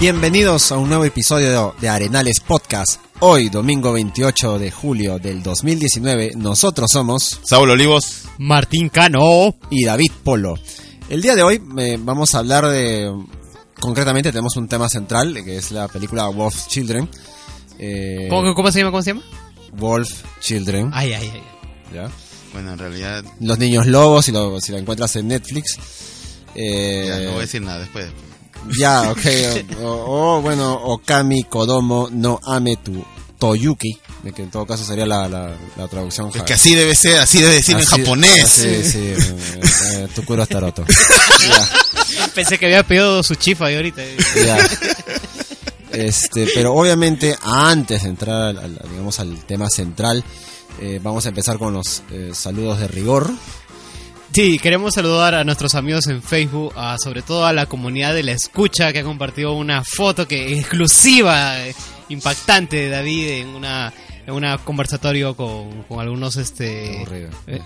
[0.00, 3.00] Bienvenidos a un nuevo episodio de Arenales Podcast.
[3.18, 8.22] Hoy, domingo 28 de julio del 2019, nosotros somos Saulo Olivos.
[8.38, 9.56] Martín Cano.
[9.70, 10.54] y David Polo.
[11.08, 13.12] El día de hoy eh, vamos a hablar de...
[13.80, 17.08] Concretamente tenemos un tema central, que es la película Wolf Children.
[17.80, 18.92] Eh, ¿Cómo, cómo se llama?
[18.92, 19.24] ¿Cómo se llama?
[19.72, 20.90] Wolf Children.
[20.92, 21.42] Ay, ay, ay.
[21.92, 22.08] ¿ya?
[22.52, 25.76] Bueno, en realidad Los niños lobos, si lo, si lo encuentras en Netflix.
[26.54, 28.06] Eh, ya no voy a decir nada después.
[28.78, 29.26] Ya, ok.
[29.80, 33.04] O, o- o, bueno, Okami Kodomo no Ame tu
[33.38, 36.30] Toyuki, de que en todo caso sería la, la, la traducción.
[36.34, 38.50] Es que así debe ser, así debe decir en Así- japonés.
[38.50, 38.98] Sí, sí.
[38.98, 39.16] eh,
[39.94, 40.84] eh, Tukuro Taroto.
[41.40, 41.68] Ya,
[42.34, 44.02] Pensé que había pedido su chifa y ahorita.
[44.44, 44.58] ya.
[45.92, 50.22] Este, pero obviamente antes de entrar al, al- digamos al tema central,
[50.80, 53.30] eh, vamos a empezar con los eh, saludos de rigor.
[54.32, 58.22] Sí, queremos saludar a nuestros amigos en Facebook, a, sobre todo a la comunidad de
[58.22, 61.74] la escucha que ha compartido una foto que exclusiva, eh,
[62.08, 63.92] impactante de David en una
[64.26, 67.62] en una conversatorio con, con algunos este eh, Oye,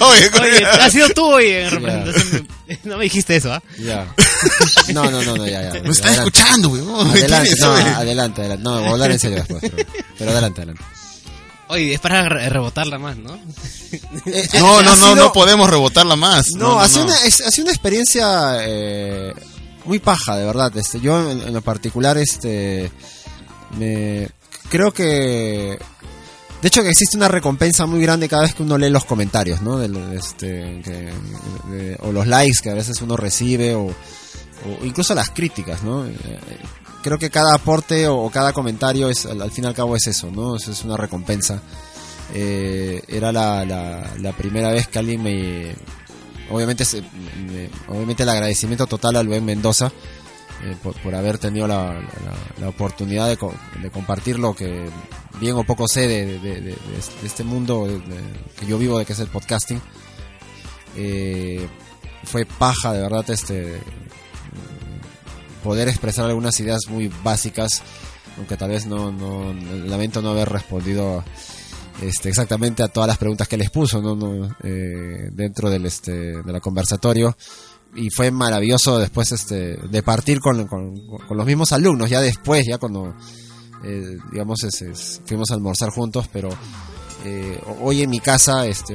[0.00, 2.48] Oye, oye, has sido tú hoy en representación.
[2.66, 3.62] de- No me dijiste eso, ¿ah?
[3.78, 4.06] Ya.
[4.94, 5.82] No, no, no, no, ya, ya.
[5.82, 6.38] Me está Adelante.
[6.38, 7.10] escuchando, weón.
[7.10, 8.64] Adelante, adelante, adelante.
[8.64, 9.60] No, voy a hablar en serio después.
[9.60, 9.76] Pero,
[10.18, 10.82] pero adelante, adelante.
[11.68, 13.34] Oye, es para re- rebotarla más, ¿no?
[14.26, 16.46] Eh, No, eh, no, no, sido- no podemos rebotarla más.
[16.56, 19.34] No, ha, sido Una, es- ha sido una experiencia eh,
[19.84, 20.76] muy paja, de verdad.
[20.76, 22.90] Este, yo en, en lo particular, este,
[23.78, 24.28] me
[24.68, 25.78] creo que,
[26.62, 29.60] de hecho, que existe una recompensa muy grande cada vez que uno lee los comentarios,
[29.62, 29.78] ¿no?
[29.78, 31.12] De, este, que-
[31.70, 36.06] de- o los likes que a veces uno recibe o, o incluso las críticas, ¿no?
[37.02, 40.30] Creo que cada aporte o, cada comentario es, al, fin y al cabo es eso,
[40.30, 40.56] ¿no?
[40.56, 41.62] Eso es una recompensa.
[42.34, 45.74] Eh, era la, la, la primera vez que alguien me
[46.50, 46.84] obviamente
[47.48, 49.92] me- obviamente el agradecimiento total al Ben Mendoza
[50.64, 51.92] eh, por, por haber tenido la,
[52.60, 53.38] la- oportunidad de,
[53.80, 54.88] de compartir lo que
[55.40, 56.76] bien o poco sé de, de- de- de
[57.26, 57.86] este mundo
[58.58, 59.80] que yo vivo de que es el podcasting
[60.96, 61.68] Eh,
[62.24, 63.80] fue paja de verdad este
[65.66, 67.82] poder expresar algunas ideas muy básicas
[68.38, 69.52] aunque tal vez no, no
[69.86, 71.24] lamento no haber respondido
[72.02, 74.14] este, exactamente a todas las preguntas que les puso ¿no?
[74.14, 76.12] No, eh, dentro del este
[76.42, 77.36] de la conversatorio
[77.94, 80.68] y fue maravilloso después este de partir con,
[81.30, 83.14] los mismos alumnos ya después ya cuando
[83.84, 86.48] eh, digamos es- fuimos a almorzar juntos pero
[87.24, 88.94] eh, hoy en mi casa este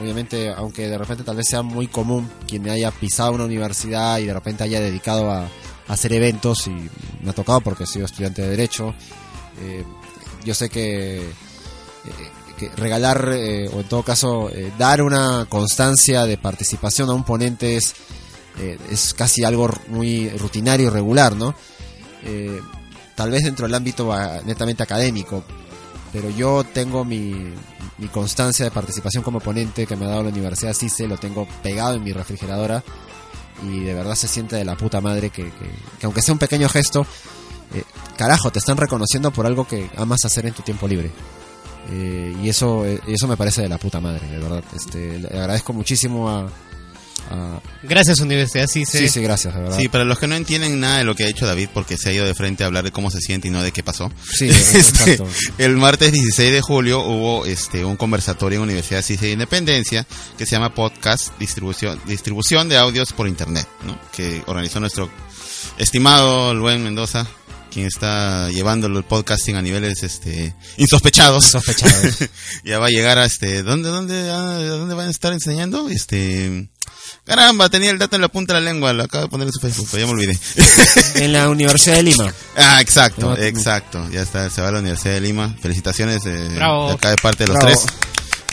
[0.00, 4.26] obviamente aunque de repente tal vez sea muy común quien haya pisado una universidad y
[4.26, 5.48] de repente haya dedicado a,
[5.88, 6.70] hacer eventos y
[7.22, 8.94] me ha tocado porque he sido estudiante de derecho
[9.62, 9.82] eh,
[10.44, 17.08] yo sé que eh, regalar eh, o en todo caso dar una constancia de participación
[17.08, 17.94] a un ponente es,
[18.90, 21.54] es casi algo muy rutinario y regular, ¿no?
[23.18, 25.42] Tal vez dentro del ámbito ah, netamente académico,
[26.12, 27.52] pero yo tengo mi,
[27.98, 31.46] mi constancia de participación como ponente que me ha dado la Universidad CICE, lo tengo
[31.62, 32.82] pegado en mi refrigeradora
[33.62, 36.38] y de verdad se siente de la puta madre que, que- que aunque sea un
[36.38, 37.04] pequeño gesto,
[37.74, 37.82] eh,
[38.16, 41.10] carajo, te están reconociendo por algo que amas hacer en tu tiempo libre.
[41.90, 44.62] Eh, y eso eh, eso me parece de la puta madre, de verdad.
[44.74, 46.48] Este, le agradezco muchísimo a...
[47.30, 49.78] a- Gracias, Universidad sí, sí, sí, gracias, de verdad.
[49.78, 52.08] Sí, para los que no entienden nada de lo que ha dicho David, porque se
[52.08, 54.10] ha ido de frente a hablar de cómo se siente y no de qué pasó.
[54.32, 55.26] Sí, Este, exacto.
[55.58, 60.46] el martes 16 de julio hubo este un conversatorio en Universidad CICE de Independencia que
[60.46, 63.98] se llama Podcast Distribución, Distribución de Audios por Internet, ¿no?
[64.12, 65.10] que organizó nuestro
[65.78, 67.26] estimado Luen Mendoza,
[67.72, 71.44] quien está llevándolo el podcasting a niveles este insospechados.
[71.44, 72.16] Sospechados.
[72.64, 75.88] ya va a llegar a este ¿dónde dónde ah, dónde van a estar enseñando?
[75.88, 76.68] Este
[77.28, 79.52] Caramba, tenía el dato en la punta de la lengua, lo acabo de poner en
[79.52, 80.38] su Facebook, pero ya me olvidé.
[81.16, 82.32] en la Universidad de Lima.
[82.56, 84.08] Ah, exacto, No, exacto.
[84.10, 85.54] Ya está, se va a la Universidad de Lima.
[85.60, 86.88] Felicitaciones eh, Bravo.
[86.88, 87.80] de acá de parte de los Bravo.
[87.80, 87.94] tres.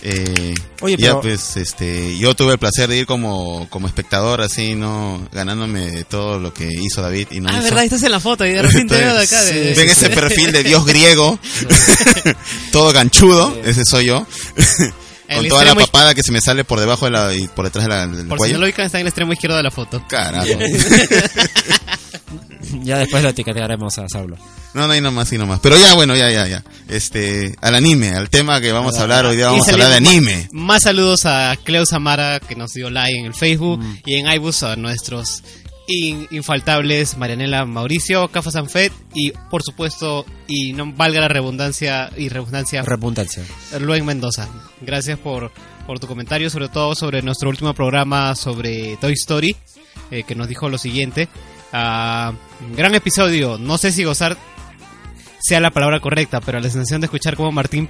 [0.07, 4.41] Eh, Oye, ya pero- pues, este, yo tuve el placer de ir como, como espectador,
[4.41, 7.63] así, no, ganándome todo lo que hizo David y no Ah, hizo.
[7.63, 9.41] verdad, estás en la foto y de repente veo de acá.
[9.45, 11.39] De, Ven ese perfil de dios griego,
[12.71, 14.27] todo ganchudo, ese soy yo,
[15.27, 17.65] El con toda la papada que se me sale por debajo de la, y por
[17.65, 18.53] detrás de la, del Por si cuello.
[18.55, 20.03] no lo ubican, está en el extremo izquierdo de la foto.
[20.07, 20.45] Carajo.
[22.81, 24.37] Ya después lo etiquetaremos a Saulo.
[24.73, 25.59] No, no hay nomás, y nomás.
[25.61, 26.63] Pero ya, bueno, ya, ya, ya.
[26.89, 29.89] Este, al anime, al tema que vamos a hablar hoy día, vamos Y a hablar
[29.91, 30.49] de anime.
[30.51, 33.95] Más saludos a Cleo Samara que nos dio like en el Facebook Mm.
[34.05, 35.43] y en iBus a nuestros
[35.87, 42.29] in- infaltables Marianela Mauricio, Cafa Sanfet y por supuesto, y no valga la redundancia y
[42.29, 43.43] redundancia, Repuntancia.
[43.79, 44.47] Luen Mendoza.
[44.81, 45.51] Gracias por,
[45.85, 49.55] por tu comentario, sobre todo sobre nuestro último programa sobre Toy Story,
[50.11, 51.27] eh, que nos dijo lo siguiente.
[51.73, 52.33] Ah,
[52.75, 54.37] gran episodio, no sé si gozar
[55.41, 57.89] sea la palabra correcta, pero la sensación de escuchar cómo Martín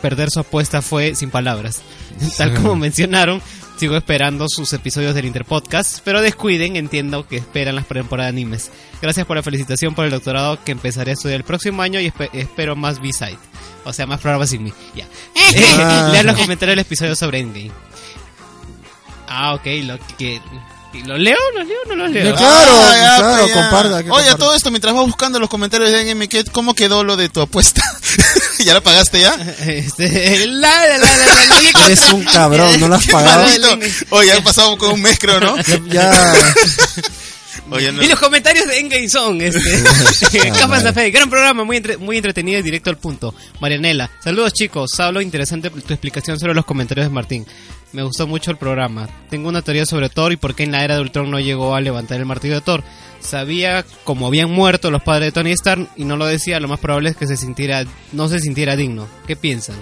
[0.00, 1.82] perder su apuesta fue sin palabras.
[2.38, 3.42] Tal como mencionaron,
[3.78, 8.70] sigo esperando sus episodios del Interpodcast, pero descuiden, entiendo que esperan las temporadas de animes.
[9.00, 12.10] Gracias por la felicitación por el doctorado que empezaré a estudiar el próximo año y
[12.10, 13.38] espe- espero más B-Side.
[13.84, 14.72] O sea, más programas sin mí.
[14.94, 15.06] Ya.
[15.80, 16.10] Ah.
[16.12, 17.70] Lean los comentarios del episodio sobre Endgame.
[19.28, 20.40] Ah, ok, lo que...
[21.04, 21.36] ¿Lo leo?
[21.54, 22.24] ¿Lo leo o no lo leo?
[22.24, 23.60] Ya, Claro, Ah, ya, claro, pues, ya.
[23.62, 24.36] comparta, Oye, comparta.
[24.38, 27.82] todo esto, mientras vas buscando los comentarios de ¿qué- ¿cómo quedó lo de tu apuesta?
[28.64, 29.34] ¿Ya la pagaste ya?
[29.66, 33.46] Este, la, la, la, la, la, la- Eres un cabrón, no lo has pagado.
[34.10, 35.56] Oye, ha pasado con un mes, creo, ¿no?
[35.58, 36.34] Ya, ya-
[37.70, 38.02] Oye, no.
[38.02, 39.60] Y los comentarios de Endgame son, este,
[40.58, 43.34] Capas de Fe, gran programa, muy, entre- muy entretenido y directo al punto.
[43.60, 47.46] Marianela, saludos chicos, Saulo, interesante tu explicación sobre los comentarios de Martín.
[47.92, 49.08] Me gustó mucho el programa.
[49.30, 51.74] Tengo una teoría sobre Thor y por qué en la era de Ultron no llegó
[51.74, 52.84] a levantar el martillo de Thor.
[53.20, 56.80] Sabía como habían muerto los padres de Tony Stark y no lo decía, lo más
[56.80, 59.08] probable es que se sintiera, no se sintiera digno.
[59.26, 59.76] ¿Qué piensan?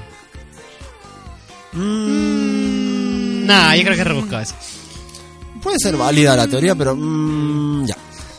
[3.46, 4.54] Nah, yo creo que rebuscado eso.
[5.62, 7.96] puede ser válida la teoría, pero mm, ya.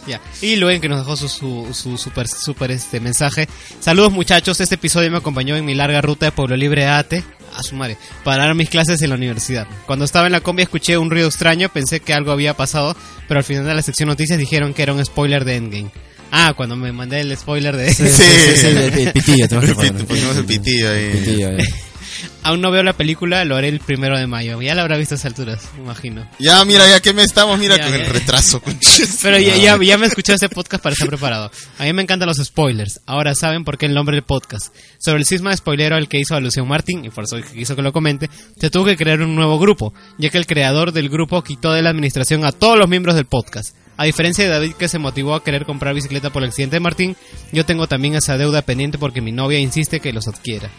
[0.08, 0.22] Ya.
[0.42, 3.50] Y Luen que nos dejó su, su, su super, super este mensaje.
[3.81, 7.25] Saludos muchachos, este episodio me acompañó en mi larga ruta de Pueblo Libre a Ate,
[7.57, 9.68] a su madre, para dar mis clases en la universidad.
[9.86, 12.95] Cuando estaba en la combi escuché un ruido extraño, pensé que algo había pasado,
[13.27, 15.92] pero al final de la sección noticias dijeron que era un spoiler de Endgame.
[16.31, 17.94] Ah, cuando me mandé el spoiler de...
[17.94, 21.12] Sí, sí, sí, sí, el, el pitillo, El pusimos el pitillo ahí.
[21.12, 21.57] Pitillo, eh.
[22.44, 24.62] Aún no veo la película, lo haré el primero de mayo.
[24.62, 26.28] Ya la habrá visto a esas alturas, me imagino.
[26.40, 27.98] Ya, mira, ya que me estamos, mira, Ya, con ya.
[28.06, 28.62] el retraso.
[29.22, 31.52] Pero ya, ya, ya me escuché este podcast para estar preparado.
[31.80, 33.02] A mí me encantan los spoilers.
[33.06, 34.74] Ahora saben por qué el nombre del podcast.
[35.00, 37.81] Sobre el cisma de spoilero al que hizo alusión Martín, y por eso quiso que
[37.81, 38.30] lo comente,
[38.60, 41.81] se tuvo que crear un nuevo grupo, ya que el creador del grupo quitó de
[41.81, 43.75] la administración a todos los miembros del podcast.
[44.00, 46.81] A diferencia de David que se motivó a querer comprar bicicleta por el accidente de
[46.81, 47.16] Martín,
[47.52, 50.70] yo tengo también esa deuda pendiente porque mi novia insiste que los adquiera.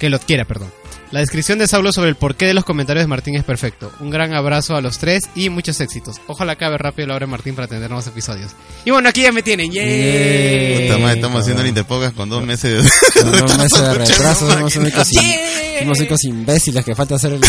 [0.00, 0.72] Que lo adquiera, perdón.
[1.12, 3.90] La descripción de Saulo sobre el porqué de los comentarios de Martín es perfecto.
[3.98, 6.16] Un gran abrazo a los tres y muchos éxitos.
[6.28, 8.52] Ojalá acabe rápido la hora de Martín para tener nuevos episodios.
[8.84, 9.72] Y bueno, aquí ya me tienen.
[9.72, 10.86] ¡Yay!
[10.86, 13.20] Puta madre, estamos haciendo el Interpocas con dos meses de...
[13.22, 15.80] Con dos meses de retraso, somos los únicos, Yeah.
[15.80, 17.40] somos únicos imbéciles que falta hacer el,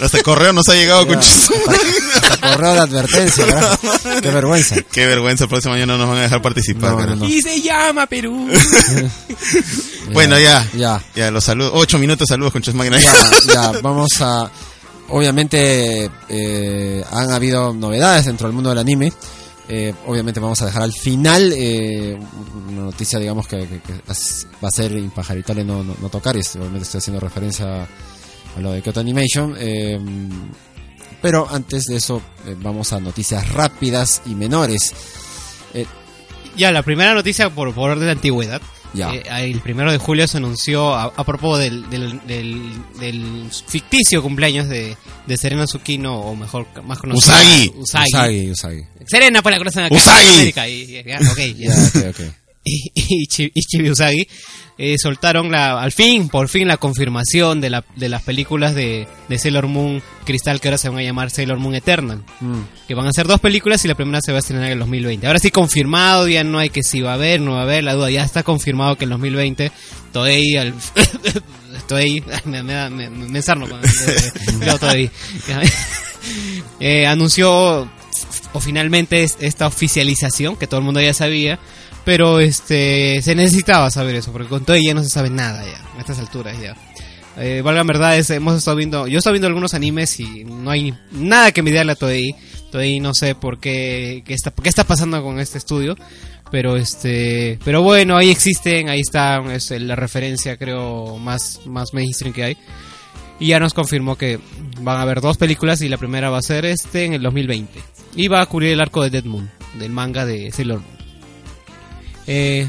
[0.00, 3.78] Hasta el correo nos ha llegado, hasta correo de advertencia, carajo.
[4.22, 4.76] Qué vergüenza.
[4.92, 6.90] Qué vergüenza, el próximo año no nos van a dejar participar.
[6.92, 7.16] No, no, carajo.
[7.20, 7.28] no.
[7.28, 8.48] Y se llama Perú.
[10.12, 10.66] Bueno, ya.
[10.74, 11.02] Ya.
[11.14, 11.72] Ya, los saludos.
[11.74, 13.02] Ocho minutos, saludos, conches máquinas.
[13.02, 14.50] Ya, ya, vamos a...
[15.08, 19.12] Obviamente eh, han habido novedades dentro del mundo del anime.
[19.68, 22.16] Eh, obviamente vamos a dejar al final eh,
[22.68, 26.36] una noticia, digamos, que, que- que va a ser impajaritable no, no, no tocar.
[26.36, 29.54] Y obviamente estoy haciendo referencia a lo de Kyoto Animation.
[29.58, 29.98] eh,
[31.22, 34.92] pero antes de eso, eh, vamos a noticias rápidas y menores.
[36.56, 38.62] ya, la primera noticia por, por orden de antigüedad.
[38.94, 39.12] Ya.
[39.12, 44.22] Eh, el primero de julio se anunció a, a propósito del, del, del- del ficticio
[44.22, 44.96] cumpleaños de,
[45.26, 47.34] de Serena Tsukino, o mejor, más conocida.
[47.34, 47.72] Usagi.
[47.76, 48.06] Usagi.
[48.12, 48.82] Usagi, Usagi.
[49.06, 49.88] Serena, pues la.
[49.90, 50.24] Usagi.
[50.26, 51.74] en América, y- ya, ok, ya.
[51.74, 52.45] Ya, ok, ok.
[52.66, 54.26] Y, y, y Chibi Usagi
[54.78, 59.08] eh, soltaron la, al fin, por fin, la confirmación de, la, de las películas de,
[59.28, 62.22] de Sailor Moon Cristal que ahora se van a llamar Sailor Moon Eternal.
[62.40, 62.60] Mm.
[62.86, 64.78] Que van a ser dos películas y la primera se va a estrenar en el
[64.80, 65.26] 2020.
[65.26, 67.84] Ahora sí confirmado, ya no hay que si va a haber, no va a haber,
[67.84, 69.72] la duda ya está confirmado que en 2020
[70.12, 70.74] Toei al...
[71.88, 73.40] Toei, me, me, me, me
[74.60, 75.10] leo Toei.
[76.80, 77.88] Eh, anunció
[78.52, 81.58] o finalmente es- esta oficialización que todo el mundo ya sabía
[82.06, 85.98] pero este se necesitaba saber eso porque con Toei ya no se sabe nada ya
[85.98, 86.76] a estas alturas ya
[87.36, 90.70] eh, valga verdad es, hemos estado viendo yo he estado viendo algunos animes y no
[90.70, 92.36] hay nada que mediarle a Toei
[92.70, 95.96] Toei no sé por qué qué está qué está pasando con este estudio
[96.52, 102.32] pero este pero bueno ahí existen ahí está es la referencia creo más más mainstream
[102.32, 102.56] que hay
[103.40, 104.38] Y ya nos confirmó que
[104.80, 107.82] van a haber dos películas y la primera va a ser este en el 2020.
[108.14, 111.05] Y va a cubrir el arco de Dead Moon, del manga de Sailor Moon.
[112.26, 112.68] Eh,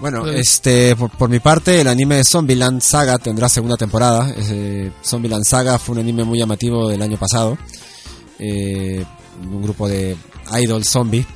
[0.00, 0.40] Bueno, Eh.
[0.40, 4.32] este, por, por mi parte, el anime de Zombieland Saga tendrá segunda temporada.
[4.34, 7.58] Eh, Zombieland Saga fue un anime muy llamativo del año pasado.
[8.38, 9.04] Eh,
[9.52, 10.16] un grupo de
[10.58, 11.26] idol zombie,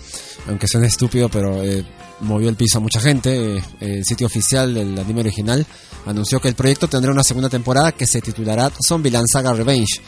[0.49, 1.85] aunque suene estúpido, pero eh,
[2.21, 3.57] movió el piso a mucha gente.
[3.59, 5.67] Eh, el sitio oficial del anime original
[6.07, 10.01] anunció que el proyecto tendrá una segunda temporada que se titulará Zombieland Saga Revenge.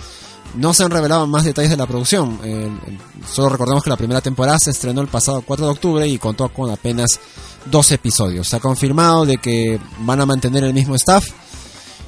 [0.54, 2.38] No se han revelado más detalles de la producción.
[3.30, 6.48] solo recordemos que la primera temporada se estrenó el pasado 4 de octubre y contó
[6.48, 7.20] con apenas
[7.70, 8.48] dos episodios.
[8.48, 11.28] Se ha confirmado de que van a mantener el mismo staff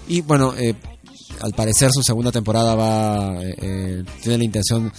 [0.06, 0.74] y bueno, eh,
[1.40, 4.92] al parecer su segunda temporada va eh, eh, tiene la intención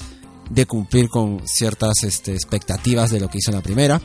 [0.50, 4.01] de cumplir con ciertas este, expectativas de lo que hizo en la primera.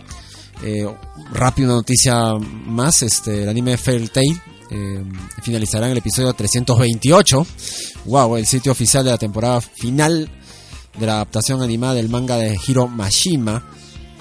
[0.63, 0.87] Eh,
[1.33, 5.03] rápido una noticia más, este, el anime Fairy Tail eh,
[5.43, 7.47] finalizará en el episodio 328.
[8.07, 10.31] Wow, el sitio oficial de la temporada final
[10.99, 13.65] de la adaptación animada del manga de Hiro Mashima.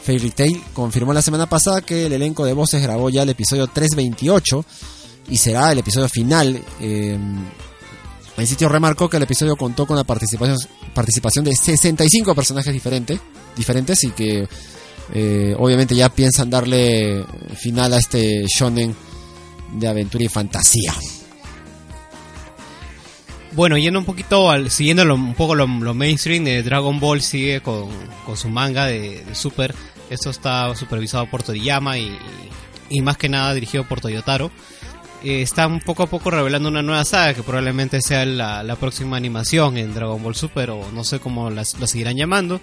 [0.03, 3.67] Fairy Tail confirmó la semana pasada que el elenco de voces grabó ya el episodio
[3.67, 4.65] 328
[5.29, 6.61] y será el episodio final.
[6.81, 7.17] Eh,
[8.35, 10.57] el sitio remarcó que el episodio contó con la participación,
[10.93, 13.19] participación de 65 personajes diferentes,
[13.55, 14.47] diferentes y que
[15.13, 17.23] eh, obviamente ya piensan darle
[17.55, 18.95] final a este shonen
[19.73, 20.93] de aventura y fantasía.
[23.53, 27.89] Bueno, yendo un poquito al, siguiendo un poco lo, mainstream de Dragon Ball sigue con,
[28.25, 29.75] con su manga de, Super.
[30.09, 32.17] Esto está supervisado por Toriyama y,
[32.89, 34.51] y más que nada dirigido por Toyotaro.
[35.23, 39.15] Eh, están poco a poco revelando una nueva saga que probablemente sea la, la próxima
[39.15, 42.59] animación en Dragon Ball Super o no sé cómo las, lo seguirán llamando.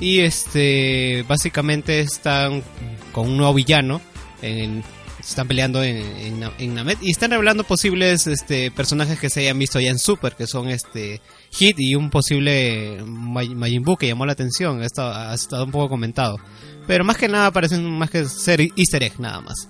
[0.00, 2.64] Y este básicamente están
[3.12, 4.00] con un nuevo villano
[4.42, 4.82] en,
[5.20, 9.78] están peleando en, en, Namek y están revelando posibles este, personajes que se hayan visto
[9.80, 11.20] ya en Super, que son este
[11.52, 15.64] Hit y un posible May- Majin Buu que llamó la atención, ha estado, ha estado
[15.64, 16.38] un poco comentado.
[16.86, 19.68] Pero más que nada parecen más que ser easter egg nada más.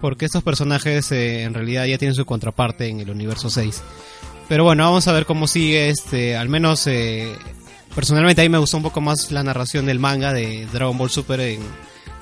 [0.00, 3.82] Porque estos personajes eh, en realidad ya tienen su contraparte en el universo 6.
[4.48, 7.32] Pero bueno, vamos a ver cómo sigue este, al menos eh,
[7.94, 11.10] personalmente a mí me gustó un poco más la narración del manga de Dragon Ball
[11.10, 11.60] Super en,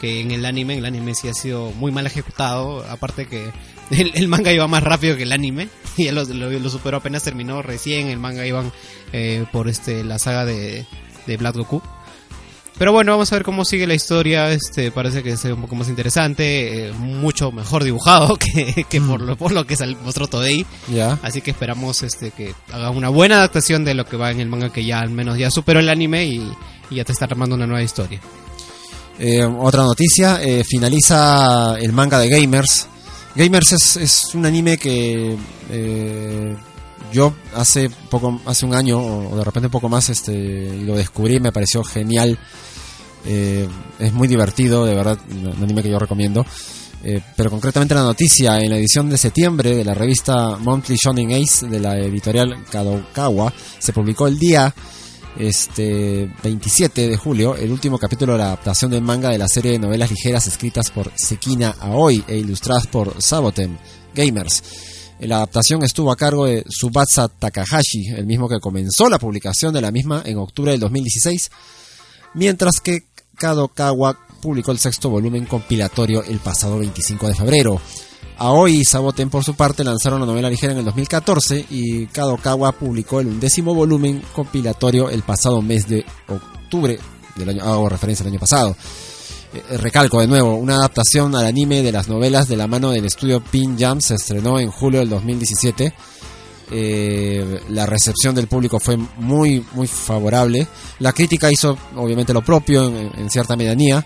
[0.05, 0.77] que en el anime.
[0.79, 2.85] El anime sí ha sido muy mal ejecutado.
[2.91, 3.51] Aparte que
[3.91, 5.69] el, el manga iba más rápido que el anime.
[5.97, 8.09] Y lo, lo, lo superó apenas terminó recién.
[8.09, 8.73] El manga iban
[9.13, 10.85] eh, por este la saga de,
[11.27, 11.81] de Black Goku.
[12.77, 14.51] Pero bueno, vamos a ver cómo sigue la historia.
[14.51, 19.21] Este parece que es un poco más interesante, eh, mucho mejor dibujado que, que por,
[19.21, 20.67] lo, por lo que sal- mostró Toei.
[20.89, 21.17] Ya.
[21.23, 24.49] Así que esperamos este que haga una buena adaptación de lo que va en el
[24.49, 26.53] manga que ya al menos ya superó el anime y,
[26.91, 28.21] y ya te está armando una nueva historia.
[29.19, 32.89] Eh, otra noticia, eh, finaliza el manga de Gamers.
[33.37, 35.37] Gamers es, un anime que
[35.71, 36.57] eh,
[37.13, 41.41] yo hace poco, hace un año o, de repente un poco más, este, lo descubrí,
[41.41, 42.39] me pareció genial.
[43.27, 46.45] Es muy divertido, de verdad, un anime que yo recomiendo.
[47.37, 51.67] Pero concretamente la noticia en la edición de septiembre de la revista Monthly Shonen Ace
[51.67, 54.75] de la editorial Kadokawa se publicó el día
[55.39, 59.73] este 27 de julio el último capítulo de la adaptación del manga de la serie
[59.73, 63.79] de novelas ligeras escritas por Sekina Aoi e ilustradas por Saboten
[64.15, 64.63] Gamers.
[65.21, 69.81] La adaptación estuvo a cargo de Subatsa Takahashi, el mismo que comenzó la publicación de
[69.81, 71.51] la misma en octubre del 2016,
[72.35, 73.05] mientras que
[73.37, 77.81] Kadokawa publicó el sexto volumen compilatorio el pasado 25 de febrero.
[78.39, 82.73] Aoi y Saboten por su parte lanzaron la novela ligera en el 2014 y Kadokawa
[82.73, 86.99] publicó el undécimo volumen compilatorio el pasado mes de octubre
[87.37, 88.77] del año, hago referencia al año pasado.
[89.55, 93.05] Eh, recalco de nuevo, una adaptación al anime de las novelas de la mano del
[93.05, 95.95] estudio Pin Jam se estrenó en julio del 2017.
[96.71, 100.67] Eh, la recepción del público fue muy muy favorable.
[100.99, 104.05] La crítica hizo obviamente lo propio en, en cierta medianía.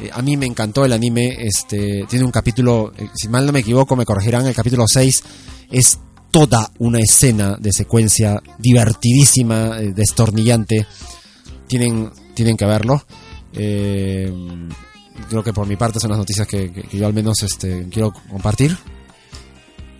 [0.00, 1.36] Eh, a mí me encantó el anime.
[1.38, 4.46] Este tiene un capítulo, eh, si mal no me equivoco, me corregirán.
[4.46, 5.22] El capítulo 6
[5.70, 5.98] es
[6.30, 10.86] toda una escena de secuencia divertidísima, eh, destornillante.
[11.68, 13.04] Tienen tienen que verlo.
[15.28, 17.86] Creo que por mi parte son las noticias que, que- que yo al menos este
[17.90, 18.76] quiero compartir.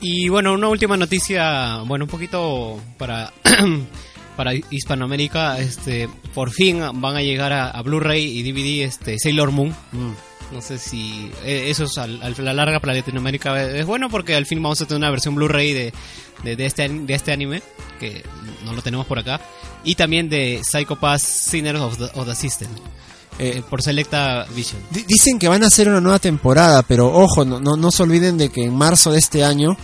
[0.00, 3.32] Y bueno, una última noticia, bueno, un poquito para
[4.36, 9.50] para Hispanoamérica, este por fin van a llegar a, a Blu-ray y DVD este Sailor
[9.50, 9.74] Moon.
[10.52, 14.46] No sé si eh, eso es a la larga para Latinoamérica es bueno porque al
[14.46, 15.92] fin vamos a tener una versión Blu-ray de,
[16.44, 17.62] de, de este, de este anime,
[17.98, 18.22] que
[18.64, 19.40] no lo tenemos por acá,
[19.84, 22.68] y también de Psycho Pass Sinners of the, of the System,
[23.38, 24.80] Eh, eh, por Selecta Vision.
[24.90, 28.02] Di- Dicen que van a hacer una nueva temporada, pero ojo, no, no, no se
[28.04, 29.76] olviden de que en marzo de este año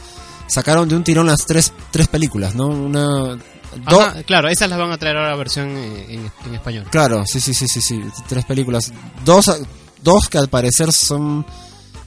[0.47, 2.69] sacaron de un tirón las tres, tres películas, ¿no?
[2.69, 3.37] Una...
[3.89, 6.87] do- Ajá, claro, esas las van a traer ahora versión eh, en, en español.
[6.91, 8.93] Claro, sí, sí, sí, sí, sí, tres películas.
[9.25, 9.51] Dos,
[10.03, 11.45] dos que al parecer son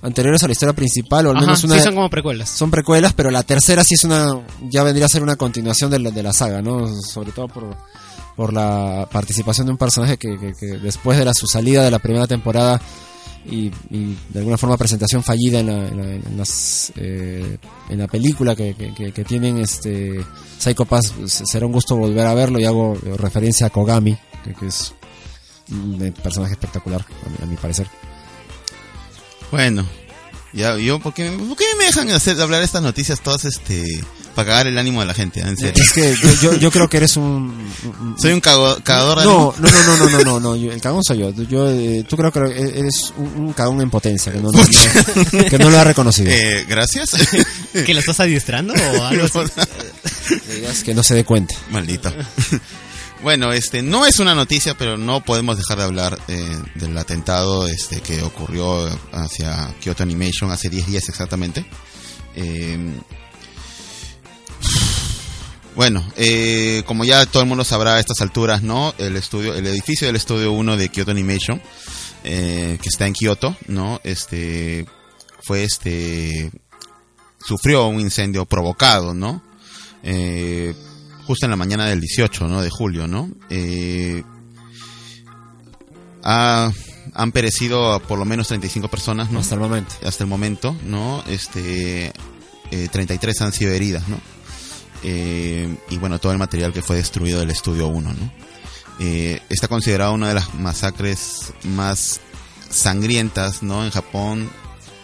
[0.01, 1.75] anteriores a la historia principal, o al Ajá, menos una...
[1.75, 2.49] sí, son como precuelas.
[2.49, 4.39] son precuelas, pero la tercera sí es una,
[4.69, 6.87] ya vendría a ser una continuación de la, de la saga, ¿no?
[7.01, 7.77] Sobre todo por,
[8.35, 11.91] por la participación de un personaje que, que- que después de la, su salida de
[11.91, 12.81] la primera temporada
[13.45, 16.37] y, y de alguna forma presentación fallida en la, en la, en
[16.95, 17.57] eh,
[17.89, 20.23] la película que, que- tienen este
[20.57, 24.17] Psycho Pass, s- será un gusto volver a verlo y hago eh, referencia a Kogami,
[24.43, 24.93] que, es
[25.71, 27.05] un eh, personaje espectacular,
[27.41, 27.87] a mi- parecer.
[29.51, 29.85] Bueno,
[30.51, 33.83] ya, yo, ¿por qué, por qué me dejan hacer, hablar estas noticias todas, este,
[34.33, 35.39] para cagar el ánimo de la gente?
[35.41, 35.81] En serio.
[35.83, 37.23] Es que yo, yo, creo que eres un,
[37.83, 40.71] un- Soy un cago- cagador de No, no, no, no, no, no, no, no, yo-
[40.71, 41.31] el cagón soy yo.
[41.31, 45.45] Yo, eh, tú creo que eres un, un cagón en potencia, que no, no- no-
[45.49, 46.29] que no lo ha reconocido.
[46.31, 47.09] Eh, gracias.
[47.73, 49.39] ¿Que lo estás adiestrando o algo así?
[50.69, 51.55] Es que no se dé cuenta.
[51.71, 52.11] Maldito.
[53.21, 57.67] Bueno, este no es una noticia, pero no podemos dejar de hablar eh, del atentado
[57.67, 61.65] este que ocurrió hacia Kyoto Animation hace 10 días exactamente.
[62.35, 62.77] Eh,
[65.75, 68.93] bueno, eh, como ya todo el mundo sabrá a estas alturas, ¿no?
[68.97, 71.61] El estudio, el edificio del estudio 1 de Kyoto Animation,
[72.23, 73.99] eh, que está en Kyoto, ¿no?
[74.03, 74.85] Este
[75.43, 76.51] fue este
[77.45, 79.43] sufrió un incendio provocado, ¿no?
[80.03, 80.73] Eh,
[81.25, 82.61] justo en la mañana del 18, ¿no?
[82.61, 83.29] De julio, ¿no?
[83.49, 84.23] Eh,
[86.23, 86.71] ha-
[87.13, 89.39] han perecido por lo menos 35 personas, ¿no?
[89.39, 89.93] Hasta el momento.
[90.05, 91.23] hasta el momento, ¿no?
[91.27, 92.13] Este,
[92.71, 94.19] eh, 33 han sido heridas, ¿no?
[95.03, 98.31] Eh, y bueno, todo el material que fue destruido del estudio 1, ¿no?
[98.99, 102.21] Eh, está considerado una de las masacres más
[102.69, 103.83] sangrientas, ¿no?
[103.83, 104.49] En Japón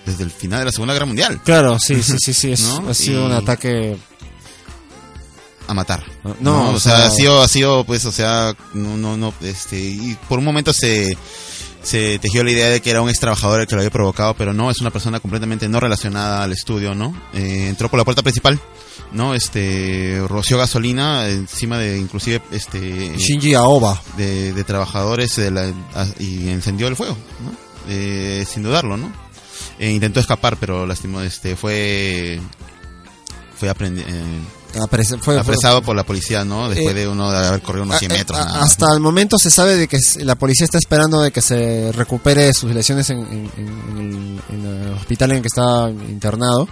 [0.06, 2.52] desde el final de la Segunda Guerra Mundial, Claro, sí, sí, sí, sí.
[2.54, 2.90] es- ¿No?
[2.90, 3.98] Ha sido Y- un ataque.
[5.68, 6.04] a matar.
[6.24, 9.18] No, No, o o sea, sea- ha sido, ha sido, pues, o sea, no, no,
[9.18, 11.16] no, este, y por un momento se,
[11.82, 14.34] se tejió la idea de que era un ex trabajador el que lo había provocado,
[14.36, 17.14] pero no, es una persona completamente no relacionada al estudio, ¿no?
[17.34, 18.60] Eh, entró por la puerta principal,
[19.12, 19.34] ¿no?
[19.34, 24.02] Este, roció gasolina encima de, inclusive, este, Shinji Aoba.
[24.18, 27.52] de, de trabajadores de la- a- y encendió el fuego, ¿no?
[27.88, 29.12] Eh, sin dudarlo, ¿no?
[29.80, 32.40] Eh, intentó escapar, pero lastimó, este, fue,
[33.58, 34.04] fue aprendi-
[34.74, 36.70] eh, fue- fue- apresado por la policía, ¿no?
[36.70, 38.40] Después Eh, de uno de haber corrido unos 100 a- metros.
[38.40, 38.94] nada hasta ¿no?
[38.94, 42.74] el momento se sabe de que la policía está esperando de que se recupere sus
[42.74, 43.52] lesiones en, en-
[43.98, 46.68] el, en el hospital en el que está internado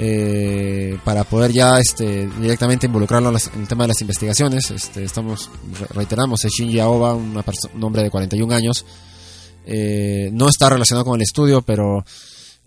[0.00, 4.70] eh, para poder ya este directamente involucrarlo en, las- en el tema de las investigaciones.
[4.70, 7.44] Este, estamos re- reiteramos es Shinji Aoba, una
[7.74, 8.84] un hombre de 41 años.
[9.66, 12.04] Eh, no está relacionado con el estudio, pero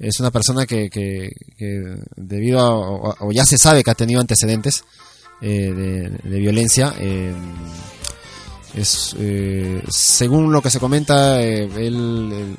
[0.01, 2.69] es una persona que, que, que debido a,
[3.25, 4.83] o, ya se sabe que ha tenido antecedentes
[5.41, 6.93] eh, de, violencia.
[6.99, 7.33] eh,
[8.73, 12.57] es eh, según lo que se comenta, eh, él- el,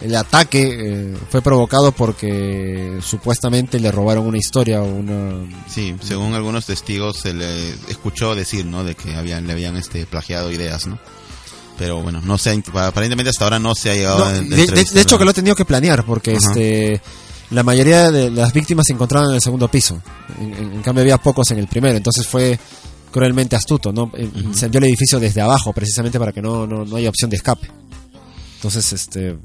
[0.00, 0.76] el ataque
[1.12, 7.18] eh, fue provocado porque supuestamente le robaron una historia o una Sí, según algunos testigos
[7.18, 8.84] se le escuchó decir, ¿no?
[8.84, 10.98] De que habían, le habían este, plagiado ideas, ¿no?
[11.78, 14.66] Pero bueno, no se ha, aparentemente hasta ahora no se ha llegado No, a de,
[14.66, 16.38] de- hecho que lo he tenido que planear porque Ajá.
[16.50, 17.00] este
[17.50, 20.02] la mayoría de las víctimas se encontraban en el segundo piso.
[20.38, 21.96] En, cambio había pocos en el primero.
[21.96, 22.58] Entonces fue
[23.10, 27.08] cruelmente astuto no incendió el edificio desde abajo precisamente para que no, no, no haya
[27.08, 27.70] opción de escape.
[28.56, 29.38] Entonces este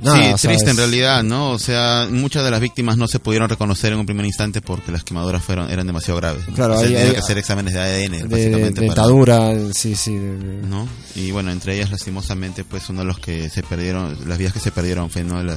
[0.00, 1.50] nada, sí, triste en realidad, ¿no?
[1.50, 4.92] O sea, muchas de las víctimas no se pudieron reconocer en un primer instante porque
[4.92, 6.46] las quemaduras fueron eran demasiado graves.
[6.48, 6.54] ¿no?
[6.54, 8.74] Claro, O sea, hay- que hacer exámenes de ADN, de, de- básicamente.
[8.80, 10.88] para- dentadura sí sí de- de- ¿no?
[11.16, 14.60] Y bueno, entre ellas lastimosamente, pues uno de los que se perdieron, las vidas que
[14.60, 15.42] se perdieron fue ¿no?
[15.42, 15.56] la,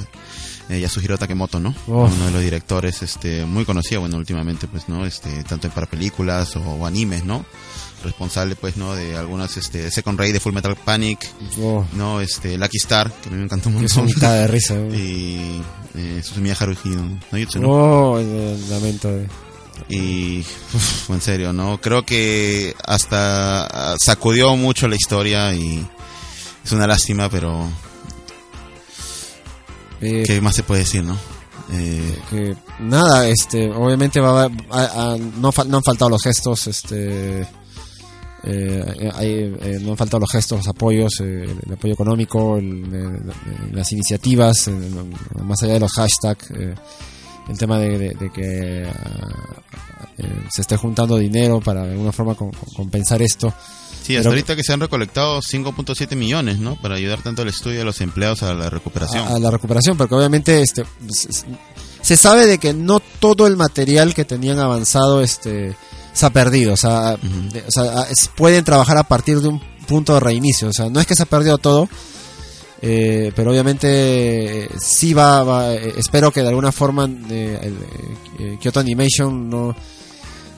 [0.68, 1.74] eh, Yasuhiro Takemoto, ¿no?
[1.88, 2.04] Oh.
[2.04, 5.04] Uno de los directores, este, muy conocido, bueno, últimamente, pues, ¿no?
[5.04, 7.44] Este, tanto para películas o, o animes, ¿no?
[8.04, 8.94] Responsable, pues, ¿no?
[8.96, 11.28] De algunas, este, Second Ray de Full Metal Panic,
[11.60, 12.20] oh, ¿no?
[12.20, 14.06] Este, Lucky Star, que a mí me encantó un montón.
[14.06, 14.92] de risa ¿no?
[14.94, 15.62] y
[15.94, 17.20] eh, Susumiya Haruhi, ¿no?
[17.60, 17.68] ¿No?
[17.70, 18.18] Oh
[18.70, 19.28] lamento de-
[19.88, 20.40] Y
[20.74, 21.80] uf, en serio, ¿no?
[21.80, 25.86] Creo que hasta sacudió mucho la historia y
[26.64, 27.68] es una lástima, pero
[30.00, 31.16] eh, ¿qué más se puede decir, no?
[31.72, 36.66] Eh, que nada, este, obviamente va a, a- a- no, no han faltado los gestos,
[36.66, 37.46] este,
[38.44, 43.20] eh, hay- eh, no han faltado los gestos, los apoyos, eh, el apoyo económico, el-
[43.72, 44.72] las iniciativas, eh,
[45.44, 46.74] más allá de los hashtags, eh,
[47.48, 48.82] el tema de, de- de que
[50.18, 53.52] eh, se esté juntando dinero para de alguna forma con- con- compensar esto.
[54.02, 56.74] sí, hasta Pero- ahorita que se han recolectado 5.7 millones, ¿no?
[56.80, 59.26] Para ayudar tanto al estudio y a los empleados a la recuperación.
[59.26, 61.44] a, a la recuperación, porque obviamente este s- s-
[62.00, 65.76] se sabe de que no todo el material que tenían avanzado este
[66.12, 69.60] se ha perdido, o sea, de- o sea, es- pueden trabajar a partir de un
[69.86, 71.88] punto de reinicio, o sea, no es que se ha perdido todo,
[72.82, 77.72] eh, pero obviamente eh, sí va, va, eh, espero que de alguna forma eh,
[78.40, 79.74] el, Kyoto Animation no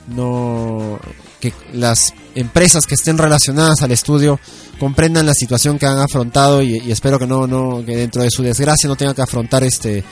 [0.09, 0.99] no
[1.40, 4.38] que las empresas que estén relacionadas al estudio
[4.79, 8.31] comprendan la situación que han afrontado y, y espero que no no que dentro de
[8.31, 10.05] su desgracia no tengan que afrontar este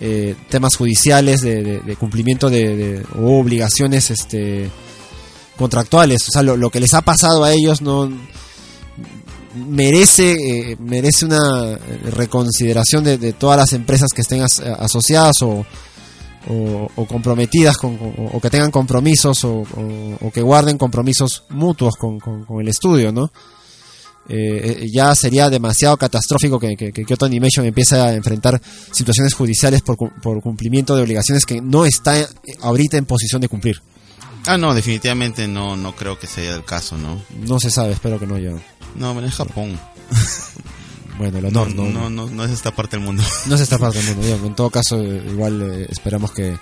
[0.00, 4.70] eh, temas judiciales de, cumplimiento de, obligaciones este
[5.56, 8.10] contractuales o sea lo, lo que les ha pasado a ellos no
[9.54, 10.32] merece
[10.72, 11.78] eh, merece una
[12.10, 15.64] reconsideración de, todas las empresas que estén as- asociadas o,
[16.48, 17.98] o, comprometidas con,
[18.32, 19.64] o que tengan compromisos o,
[20.32, 23.30] que guarden compromisos mutuos con- con el estudio, ¿no?
[24.28, 28.60] Eh, eh, ya sería demasiado catastrófico que, que, que Kyoto Animation empiece a enfrentar
[28.92, 32.14] situaciones judiciales por, por cumplimiento de obligaciones que no está
[32.60, 33.80] ahorita en posición de cumplir.
[34.46, 37.22] Ah, no, definitivamente no, no creo que sea el caso, ¿no?
[37.46, 38.52] No se sabe, espero que no ya.
[38.94, 39.78] No, es Japón.
[41.18, 43.22] Bueno, el No, honor, no, no, no, no, no es esta parte del mundo.
[43.46, 44.36] No es esta parte del mundo.
[44.48, 46.58] en todo caso, eh, igual eh, esperamos que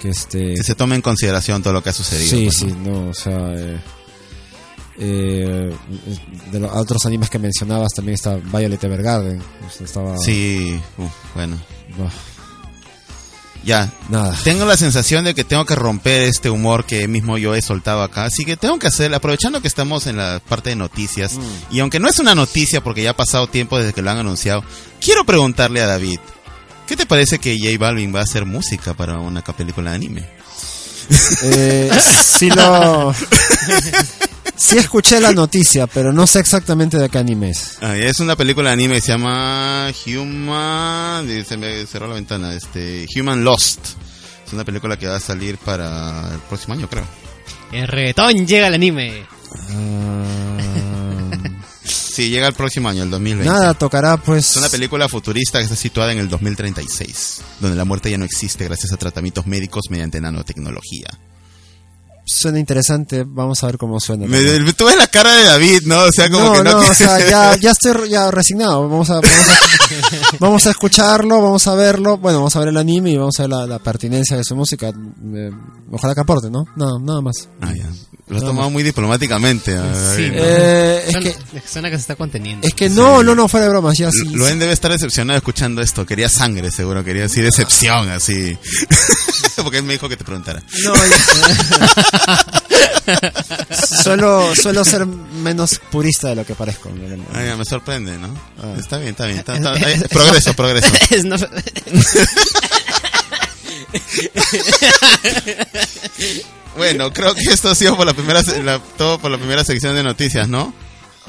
[0.00, 2.30] que este Que se tome en consideración todo lo que ha sucedido.
[2.30, 3.02] sí, pues, sí, ¿no?
[3.04, 3.78] no, o sea, eh,
[4.98, 5.72] eh,
[6.50, 9.40] de los otros animes que mencionabas también está Violet Evergarden.
[9.40, 11.56] o sea, estaba Sí, uf, bueno.
[13.64, 14.34] Ya, nada.
[14.44, 18.02] tengo la sensación de que tengo que romper este humor que mismo yo he soltado
[18.02, 21.42] acá, así que tengo que hacer, aprovechando que estamos en la parte de noticias, Mm.
[21.74, 24.18] y aunque no es una noticia porque ya ha pasado tiempo desde que lo han
[24.18, 24.62] anunciado,
[25.00, 26.20] quiero preguntarle a David,
[26.86, 30.26] ¿qué te parece que J Balvin va a hacer música para una película de anime?
[31.42, 31.90] Eh,
[32.24, 33.12] sí lo
[34.58, 37.78] sí escuché la noticia, pero no sé exactamente de qué anime es.
[37.80, 42.54] Ah, es una película de anime que se llama Human, se me cerró la ventana,
[42.54, 43.80] este, Human Lost.
[44.46, 47.06] Es una película que va a salir para el próximo año, creo.
[47.72, 49.26] El reggaetón llega al anime.
[49.70, 50.48] Ah,
[52.18, 53.48] Sí, llega el próximo año, el 2020.
[53.48, 57.84] nada, tocará pues Es una película futurista que está situada en el 2036, donde la
[57.84, 61.06] muerte ya no existe gracias a tratamientos médicos mediante nanotecnología.
[62.28, 64.26] Suena interesante, vamos a ver cómo suena.
[64.26, 64.40] Me,
[64.74, 66.02] tú ves la cara de David, ¿no?
[66.04, 66.70] O sea, como no, que no...
[66.72, 68.88] no, quiere- o sea, ya, ya estoy ya resignado.
[68.88, 72.18] Vamos a, vamos, a, vamos a escucharlo, vamos a verlo.
[72.18, 74.54] Bueno, vamos a ver el anime y vamos a ver la, la pertinencia de su
[74.54, 74.88] música.
[74.88, 75.50] Eh,
[75.90, 76.64] ojalá que aporte, ¿no?
[76.76, 77.48] No, nada más.
[77.60, 77.86] Ah, ya.
[78.28, 79.74] Lo has tomado muy diplomáticamente.
[79.76, 80.28] a Sí.
[80.30, 82.66] Eh, es Suena, que, suena que se está conteniendo.
[82.68, 84.28] es que no, no, no, fuera de bromas, ya sí.
[84.34, 86.04] Luen debe estar decepcionado escuchando esto.
[86.04, 87.02] Quería sangre, seguro.
[87.02, 88.56] Quería decir decepción, así.
[89.62, 90.62] Porque él me dijo que te preguntara.
[90.84, 92.62] No, ya-
[94.02, 96.90] suelo, suelo ser menos purista de lo que parezco.
[97.32, 98.28] Ah, ya, me sorprende, ¿no?
[98.62, 98.74] Ah.
[98.78, 99.38] Está bien, está bien.
[99.38, 100.92] Está- está- eh, progreso, progreso.
[106.76, 109.96] Bueno, creo que esto ha sido por la primera, la- todo por la primera sección
[109.96, 110.72] de noticias, ¿no?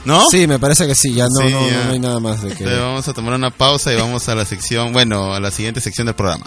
[0.05, 0.23] ¿No?
[0.29, 1.83] Sí, me parece que sí, ya no, Sí, no, ya.
[1.85, 2.63] no hay nada más de que...
[2.63, 5.81] Entonces vamos a tomar una pausa y vamos a la sección, bueno, a la siguiente
[5.81, 6.45] sección del programa.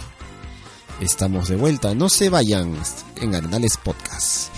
[1.01, 2.79] Estamos de vuelta, no se vayan
[3.21, 4.49] en Arenales Podcast.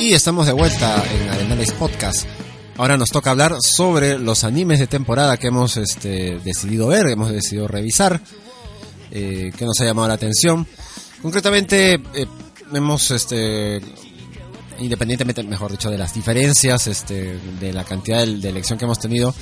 [0.00, 2.26] Y estamos de vuelta en Arenales Podcast.
[2.78, 7.30] Ahora nos toca hablar sobre los animes de temporada que hemos este, decidido ver, hemos
[7.30, 8.20] decidido revisar,
[9.10, 10.66] eh, que nos ha llamado la atención.
[11.20, 12.26] Concretamente, eh,
[12.72, 13.80] hemos, este,
[14.78, 19.34] independientemente, mejor dicho, de las diferencias, este, de la cantidad de, elección que hemos tenido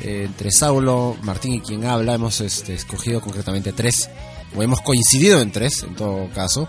[0.00, 4.08] eh, entre Saulo, Martín y quien habla, hemos este, escogido concretamente tres,
[4.56, 6.66] o hemos coincidido en tres, en todo caso.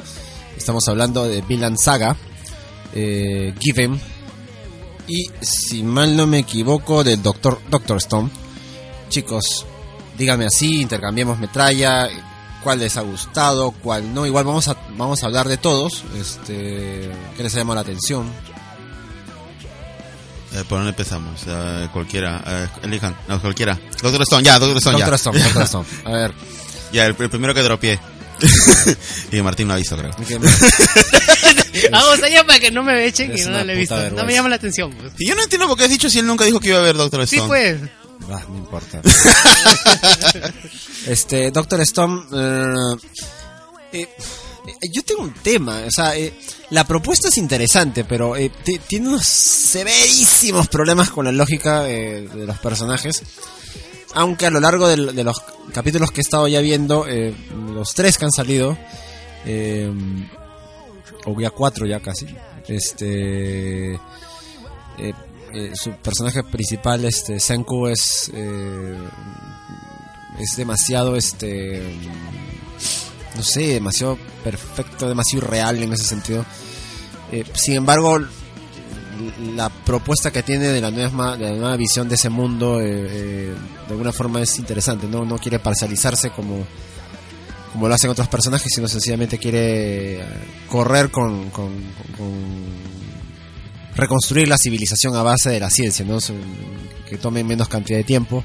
[0.57, 2.15] Estamos hablando de Vinland Saga,
[2.93, 3.99] eh, Given
[5.07, 8.29] y si mal no me equivoco del Doctor Doctor Stone.
[9.09, 9.65] Chicos,
[10.17, 12.09] díganme así, intercambiemos metralla,
[12.63, 14.25] cuál les ha gustado, cuál no.
[14.25, 18.27] Igual vamos a vamos a hablar de todos, este, qué les ha llamado la atención.
[20.53, 21.41] Eh, ¿Por dónde empezamos?
[21.47, 23.79] Eh, cualquiera, eh, elijan, no, cualquiera.
[24.01, 25.15] Doctor Stone, ya, Doctor Stone, Doctor ya.
[25.15, 25.85] Stone, Doctor Stone.
[26.05, 26.33] A ver,
[26.91, 27.99] Ya, el, el primero que dropié.
[29.31, 30.11] y Martín lo aviso, creo.
[30.27, 30.39] ¿qué-
[31.91, 33.95] Vamos allá para que no me echen Es y no le he visto.
[34.11, 34.91] No me llama la atención.
[34.93, 35.13] pues.
[35.19, 36.81] Y yo no entiendo por qué has dicho si él nunca dijo que iba a
[36.81, 37.47] ver Doctor Sí, Stone.
[37.49, 37.91] pues.
[38.31, 39.01] Ah, no importa.
[41.07, 42.23] este, Doctor Stone.
[42.33, 42.95] eh,
[43.93, 44.07] eh,
[44.67, 46.33] eh, yo tengo un tema, o sea, eh,
[46.69, 52.29] la propuesta es interesante, pero eh, ti- tiene unos severísimos problemas con la lógica de
[52.45, 53.23] los personajes.
[54.13, 55.41] Aunque a lo largo del- de, los
[55.73, 57.05] capítulos que he estado ya viendo,
[57.73, 58.77] los tres que han salido,
[61.25, 62.27] o ya cuatro ya casi,
[62.67, 63.99] este,
[65.53, 68.97] eh, su personaje principal, este, Senku es, eh,
[70.39, 71.95] es demasiado, este,
[73.35, 76.45] no sé, demasiado perfecto, demasiado real en ese sentido.
[77.31, 78.19] Eh, sin embargo,
[79.55, 83.53] la propuesta que tiene de la nueva, de la visión de ese mundo, de
[83.89, 85.25] alguna forma es interesante, ¿no?
[85.25, 86.65] No quiere parcializarse como,
[87.73, 90.23] como lo hacen otros personajes, sino sencillamente quiere
[90.69, 91.83] correr con, con-
[93.99, 96.17] reconstruir la civilización a base de la ciencia, ¿no?
[97.07, 98.43] Que tome menos cantidad de tiempo.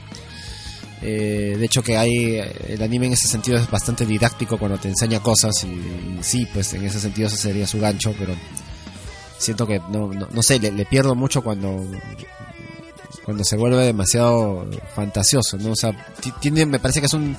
[1.03, 2.37] Eh, de hecho que hay
[2.69, 6.73] el anime en ese sentido es bastante didáctico cuando te enseña cosas y, sí, pues
[6.73, 8.35] en ese sentido ese sería su gancho, pero
[9.39, 11.85] siento que no, no, sé, le, pierdo mucho cuando
[13.25, 15.75] cuando se vuelve demasiado fantasioso, ¿no?
[15.77, 17.37] Sea, ti- tiene me parece que es un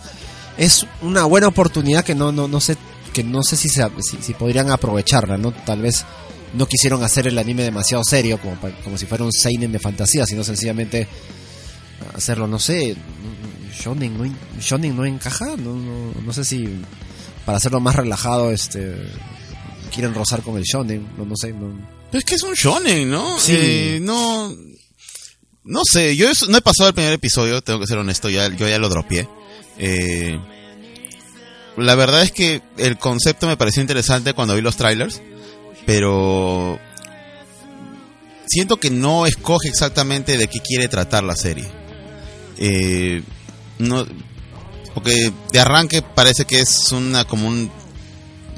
[0.57, 2.77] es una buena oportunidad que no no no sé
[3.13, 5.51] que no sé si se, si, si podrían aprovecharla, ¿no?
[5.51, 6.05] Tal vez
[6.53, 10.25] no quisieron hacer el anime demasiado serio como como si fuera un seinen de fantasía,
[10.25, 11.07] sino sencillamente
[12.13, 12.95] hacerlo, no sé,
[13.83, 16.67] shonen no, en- shonen no encaja, no, no, no sé si
[17.45, 18.95] para hacerlo más relajado, este,
[19.93, 21.73] quieren rozar con el shonen, no, no sé, no.
[22.11, 23.37] Pero es que es un shonen, ¿no?
[23.39, 23.53] Sí.
[23.55, 24.51] Eh, no.
[25.63, 28.67] No sé, yo no he pasado el primer episodio, tengo que ser honesto, ya, yo
[28.67, 29.27] ya lo dropeé.
[29.79, 30.39] Eh,
[31.77, 35.21] la verdad es que el concepto me pareció interesante cuando vi los trailers,
[35.85, 36.79] pero
[38.47, 41.67] siento que no escoge exactamente de qué quiere tratar la serie.
[42.57, 43.21] Eh,
[43.79, 44.05] no,
[44.93, 47.69] porque de arranque parece que es una como un,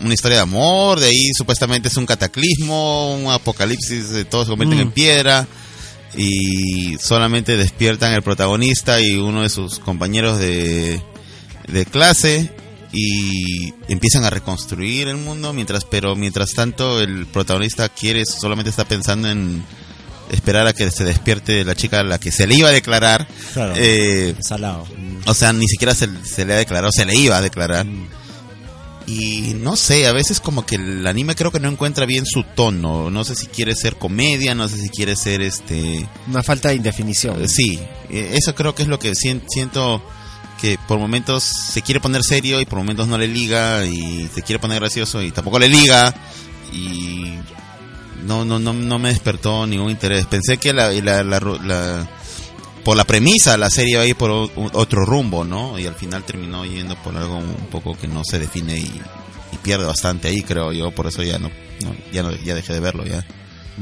[0.01, 4.51] una historia de amor, de ahí supuestamente es un cataclismo, un apocalipsis, de todos se
[4.51, 4.81] convierten Mm.
[4.81, 5.47] en piedra
[6.15, 11.01] y solamente despiertan el protagonista y uno de sus compañeros de,
[11.67, 12.51] de clase
[12.99, 18.85] y empiezan a reconstruir el mundo mientras pero mientras tanto el protagonista quiere solamente está
[18.85, 19.63] pensando en
[20.31, 23.27] esperar a que se despierte la chica a la que se le iba a declarar
[23.53, 23.73] Claro.
[23.77, 24.85] eh, Salado.
[25.25, 27.85] o sea, ni siquiera se, se le ha declarado, se le iba a declarar.
[29.09, 32.43] Y no sé, a veces como que el anime creo que no encuentra bien su
[32.43, 33.09] tono.
[33.09, 36.05] No sé si quiere ser comedia, no sé si quiere ser este...
[36.27, 37.47] Una falta de indefinición.
[37.47, 37.79] Sí,
[38.09, 40.03] eh, eso creo que es lo que sien- siento
[40.59, 44.41] que por momentos se quiere poner serio y por momentos no le liga y se
[44.41, 46.13] quiere poner gracioso y tampoco le liga
[46.73, 47.33] y
[48.25, 50.25] no no no no me despertó ningún interés.
[50.25, 52.07] Pensé que la, la, la, la-
[52.83, 55.77] por la premisa la serie iba a ir por otro rumbo, ¿no?
[55.77, 59.01] Y al final terminó yendo por algo un poco que no se define y,
[59.51, 61.49] y pierde bastante ahí, creo yo, por eso ya no,
[61.83, 63.25] no- ya no ya dejé de verlo ya.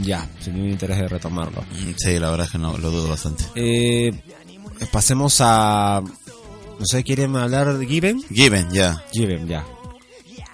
[0.01, 1.63] Ya, sin ningún interés de retomarlo.
[1.97, 3.45] Sí, la verdad es que no lo dudo bastante.
[3.55, 4.11] Eh,
[4.91, 6.01] pasemos a...
[6.79, 8.21] No sé, ¿quieren hablar de Given?
[8.29, 9.03] Given, ya.
[9.13, 9.65] Given, ya.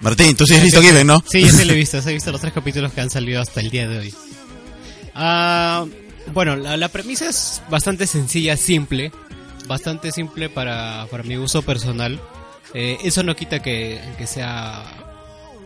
[0.00, 1.22] Martín, tú sí has visto Given, ¿no?
[1.28, 3.60] Sí, yo sí lo he visto, he visto los tres capítulos que han salido hasta
[3.60, 4.14] el día de hoy.
[5.14, 5.84] Ah,
[6.32, 9.12] bueno, la, la premisa es bastante sencilla, simple,
[9.66, 12.20] bastante simple para, para mi uso personal.
[12.74, 14.82] Eh, eso no quita que, que sea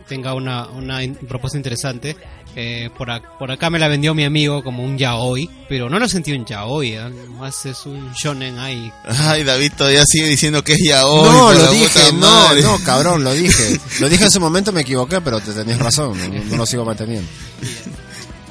[0.07, 2.15] tenga una, una in- propuesta interesante.
[2.59, 5.99] Eh, por, ac- por acá me la vendió mi amigo como un yaoi, pero no
[5.99, 7.09] lo sentí un yaoi, ¿eh?
[7.37, 8.91] más es un shonen ahí.
[9.05, 11.29] Ay, David todavía sigue diciendo que es ya hoy.
[11.29, 12.63] no, lo dije, no, madre.
[12.63, 13.79] no, cabrón, lo dije.
[13.99, 16.83] Lo dije en su momento, me equivoqué, pero te tenías razón, no, no lo sigo
[16.83, 17.29] manteniendo.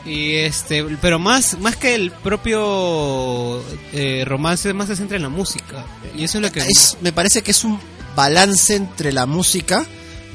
[0.04, 3.60] Y este, pero más, más que el propio
[3.92, 5.84] eh, romance, más se centra en la música.
[6.16, 6.60] Y eso es lo que...
[6.60, 7.80] Es, me parece que es un
[8.14, 9.84] balance entre la música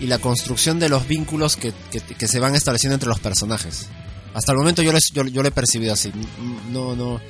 [0.02, 3.88] y la construcción de los vínculos que, que, que se van estableciendo entre los personajes.
[4.34, 6.12] Hasta el momento yo, les, yo, yo lo he percibido así.
[6.72, 7.22] No, no,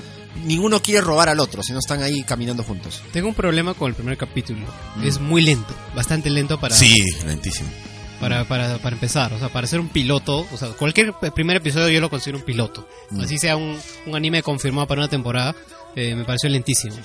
[0.46, 3.02] ninguno quiere robar al otro, sino están ahí caminando juntos.
[3.12, 4.66] Tengo un problema con el primer capítulo.
[5.04, 7.70] Es muy lento, bastante lento para, Sí, lentísimo.
[8.20, 9.34] para, para, para empezar.
[9.34, 12.46] O sea, para ser un piloto, o sea, cualquier primer episodio yo lo considero un
[12.46, 12.88] piloto.
[13.20, 15.56] Así sea un, un anime confirmado para una temporada,
[15.96, 16.96] eh, me pareció lentísimo.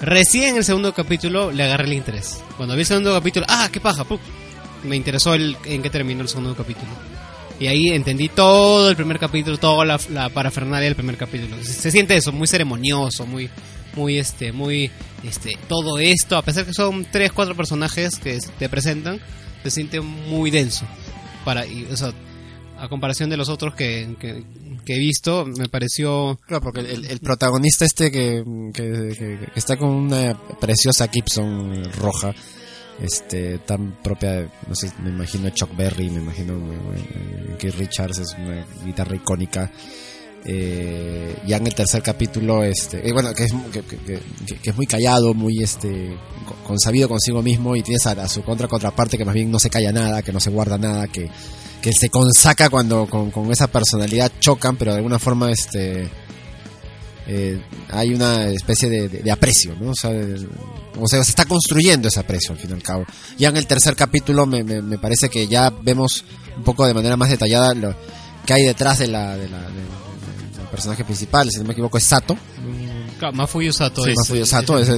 [0.00, 2.38] Recién en el segundo capítulo le agarré el interés.
[2.56, 4.02] Cuando vi el segundo capítulo, ¡ah, qué paja!
[4.04, 4.18] ¡pum!
[4.84, 6.90] Me interesó el, en qué terminó el segundo capítulo.
[7.60, 11.62] Y ahí entendí todo el primer capítulo, toda la, la parafernalia del primer capítulo.
[11.62, 13.48] Se, siente eso, muy ceremonioso, muy,
[13.94, 14.90] muy, este, muy,
[15.22, 19.20] este, todo esto, a pesar que son tres, cuatro personajes que te presentan,
[19.62, 20.84] se siente muy denso.
[21.44, 21.86] Para, y,
[22.82, 24.42] a comparación de los otros que, que,
[24.92, 25.46] he visto.
[25.46, 26.40] Me pareció...
[26.48, 28.42] Claro, porque el, el protagonista este que-
[28.74, 32.34] que está con una preciosa Gibson roja,
[33.00, 36.54] este, tan propia, de, no sé, me imagino Chuck Berry, me imagino
[37.58, 39.70] Keith Richards, es una guitarra icónica.
[40.44, 44.70] Eh, ya en el tercer capítulo, este, eh, bueno, que es, que, que- que- que
[44.70, 48.66] es muy callado, muy este, co- consabido consigo mismo y tienes a, a su contra
[48.66, 51.30] contraparte que más bien no se calla nada, que no se guarda nada, que,
[51.80, 56.08] que se consaca cuando con, con esa personalidad chocan, pero de alguna forma este
[57.26, 59.90] eh, hay una especie de, de- de aprecio, ¿no?
[59.90, 60.48] O sea, el-
[60.98, 63.04] o sea, se está construyendo ese aprecio al fin y al cabo.
[63.38, 66.24] Ya en el tercer capítulo me, me, me parece que ya vemos
[66.56, 67.94] un poco de manera más detallada lo
[68.46, 71.72] que hay detrás de la, de la- de- de- del personaje principal, si no me
[71.72, 72.36] equivoco es Sato.
[73.18, 74.88] Claro, Mafuyu Sato es, Mafuyu Sato, es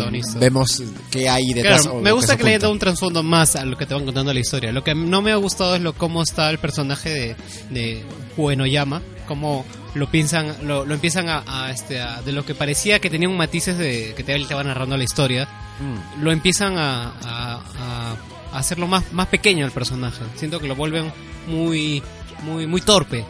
[0.41, 1.83] vemos qué hay detrás.
[1.83, 4.07] Claro, me gusta se que le dado un trasfondo más a lo que te van
[4.07, 4.73] contando la historia.
[4.73, 7.37] Lo que no me ha gustado es lo cómo está el personaje de,
[7.71, 8.03] de
[8.39, 12.99] Uenoyama, cómo lo piensan, lo, lo empiezan a, a, este, a- de lo que parecía
[13.01, 15.49] que tenían matices de que te estaba narrando la historia,
[15.81, 16.23] Mm.
[16.23, 18.17] lo empiezan a, a,
[18.53, 20.23] hacerlo más, más pequeño el personaje.
[20.37, 21.13] Siento que lo vuelven
[21.49, 22.01] muy,
[22.45, 23.25] muy, muy torpe.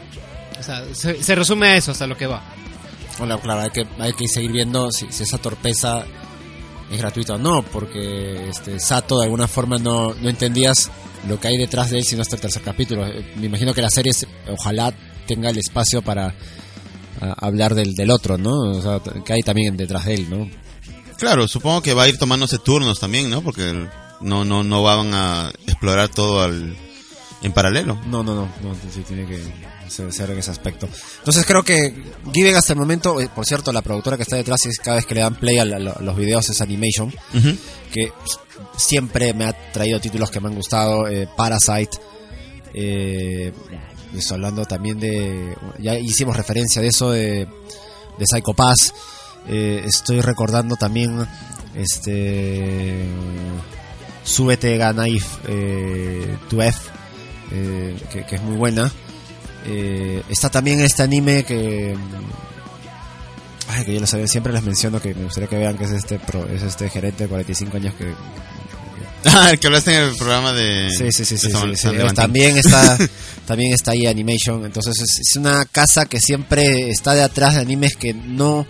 [0.61, 2.43] O sea, se, se resume a eso hasta lo que va.
[3.19, 6.05] Bueno, claro, hay que, hay que seguir viendo si, si esa torpeza
[6.91, 10.91] es gratuita o no, porque este Sato de alguna forma no, no entendías
[11.27, 13.07] lo que hay detrás de él sino hasta el tercer capítulo.
[13.37, 14.93] Me imagino que la serie se- ojalá
[15.27, 16.35] tenga el espacio para
[17.39, 18.51] hablar del, del otro, ¿no?
[18.73, 20.49] O sea, t- que hay también detrás de él, ¿no?
[21.17, 23.41] Claro, supongo que va a ir tomándose turnos también, ¿no?
[23.43, 23.73] Porque
[24.21, 26.77] no, no, no van a explorar todo al,
[27.43, 27.99] en paralelo.
[28.07, 29.41] No, no, no, no, sí tiene que
[29.89, 30.89] ser, en ese aspecto.
[31.19, 31.95] Entonces creo que
[32.33, 35.07] Given hasta el momento, eh, por cierto, la productora que está detrás es cada vez
[35.07, 37.15] que le dan play a, la- a los videos es Animation.
[37.93, 38.13] Que
[38.77, 41.07] siempre me ha traído títulos que me han gustado.
[41.09, 41.97] eh, Parasite.
[42.75, 43.53] Eh,
[44.19, 45.57] estoy hablando también de.
[45.79, 47.47] Ya hicimos referencia de eso, de,
[48.19, 48.95] de Psycho Pass.
[49.49, 51.27] Eh, estoy recordando también.
[51.75, 53.07] Este.
[54.23, 56.79] Súbete Ganaif eh, to F.
[57.53, 58.91] eh, que, que es muy buena.
[59.67, 61.97] Eh, está también este anime que.
[63.69, 65.91] Ay, que yo lo sabía, siempre les menciono que me gustaría que vean que es
[65.91, 68.13] este pro, es este gerente de 45 años que
[69.27, 70.91] Ah, el que hablaste en el programa de...
[70.91, 72.15] Sí, sí, sí, sí, sí, San sí.
[72.15, 72.99] También está,
[73.47, 74.65] también está ahí Animation.
[74.65, 78.67] Entonces es, es una casa que siempre está de atrás de animes que no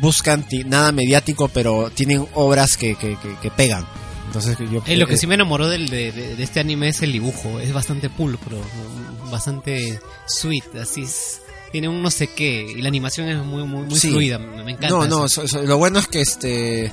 [0.00, 3.86] buscan nada mediático, pero tienen obras que, que, que, que pegan.
[4.26, 7.02] Entonces yo Eh, lo que sí me enamoró del, de, de- de este anime es
[7.02, 7.60] el dibujo.
[7.60, 9.30] Es bastante pulcro, ¿no?
[9.30, 11.40] bastante sweet, así es.
[11.70, 12.66] Tiene un no sé qué.
[12.76, 14.10] Y la animación es muy, muy, muy Sí.
[14.10, 14.38] fluida.
[14.38, 14.88] Me, encanta.
[14.88, 15.42] No, no, eso.
[15.42, 16.92] so- so- lo bueno es que este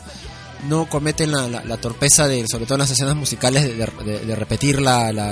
[0.68, 4.20] no cometen la, la, la torpeza de, sobre todo en las escenas musicales, de, de-
[4.26, 5.32] de repetir la, la,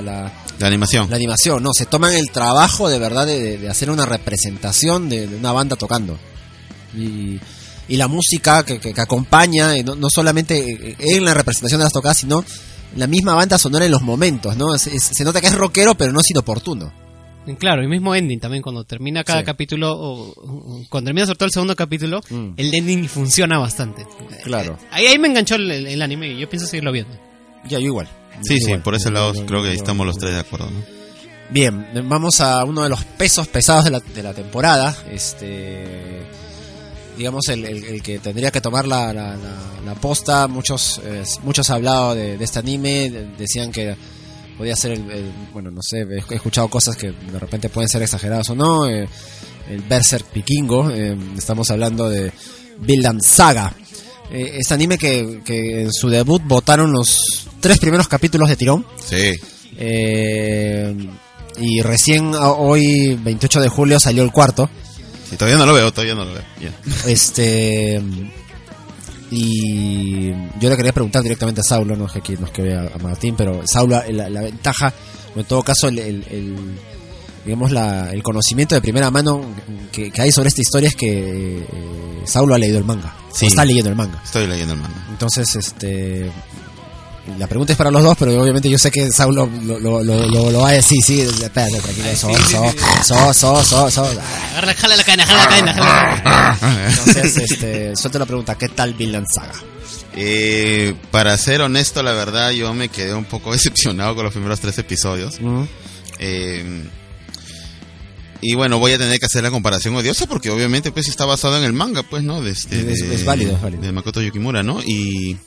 [0.61, 1.09] animación.
[1.09, 1.61] la animación.
[1.63, 6.17] No, se toman el trabajo de verdad de, hacer una representación de, una banda tocando.
[6.95, 7.39] Y,
[7.89, 10.57] y la música que, que- que acompaña, eh, no, no solamente
[10.91, 12.43] eh, en la representación de las tocadas, sino
[12.95, 14.73] la misma banda sonora en los momentos, ¿no?
[14.73, 16.91] Es- se nota que es rockero, pero no es inoportuno.
[17.55, 18.61] Claro, el mismo ending también.
[18.61, 19.45] Cuando termina cada Sí.
[19.45, 22.49] capítulo, o, o- cuando termina sobre todo el segundo capítulo, Mm.
[22.57, 24.05] el ending funciona bastante.
[24.43, 24.73] Claro.
[24.81, 27.15] Eh, Ahí, ahí me enganchó el, anime y yo pienso seguirlo viendo.
[27.69, 28.07] Ya, yo igual.
[28.41, 28.83] Sí, sí, Igual.
[28.83, 30.83] por ese lado yo- creo que yo- ahí estamos los tres de acuerdo, ¿no?
[31.49, 34.95] Bien, vamos a uno de los pesos pesados de la, de la temporada.
[35.09, 36.23] Este.
[37.17, 40.47] Digamos, el, el- el que tendría que tomar la, la, la- la posta.
[40.47, 43.09] Muchos eh, muchos han hablado de, de este anime.
[43.09, 43.95] de- decían que
[44.57, 48.01] podía ser el, el- Bueno, no sé, he escuchado cosas que de repente pueden ser
[48.01, 48.87] exageradas o no.
[48.87, 49.07] eh,
[49.69, 50.89] el Berserk Pikingo.
[50.91, 52.31] eh, estamos hablando de
[52.79, 53.73] Vinland Saga.
[54.31, 58.85] Eh, este anime que, que en su debut votaron los tres primeros capítulos de tirón.
[59.05, 59.33] Sí.
[59.77, 60.95] Eh,
[61.59, 64.69] y recién hoy, 28 de julio, salió el cuarto.
[65.29, 66.43] Sí, todavía no lo veo, todavía no lo veo.
[66.61, 67.09] Ya.
[67.11, 68.01] Este.
[69.31, 72.89] Y yo le quería preguntar directamente a Saulo, no es que aquí nos que vea
[72.93, 74.93] a Martín, pero Saulo, la, la ventaja,
[75.35, 76.77] o en todo caso, el, el- el-
[77.45, 79.41] digamos, la, el conocimiento de primera mano
[79.91, 81.65] que, que hay sobre esta historia es que eh,
[82.25, 83.15] Saulo ha leído el manga.
[83.33, 83.45] Sí.
[83.45, 84.21] O está leyendo el manga.
[84.23, 85.05] Estoy leyendo el manga.
[85.11, 86.29] Entonces, este.
[87.37, 90.25] La pregunta es para los dos, pero obviamente yo sé que Saulo lo, lo, lo,
[90.27, 90.97] lo- lo va a decir.
[91.03, 92.15] Sí, espérate, tranquilo.
[92.15, 92.73] So, so,
[93.03, 94.03] so, so, so, so.
[94.51, 96.87] Agarra, jala la cadena, jala la cadena, jala la cadena.
[96.89, 99.53] Entonces, este, suelto la pregunta: ¿qué tal Vinland Saga?
[100.15, 104.59] Eh, para ser honesto, la verdad, yo me quedé un poco decepcionado con los primeros
[104.61, 105.39] tres episodios.
[106.19, 106.83] Eh,
[108.39, 111.57] y bueno, voy a tener que hacer la comparación odiosa porque obviamente pues está basado
[111.57, 112.41] en el manga, pues, ¿no?
[112.41, 113.81] De este, Es- de- es válido, es válido.
[113.81, 114.79] De Makoto Yukimura, ¿no?
[114.83, 115.37] Y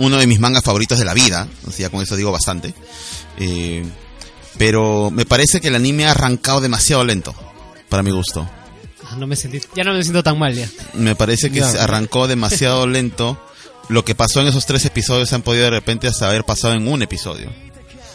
[0.00, 2.74] uno de mis mangas favoritos de la vida, o sea, con eso digo bastante.
[3.38, 3.84] Eh,
[4.58, 7.34] pero me parece que el anime ha arrancado demasiado lento.
[7.88, 8.48] para mi gusto.
[9.08, 10.68] Ah, No me sentí, ya no me siento tan mal ya.
[10.94, 13.38] Me parece que arrancó demasiado lento.
[13.88, 16.74] Lo que pasó en esos tres episodios se han podido de repente hasta haber pasado
[16.74, 17.50] en un episodio.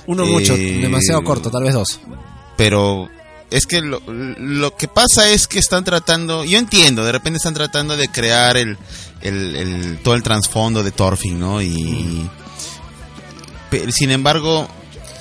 [0.08, 2.00] Uno Eh, mucho, demasiado corto, tal vez dos.
[2.56, 3.10] Pero
[3.56, 7.54] es que lo, lo que pasa es que están tratando, yo entiendo, de repente están
[7.54, 8.78] tratando de crear el,
[9.22, 11.62] el, el- todo el trasfondo de Thorfinn, ¿no?
[11.62, 12.30] Y,
[13.92, 14.68] sin embargo,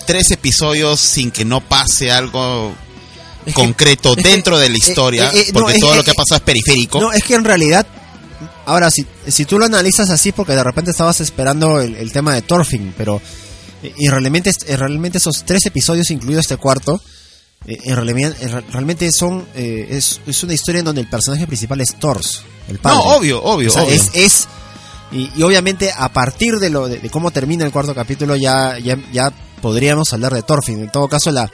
[0.06, 2.74] tres episodios sin que no pase algo
[3.46, 6.14] Es concreto que- dentro de la eh, historia, eh, eh, porque todo lo que ha
[6.14, 7.00] pasado es periférico.
[7.00, 7.86] No, es que en realidad,
[8.66, 12.34] ahora, si, si tú lo analizas así, porque de repente estabas esperando el, el tema
[12.34, 13.20] de Thorfinn, pero
[13.96, 17.00] y realmente, realmente esos tres episodios, incluido este cuarto,
[17.66, 21.08] eh, en realidad, en re- realmente son, eh, es, es una historia en donde el
[21.08, 22.96] personaje principal es Thors, el padre.
[22.98, 23.94] no, obvio, obvio, O sea, obvio.
[23.94, 24.48] es, es
[25.12, 28.78] y, y obviamente a partir de lo de, de cómo termina el cuarto capítulo ya
[28.78, 30.80] ya, ya podríamos hablar de Thorfinn.
[30.80, 31.50] En todo caso la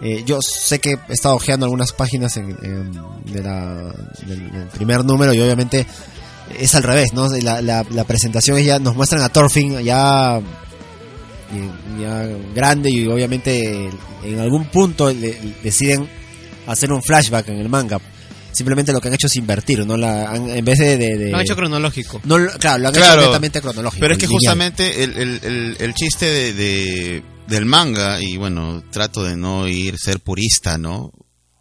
[0.00, 2.92] eh, yo sé que he estado ojeando algunas páginas en, en-
[3.32, 3.92] de la-
[4.26, 5.86] del, del primer número y obviamente
[6.58, 7.28] es al revés, ¿no?
[7.28, 10.40] La, la, la presentación es ya nos muestran a Thorfinn ya
[12.00, 13.88] ya grande y obviamente
[14.24, 16.08] en algún punto le- deciden
[16.66, 17.98] hacer un flashback en el manga.
[18.52, 19.96] Simplemente lo que han hecho es invertir, ¿no?
[19.96, 20.96] La, han- en vez de...
[20.96, 22.20] de- de- Lo han hecho cronológico.
[22.24, 24.00] no, claro, lo han Claro, hecho netamente cronológico.
[24.00, 24.38] Pero es que lineal.
[24.40, 29.68] justamente el, el, el, el chiste de, de- del manga, y bueno, trato de no
[29.68, 31.12] ir, ser purista, ¿no?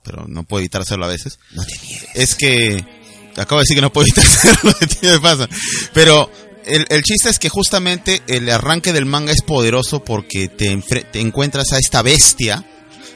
[0.04, 1.40] Pero no puedo evitar hacerlo a veces.
[1.54, 2.08] No te niegues.
[2.16, 2.84] Es que,
[3.36, 5.48] acabo de decir que no puedo evitar hacerlo, ¿qué me pasa?
[5.94, 6.32] Pero
[6.68, 10.76] el, el chiste es que justamente el arranque del manga es poderoso porque te,
[11.12, 12.64] te encuentras a esta bestia,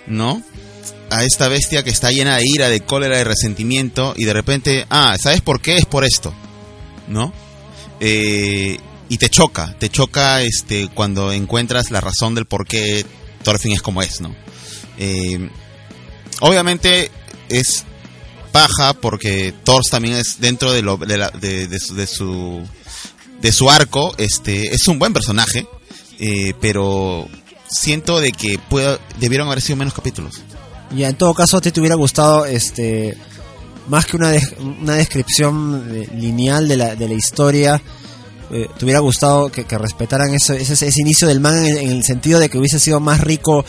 [0.07, 0.41] ¿no?
[1.09, 4.85] A esta bestia que está llena de ira, de cólera, de resentimiento, y de repente,
[4.89, 5.77] ah, ¿sabes por qué?
[5.77, 6.33] Es por esto,
[7.07, 7.33] ¿no?
[7.99, 8.77] Eh,
[9.09, 13.05] y te choca, te choca este cuando encuentras la razón del por qué
[13.43, 14.33] Thorfinn es como es, ¿no?
[14.97, 15.49] Eh,
[16.39, 17.11] obviamente
[17.49, 17.83] es
[18.51, 22.65] paja porque Thor también es dentro de, lo, de, la- de- de su
[23.41, 25.67] de su arco, este es un buen personaje,
[26.19, 27.27] eh, pero
[27.67, 30.41] siento de que pueda, debieron haber sido menos capítulos.
[30.95, 33.17] Ya, en todo caso, ¿a ti te hubiera gustado, este,
[33.87, 34.33] más que una,
[34.81, 37.81] una descripción lineal de la, de la historia,
[38.51, 42.03] eh, te hubiera gustado que, que respetaran eso, ese, ese inicio del manga en el
[42.03, 43.63] sentido de que hubiese sido más rico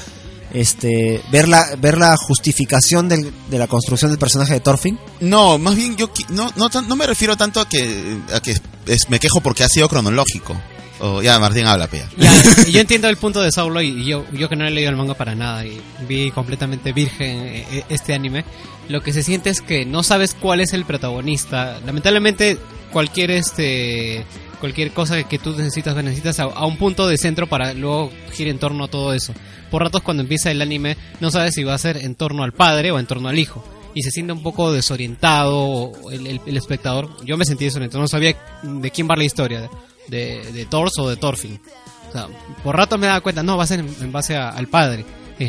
[0.53, 4.99] este ver la, ver la justificación del- de la construcción del personaje de Thorfinn?
[5.21, 8.55] No, más bien yo no, no, no me refiero tanto a que, a que
[8.87, 10.57] es- me quejo porque ha sido cronológico.
[11.05, 12.09] O, ya, Martín, habla, pea.
[12.17, 12.33] Ya,
[12.71, 15.15] yo entiendo el punto de Saulo y yo, yo que no he leído el manga
[15.15, 18.45] para nada y vi completamente virgen eh, eh, este anime,
[18.89, 21.81] lo que se siente es que no sabes cuál es el protagonista.
[21.85, 22.57] Lamentablemente
[22.93, 24.25] cualquier este
[24.63, 28.61] cualquier cosa que tú necesitas necesitas a, un punto de centro para luego girar en
[28.61, 29.35] torno a todo eso.
[29.73, 32.53] Por ratos cuando empieza el anime no sabes si va a ser en torno al
[32.53, 33.65] padre o en torno al hijo.
[33.93, 37.11] Y se siente un poco desorientado el, el- espectador.
[37.25, 39.69] Yo me sentí desorientado, no sabía de quién va la historia,
[40.07, 41.61] de, de o de Thorfinn.
[42.09, 42.29] O sea,
[42.63, 45.05] por rato me daba cuenta, no, va a ser en, base al padre.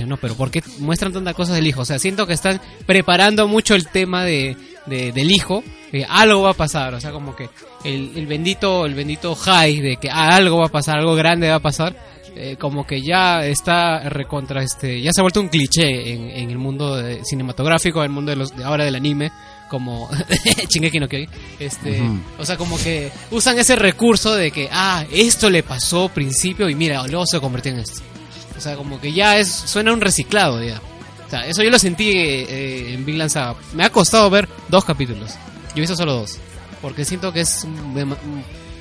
[0.08, 1.82] No, pero ¿por qué muestran tantas cosas del hijo?
[1.82, 4.56] O sea, siento que están preparando mucho el tema de,
[4.86, 5.64] de- del hijo.
[5.92, 7.50] que algo va a pasar, o sea, como que
[7.84, 11.50] el, el bendito, el bendito high de que ah, algo va a pasar, algo grande
[11.50, 11.96] va a pasar.
[12.36, 16.50] eh, como que ya está recontra este ya se ha vuelto un cliché en, en
[16.50, 19.32] el mundo de- cinematográfico en el mundo de los de ahora del anime
[19.70, 20.10] como
[20.70, 21.30] Shingeki no Kyojin
[21.60, 22.02] este
[22.40, 26.74] o sea como que usan ese recurso de que ah esto le pasó principio y
[26.76, 28.02] mira luego se convirtió en esto
[28.58, 30.82] o sea como que ya es suena un reciclado ya
[31.26, 34.86] o sea eso yo lo sentí eh, en Vinland Saga me ha costado ver dos
[34.86, 36.38] capítulos yo he visto solo dos
[36.82, 37.66] porque siento que es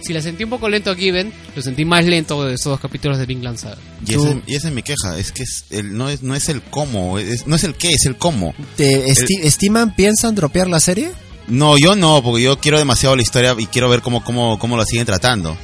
[0.03, 2.81] si la sentí un poco lento aquí ven lo sentí más lento de esos dos
[2.81, 5.97] capítulos de Vinland Saga Y, esa, y esa es mi queja, es que es el,
[5.97, 8.53] no, es, no es el cómo, es- no es el qué, es el cómo.
[8.77, 11.12] ¿Te esti- estiman, piensan dropear la serie?
[11.47, 14.77] No, yo no, porque yo quiero demasiado la historia y quiero ver cómo, cómo, cómo
[14.77, 15.57] la siguen tratando.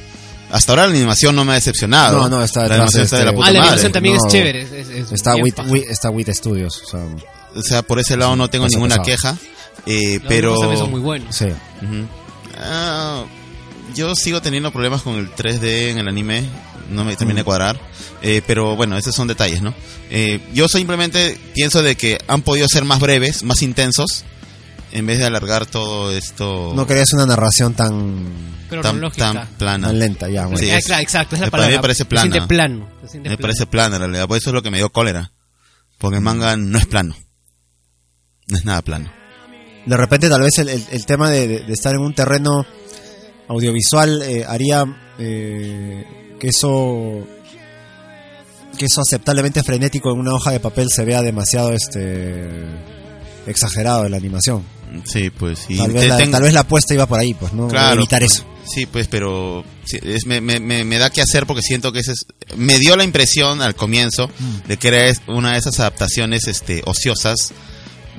[0.51, 2.17] Hasta ahora la animación no me ha decepcionado.
[2.17, 3.67] No, no, está la animación está de la este- puta ah la madre.
[3.69, 4.25] animación también No.
[4.27, 5.69] es chévere es- es- es Está bien Wit, paja.
[5.69, 6.99] Wit- está Wit Studios, o sea,
[7.55, 9.37] O sea, por ese lado no tengo ninguna pesado.
[9.37, 9.37] queja.
[9.85, 10.55] Eh, pero...
[10.77, 11.47] son muy buenos sí.
[12.57, 13.23] Ah,
[13.95, 16.43] yo sigo teniendo problemas con el 3D en el anime.
[16.89, 17.79] No me termina de cuadrar.
[18.21, 19.73] Eh, pero bueno, esos son detalles, ¿no?
[20.09, 24.23] Eh, yo simplemente pienso de que han podido ser más breves, más intensos,
[24.91, 28.25] en vez de alargar todo esto No querías una narración tan,
[28.69, 28.81] tan,
[29.11, 29.87] tan plana.
[29.87, 30.57] tan lenta, ya, bueno.
[30.57, 32.31] Sí, Ah, es- claro, exacto, es la me parece Se plana.
[32.31, 32.89] siente plano.
[33.03, 33.47] se siente Me plano.
[33.47, 35.31] parece plana en realidad, por eso es lo que me dio cólera.
[35.97, 37.15] Porque el manga no es plano.
[38.47, 39.11] No es nada plano.
[39.85, 42.65] De repente tal vez el, el- el tema de, de- de estar en un terreno
[43.47, 44.85] audiovisual eh, haría
[45.17, 47.27] eh, que eso
[48.77, 52.47] que eso aceptablemente frenético en una hoja de papel se vea demasiado este
[53.47, 54.63] exagerado de la animación.
[55.05, 55.77] Sí, pues sí.
[55.77, 57.67] Tal vez, la, ten- tal vez la apuesta iba por ahí, pues, ¿no?
[57.67, 57.95] Claro.
[57.97, 58.43] Evitar eso.
[58.65, 62.13] Sí, pues, pero sí, es- me, me, me, da que hacer porque siento que ese
[62.13, 62.25] es,
[62.57, 64.67] me dio la impresión al comienzo Mm.
[64.67, 67.51] de que era es- una de esas adaptaciones este, ociosas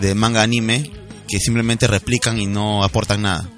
[0.00, 0.90] de manga anime
[1.28, 3.48] que simplemente replican y no aportan nada.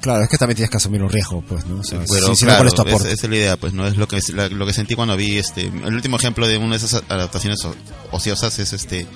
[0.00, 1.80] Claro, es que también tienes que asumir un riesgo, pues, ¿no?
[1.80, 3.12] O sea, Pero si, si no, claro, ¿cuál es tu es- aporte?
[3.14, 5.38] esa es la idea, pues no es lo que la- lo que sentí cuando vi
[5.38, 7.60] este el último ejemplo de una de esas adaptaciones
[8.10, 9.06] ociosas es este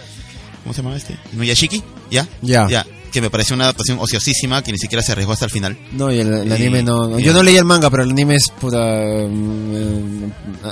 [0.62, 1.16] ¿cómo se llama este?
[1.32, 2.26] Nuyashiki, ¿ya?
[2.42, 2.68] Ya.
[2.68, 5.78] Ya, que me pareció una adaptación ociosísima que ni siquiera se arriesgó hasta el final.
[5.92, 8.34] No, y el, el Y- anime no, Yo no leí el manga, pero el anime
[8.36, 8.78] es puta.
[8.78, 10.24] mm,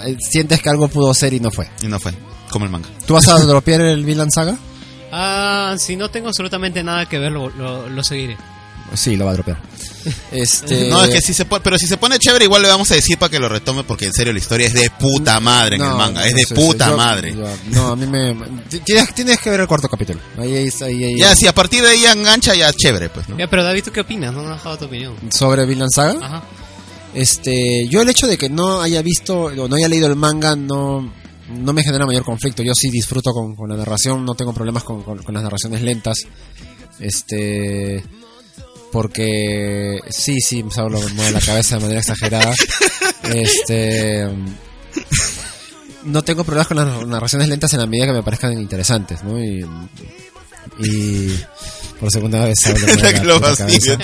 [0.07, 1.68] eh, sientes que algo pudo ser y no fue.
[1.82, 2.12] Y no fue,
[2.51, 2.89] como el manga.
[3.07, 4.57] ¿Tú vas a dropear el Vinland Saga?
[5.12, 8.37] Ah, si no tengo absolutamente nada que ver, lo, lo, lo seguiré.
[8.95, 9.59] Sí, lo va a dropear.
[10.32, 10.88] Este.
[10.88, 12.94] No, es que si se pone, pero si se pone chévere igual le vamos a
[12.94, 15.82] decir para que lo retome porque en serio la historia es de puta madre en
[15.82, 17.34] el No, manga, es de puta yo- madre.
[17.34, 18.34] yo- no, a mí me.
[18.84, 20.20] Tienes, tienes que ver el cuarto capítulo.
[20.38, 23.38] Ahí, ahí, ahí, ahí- Ya, si a partir de ahí engancha ya chévere, pues, ¿no?
[23.38, 24.32] Ya, pero David, ¿tú qué opinas?
[24.32, 25.14] No me has dejado tu opinión.
[25.30, 26.18] Sobre Vinland Saga.
[26.24, 26.42] Ajá.
[27.14, 30.54] Este, yo el hecho de que no haya visto o no haya leído el manga
[30.54, 31.11] no,
[31.48, 32.62] no me genera mayor conflicto.
[32.62, 35.80] Yo sí disfruto con, con la narración, no tengo problemas con, con- con las narraciones
[35.82, 36.16] lentas.
[36.98, 38.02] Este,
[38.93, 42.55] porque sí, sí, me hablo mueve la cabeza de manera exagerada.
[43.24, 44.26] Este,
[46.05, 49.43] no tengo problemas con las narraciones lentas en la medida que me parezcan interesantes, ¿no?
[49.43, 49.66] Y,
[50.78, 51.41] y
[51.99, 53.12] por segunda vez La
[53.51, 53.99] la cabeza.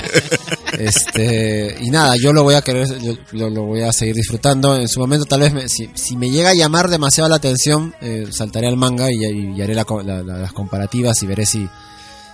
[0.78, 4.76] Este, y nada, yo lo voy a querer, yo lo, lo voy a seguir disfrutando.
[4.76, 7.94] En su momento, tal vez, me- si, si me llega a llamar demasiado la atención,
[8.00, 11.68] eh, saltaré al manga y, y- y haré la- la- las comparativas y veré si,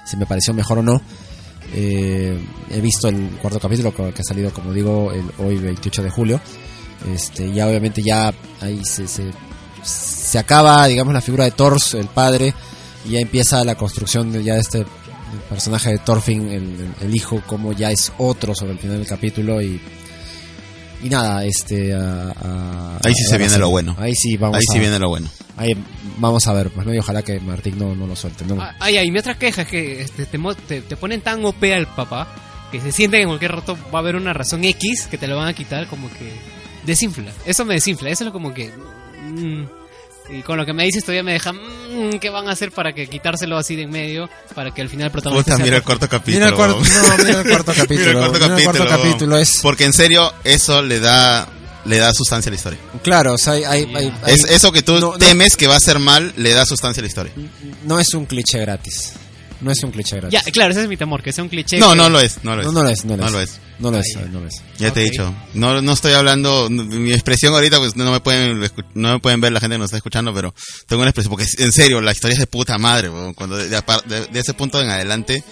[0.07, 1.03] si me pareció mejor o no.
[1.75, 2.39] Eh,
[2.71, 6.41] he visto el cuarto capítulo que ha salido, como digo, el, hoy 28 de julio.
[7.15, 9.31] Este, ya obviamente ya ahí se, se,
[9.83, 12.53] se acaba, digamos, la figura de Thor, el padre,
[13.07, 14.85] y ya empieza la construcción de ya este
[15.49, 19.61] personaje de Thorfinn, el- el hijo, como ya es otro sobre el final del capítulo
[19.63, 19.81] y
[21.03, 23.95] y nada, este a- a- Ahí sí se viene a- lo bueno.
[23.99, 25.29] Ahí sí vamos Ahí sí a, viene lo bueno.
[25.57, 25.77] ahí
[26.19, 28.61] vamos a ver, pues no y ojalá que Martín no, no lo suelte, ¿no?
[28.61, 31.45] Ah, Ay, ay, mi otra queja es que este, te, mo- te, te ponen tan
[31.45, 32.29] OP al papá
[32.73, 35.27] que se siente que en cualquier rato va a haber una razón X que te
[35.27, 36.33] lo van a quitar como que
[36.85, 37.33] desinfla.
[37.47, 38.71] Eso me desinfla, eso es lo como que...
[38.71, 39.65] mm,
[40.31, 41.53] y con lo que me dices todavía me deja...
[41.53, 44.29] mm, ¿Qué van a hacer para que quitárselo así de en medio?
[44.55, 45.53] Para que al final el protagonista...
[45.53, 46.37] Puta, sea mira el cuarto capítulo.
[46.37, 48.07] Mira el cuarto, no, mira el cuarto capítulo.
[48.07, 51.49] Mira el cuarto mira el cuarto capítulo es Porque en serio, eso le da,
[51.85, 52.79] le da sustancia a la historia.
[53.03, 55.77] claro, o sea, hay, hay- hay- Es eso que tú no, no- temes que va
[55.77, 57.33] a ser mal, le da sustancia a la historia.
[57.85, 59.13] no es un cliché gratis.
[59.61, 60.41] No es un cliché gratis.
[60.45, 61.79] Ya, claro, ese es mi temor, que sea un cliché.
[61.79, 62.67] No, que- no lo es, no lo es.
[62.67, 63.33] No, no lo es, no lo, No es.
[63.33, 63.61] lo es.
[63.81, 64.27] No lo es, Ah, ya.
[64.29, 64.55] no lo es.
[64.79, 65.35] Ya te he dicho.
[65.55, 68.61] No, no estoy hablando, mi expresión ahorita pues no me pueden
[68.95, 70.55] no me pueden ver la gente que nos está escuchando, pero
[70.87, 73.35] tengo una expresión porque en serio, la historia es de puta madre, weón.
[73.35, 73.83] cuando de, de
[74.33, 75.43] de- ese punto en adelante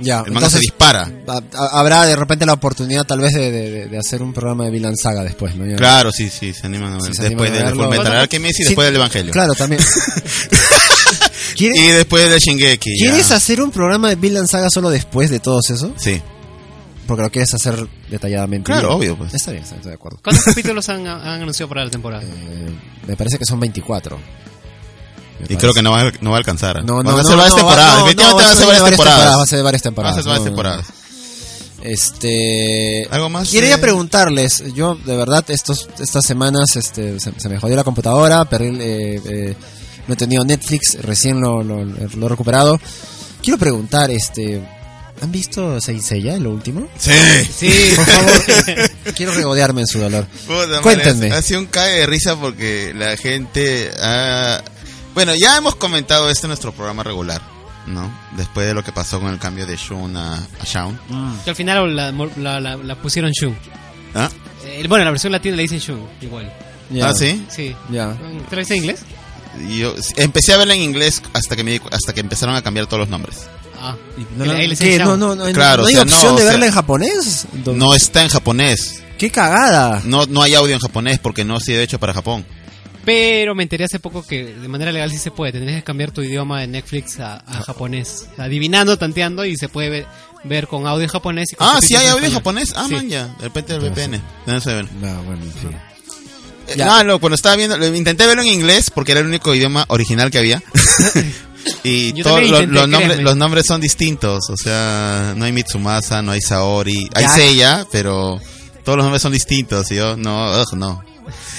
[0.00, 1.10] Ya, el manga se entonces dispara.
[1.26, 4.64] ha- ha- habrá de repente la oportunidad tal vez de, de- de- hacer un programa
[4.66, 5.66] de Vinland Saga después, ¿no?
[5.66, 7.06] Ya- Claro, sí, sí, se animan a ver.
[7.06, 7.84] Sí, se después a del verlo.
[7.88, 9.32] Fullmetal Alchemist y Sí, después del Evangelio.
[9.32, 9.82] Claro, también.
[11.58, 12.90] ¿Quieres, Y después del Shingeki.
[12.98, 13.10] ya.
[13.10, 15.92] ¿Quieres hacer un programa de Vinland Saga solo después de todos eso?
[15.96, 16.22] Sí.
[17.06, 18.66] Porque lo quieres hacer detalladamente.
[18.70, 19.34] Claro, obvio, pues.
[19.34, 20.20] Está bien, estoy de acuerdo.
[20.22, 22.22] ¿Cuántos capítulos han, han anunciado para la temporada?
[22.22, 22.70] Eh,
[23.06, 24.16] me parece que son 24.
[24.16, 25.56] Me Y parece.
[25.58, 26.84] creo que no va, a- no va a alcanzar.
[26.84, 27.98] No, no, a no, ser varias no, temporadas.
[27.98, 29.48] no, Definitivamente no, van a ser varias Va a temporadas.
[29.48, 30.16] ser varias Van a temporadas.
[30.16, 30.86] ser varias no, no, temporadas.
[31.82, 33.06] Este.
[33.10, 33.50] ¿Algo más?
[33.50, 33.78] Quería eh?
[33.78, 38.76] preguntarles, yo de verdad estos estas semanas este, se, se me jodió la computadora, perdí,
[38.80, 39.56] eh, eh,
[40.08, 42.80] no he tenido Netflix, recién lo, lo, lo he recuperado.
[43.42, 44.60] Quiero preguntar, este,
[45.22, 46.88] ¿han visto Saint Seiya, lo último?
[46.98, 47.12] Sí.
[47.56, 48.42] Sí, Por favor,
[49.16, 50.26] quiero regodearme en su dolor.
[50.46, 51.30] Puta Cuéntenme.
[51.32, 54.62] Ha sido un cae de risa porque la gente ha...
[55.14, 57.42] Bueno, ya hemos comentado esto en nuestro programa regular,
[57.86, 58.12] ¿no?
[58.36, 60.98] Después de lo que pasó con el cambio de Shun a, a Shaun.
[61.44, 63.56] que al final la, la, la- la pusieron Shun.
[64.14, 64.28] ¿Ah?
[64.64, 66.52] Eh, bueno, la versión latina le dicen Shun, igual.
[66.90, 67.44] Ya, ¿Ah, sí?
[67.54, 67.74] Sí.
[67.90, 68.16] Ya.
[68.48, 69.00] ¿Te lo dice en inglés?
[69.68, 72.86] Y Yo empecé a verla en inglés hasta que me hasta que empezaron a cambiar
[72.86, 73.46] todos los nombres.
[73.80, 73.94] Ah.
[74.36, 76.38] No, Y no, no, no, no, Claro, no hay o sea, opción no, de o
[76.44, 77.46] sea, verla en japonés.
[77.64, 79.02] No está en japonés.
[79.18, 80.02] ¡Qué cagada!
[80.04, 82.44] No no hay audio en japonés porque no ha sido hecho para Japón.
[83.04, 85.52] Pero me enteré hace poco que de manera legal sí se puede.
[85.52, 88.26] Tendrías que cambiar tu idioma de Netflix a, a japonés.
[88.36, 90.06] Adivinando, tanteando y se puede ver,
[90.44, 91.52] ver con audio en japonés.
[91.52, 92.72] Y con Ah, sí hay audio en japonés.
[92.76, 92.94] Ah, Sí.
[92.94, 93.26] man, ya.
[93.38, 94.20] De repente el VPN.
[94.46, 94.88] No se ven.
[95.00, 95.42] No, bueno.
[95.44, 95.78] Eh,
[96.76, 96.86] Ya.
[96.86, 99.84] No, no, cuando estaba viendo, lo- intenté verlo en inglés porque era el único idioma
[99.88, 100.62] original que había.
[101.84, 104.48] y todos los, nombres, los nombres son distintos.
[104.50, 107.08] O sea, no hay Mitsumasa, no hay Saori.
[107.14, 107.30] Hay Ya.
[107.30, 108.40] Seiya, pero
[108.84, 109.90] todos los nombres son distintos.
[109.90, 111.02] Y yo, no, ugh, no.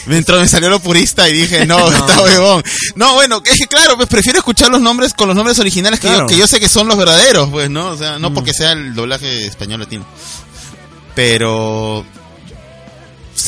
[0.07, 2.64] Me entró, me salió lo purista y dije, no, está huevón.
[2.95, 6.07] No, bueno, es que claro, pues prefiero escuchar los nombres con los nombres originales que,
[6.07, 6.22] Claro.
[6.22, 7.88] yo, que yo sé que son los verdaderos, pues, ¿no?
[7.91, 10.05] O sea, no porque sea el doblaje español latino.
[11.16, 12.05] Pero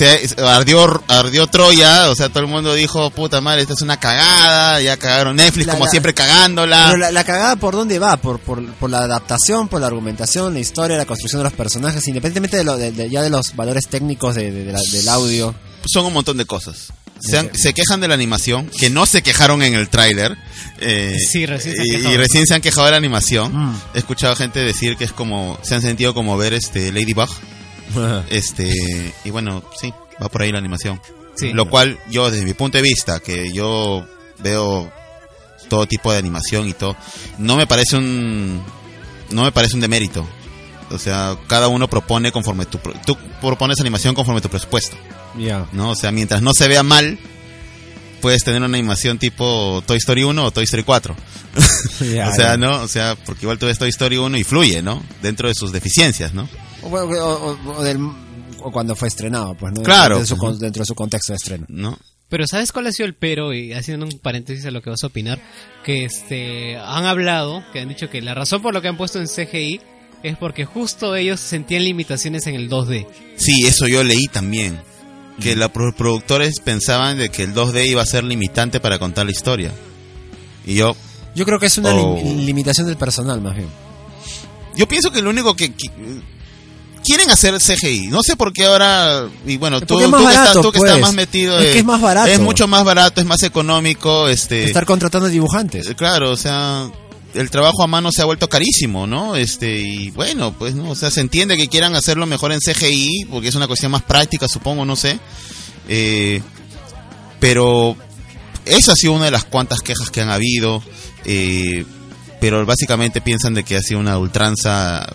[0.06, 3.99] se ardió, ardió Troya, o sea, todo el mundo dijo, puta madre, esta es una
[3.99, 6.86] cagada, ya cagaron Netflix La- como la- siempre cagándola.
[6.88, 10.54] Pero la, la cagada por dónde va, por, por, por la adaptación, por la argumentación,
[10.54, 13.56] la historia, la construcción de los personajes, independientemente de, lo, de- de- ya de los
[13.56, 15.56] valores técnicos de, de- de la- del audio.
[15.86, 16.88] son un montón de cosas.
[17.20, 20.36] Se, han- se quejan de la animación, que no se quejaron en el tráiler.
[20.80, 22.14] eh, Sí, recién se han y, quejado.
[22.14, 23.56] y recién se han quejado de la animación.
[23.56, 23.82] Mm.
[23.93, 27.30] He escuchado gente decir que es como, se han sentido como ver este Ladybug.
[28.29, 31.01] Este, y bueno, sí, va por ahí la animación.
[31.35, 31.53] Sí.
[31.53, 34.05] Lo cual yo, desde mi punto de vista, que yo
[34.39, 34.91] veo
[35.69, 36.95] todo tipo de animación y todo,
[37.37, 38.61] no me parece un,
[39.31, 40.27] no me parece un demérito.
[40.89, 44.97] O sea, cada uno propone conforme tu, tú propones animación conforme tu presupuesto.
[45.37, 45.65] Ya.
[45.71, 45.91] ¿no?
[45.91, 47.17] O sea, mientras no se vea mal,
[48.21, 51.15] puedes tener una animación tipo Toy Story 1 o Toy Story 4.
[52.13, 52.57] Ya, o sea.
[52.57, 52.81] ¿no?
[52.81, 55.03] O sea, porque igual tú ves Toy Story 1 y fluye, ¿no?
[55.21, 56.47] Dentro de sus deficiencias, ¿no?
[56.84, 57.99] O, bueno, o- o- o del-
[58.63, 59.84] o cuando fue estrenado, pues, ¿no?
[59.84, 61.65] Claro, Dentro de, su, con- dentro de su contexto de estreno.
[61.69, 61.97] ¿No?
[62.29, 63.53] Pero ¿sabes cuál ha sido el pero?
[63.53, 65.39] Y haciendo un paréntesis a lo que vas a opinar,
[65.84, 69.19] que este han hablado, que han dicho que la razón por lo que han puesto
[69.19, 69.82] en CGI
[70.23, 73.05] es porque justo ellos sentían limitaciones en el 2D.
[73.38, 74.79] Sí, eso yo leí también.
[75.41, 79.32] Que los productores pensaban de que el 2D iba a ser limitante para contar la
[79.32, 79.71] historia.
[80.65, 80.95] Y yo,
[81.36, 82.17] Yo creo que es una Oh.
[82.17, 83.67] lim- limitación del personal, más bien.
[84.75, 85.89] yo pienso que lo único que, que-
[87.12, 88.07] quieren hacer CGI.
[88.07, 90.89] No sé por qué ahora y bueno, tú, que, estás, tú que pues.
[90.89, 92.30] estás más metido Es que es más barato.
[92.30, 95.88] Es mucho más barato, es más económico, este Estar contratando dibujantes.
[95.88, 96.89] Eh, Claro, o sea,
[97.34, 99.36] el trabajo a mano se ha vuelto carísimo, ¿no?
[99.36, 100.91] Este, y bueno, pues, ¿no?
[100.91, 104.03] O sea, se entiende que quieran hacerlo mejor en CGI, porque es una cuestión más
[104.03, 105.20] práctica, supongo, no sé.
[105.89, 106.41] Eh,
[107.41, 107.97] pero
[108.64, 110.82] esa ha sido una de las cuantas quejas que han habido.
[111.26, 111.86] eh,
[112.39, 115.07] pero básicamente piensan de que ha sido una ultranza,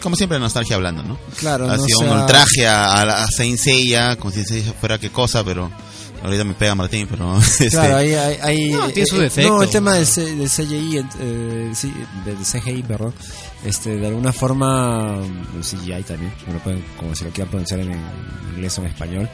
[0.00, 1.18] como siempre nostalgia hablando, ¿no?
[1.38, 4.44] Claro, ha no sido sea- un ultraje a, a, la- a Saint Seiya, como si
[4.44, 5.70] Seiya fuera qué cosa, pero
[6.22, 7.38] ahorita me pega Martín, pero...
[7.38, 9.50] este, Claro, hay, hay, No, tiene su eh, eh, defecto.
[9.56, 11.92] No, el tema del, CGI, eh, sí,
[12.24, 13.14] del CGI, perdón,
[13.64, 15.18] este, de alguna forma,
[15.56, 17.92] el CGI también, como, lo pueden- como se lo quieran pronunciar en,
[18.54, 19.28] inglés o en español,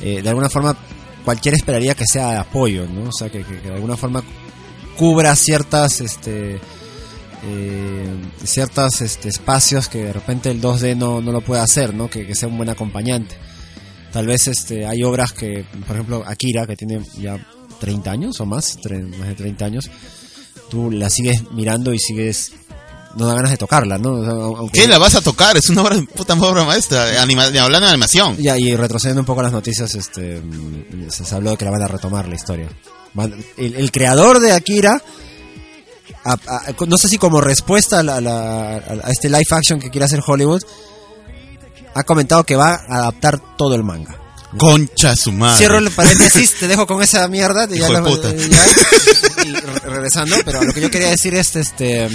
[0.00, 0.76] eh, de alguna forma
[1.24, 3.08] cualquiera esperaría que sea de apoyo, ¿no?
[3.08, 4.22] O sea, que, que- que de alguna forma
[4.96, 6.60] cubra ciertas, este,
[7.44, 8.08] eh,
[8.44, 12.08] ciertos este, espacios que de repente el 2D no, no lo puede hacer, ¿no?
[12.08, 13.36] Que, que sea un buen acompañante.
[14.12, 17.38] Tal vez este, hay obras que, por ejemplo, Akira, que tiene ya
[17.80, 18.78] 30 años o más,
[19.18, 19.90] más de 30 años,
[20.70, 22.52] tú la sigues mirando y sigues,
[23.16, 24.12] no da ganas de tocarla, ¿no?
[24.12, 25.56] O sea, aunque- ¿Qué la vas a tocar?
[25.56, 28.36] Es una obra, puta obra maestra, anima- hablando de animación.
[28.36, 31.70] Ya, y retrocediendo un poco a las noticias, este, mm, se, habló de que la
[31.70, 32.68] van a retomar la historia.
[33.56, 35.02] El, el creador de Akira,
[36.24, 36.32] a-
[36.68, 40.04] a- no sé si como respuesta a, la- la- a este live action que quiere
[40.04, 40.62] hacer Hollywood,
[41.94, 44.16] ha comentado que va a adaptar todo el manga.
[44.58, 45.58] Concha su madre.
[45.58, 47.66] Cierro el paréntesis, te dejo con esa mierda.
[47.78, 48.00] ya la-
[49.44, 49.52] y
[49.86, 52.08] regresando, pero lo que yo quería decir es, este,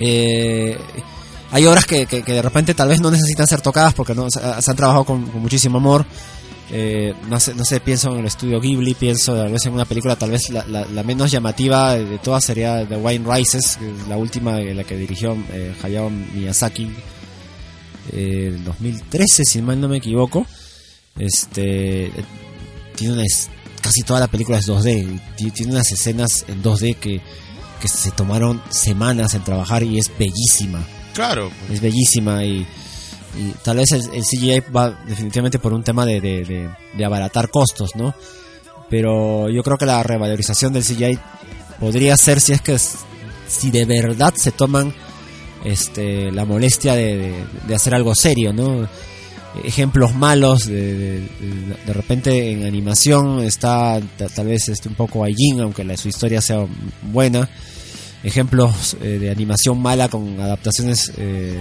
[0.00, 0.78] eh,
[1.50, 4.28] hay obras que, que, que de repente tal vez no necesitan ser tocadas porque no
[4.30, 6.04] se, se han trabajado con, con muchísimo amor.
[6.76, 9.84] Eh, no sé, no sé, pienso en el estudio Ghibli, pienso tal vez en una
[9.84, 14.16] película, tal vez la, la- la menos llamativa de todas sería The Wine Rises, la
[14.16, 16.90] última de la que dirigió eh, Hayao Miyazaki
[18.12, 20.46] eh, en 2013, si mal no me equivoco.
[21.16, 22.10] Este
[22.96, 23.24] tiene una
[23.80, 27.20] casi toda la película es 2D, y ti- tiene unas escenas en 2D que,
[27.80, 31.50] que se tomaron semanas en trabajar y es bellísima Claro.
[31.70, 32.66] es bellísima y,
[33.38, 36.44] y tal vez el, CGI va definitivamente por un tema de, de,
[36.96, 38.14] de- abaratar costos, ¿no?
[38.90, 41.18] Pero yo creo que la revalorización del CGI
[41.80, 42.78] podría ser si es que
[43.48, 44.92] si de verdad se toman
[45.64, 47.34] este la molestia de,
[47.66, 48.88] de- hacer algo serio, ¿no?
[49.62, 51.20] Ejemplos malos de,
[51.86, 56.40] de, repente en animación está ta- tal vez este un poco Aijin, aunque su historia
[56.40, 56.66] sea
[57.02, 57.48] buena
[58.24, 61.54] ejemplos eh, de animación mala con adaptaciones eh,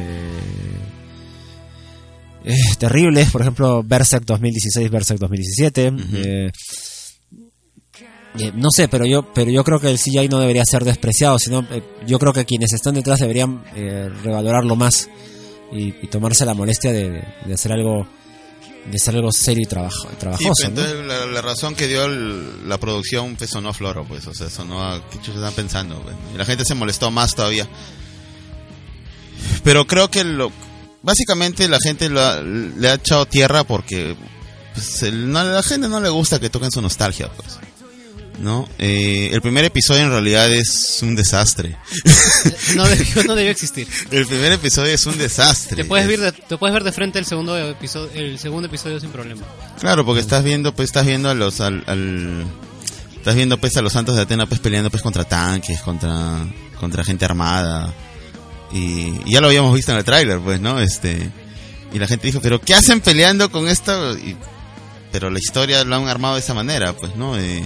[2.46, 5.92] eh, terribles, por ejemplo Berserk 2016, Berserk 2017.
[6.14, 6.52] eh,
[8.40, 11.38] eh, no sé, pero yo, pero yo creo que el CGI no debería ser despreciado,
[11.38, 15.08] sino eh, yo creo que quienes están detrás deberían eh, revalorarlo más
[15.72, 18.08] y, y tomarse la molestia de, de- de hacer algo,
[18.90, 20.72] de hacer algo serio y trabajo, Sí, trabajoso.
[21.06, 24.50] la, la razón que dio el- la producción pues, sonó a floro, pues, o sea,
[24.50, 27.68] sonó a qué están pensando, pues, y la gente se molestó más todavía.
[29.64, 30.52] Pero creo que lo,
[31.04, 34.16] básicamente la gente lo ha- le ha echado tierra porque
[34.74, 37.60] pues el- no, la gente no le gusta que toquen su nostalgia, pues.
[38.40, 38.68] ¿No?
[38.80, 41.78] Eh, el primer episodio en realidad es un desastre.
[42.76, 43.88] No debió, no debió existir.
[44.10, 45.76] El primer episodio es un desastre.
[45.78, 48.68] Te puedes, Es- ver de, te puedes ver de frente el segundo episodio, el segundo
[48.68, 49.44] episodio sin problema.
[49.80, 52.44] Claro, porque estás viendo, pues estás viendo a los, al, al-
[53.16, 56.40] estás viendo pues a los santos de Atena pues peleando pues contra tanques, contra,
[56.80, 57.94] contra gente armada.
[58.74, 60.80] Y, y ya lo habíamos visto en el tráiler, pues, ¿no?
[60.80, 61.30] Este,
[61.94, 64.18] y la gente dijo, pero ¿qué hacen peleando con esto?
[64.18, 64.36] Y-
[65.12, 67.38] pero la historia lo han armado de esa manera, pues, ¿no?
[67.38, 67.64] Eh,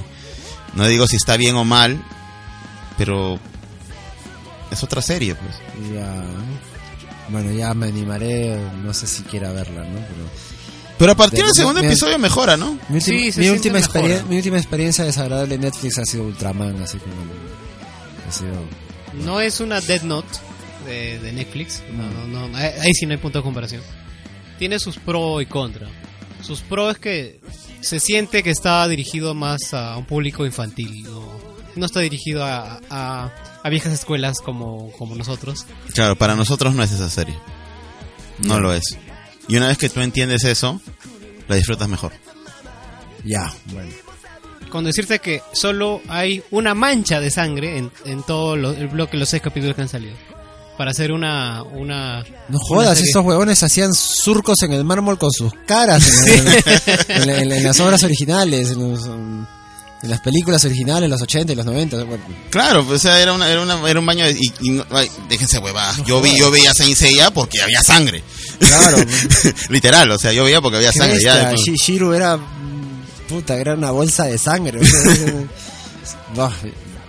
[0.75, 1.97] no digo si está bien o mal,
[2.97, 3.39] pero
[4.69, 5.55] es otra serie, pues.
[5.93, 6.23] Ya.
[7.29, 9.99] Bueno, ya me animaré, no sé si quiera verla, ¿no?
[9.99, 10.29] Pero
[10.97, 12.77] Pero a partir De- del segundo episodio mejora, ¿no?
[12.89, 14.27] mi, Sí, ultima- se mi última mejor, experien- ¿no?
[14.27, 17.13] mi última experiencia desagradable en Netflix ha sido Ultraman, así como
[18.27, 18.51] ha sido
[19.25, 20.27] No es una Dead Note
[20.87, 21.83] de, de Netflix.
[21.91, 23.81] No, no, no, ahí, ahí sí no hay punto de comparación.
[24.57, 25.87] Tiene sus pros y contra.
[26.41, 27.39] Sus pros es que
[27.81, 31.03] se siente que está dirigido más a un público infantil.
[31.03, 31.39] No,
[31.75, 33.31] no está dirigido a, a,
[33.63, 35.65] a viejas escuelas como, como nosotros.
[35.93, 37.35] Claro, para nosotros no es esa serie.
[38.39, 38.83] No lo es.
[39.47, 40.81] Y una vez que tú entiendes eso,
[41.47, 42.13] la disfrutas mejor.
[43.23, 43.91] ya, bueno.
[44.69, 49.15] Con decirte que solo hay una mancha de sangre en, en todo lo- el bloque,
[49.17, 50.13] los seis capítulos que han salido.
[50.77, 51.63] Para hacer una.
[51.63, 53.09] una No una jodas, serie.
[53.09, 57.49] esos huevones hacían surcos en el mármol con sus caras en, la- en la- en
[57.49, 59.47] la- en las obras originales, en, los, en
[60.03, 62.03] las películas originales, los 80 y los 90.
[62.03, 62.23] bueno.
[62.51, 64.33] Claro, pues, o sea, era, una, era, una, era un baño de...
[64.33, 66.03] Y, y ay, déjense huevadas.
[66.05, 68.21] Yo, vi, yo veía Saint Seiya porque había sangre.
[68.59, 68.97] Claro.
[69.69, 71.19] Literal, o sea, yo veía porque había sangre.
[71.19, 72.37] Ya, después- Shi- Shiru era.
[73.27, 74.79] Puta, era una bolsa de sangre.
[76.35, 76.51] bah,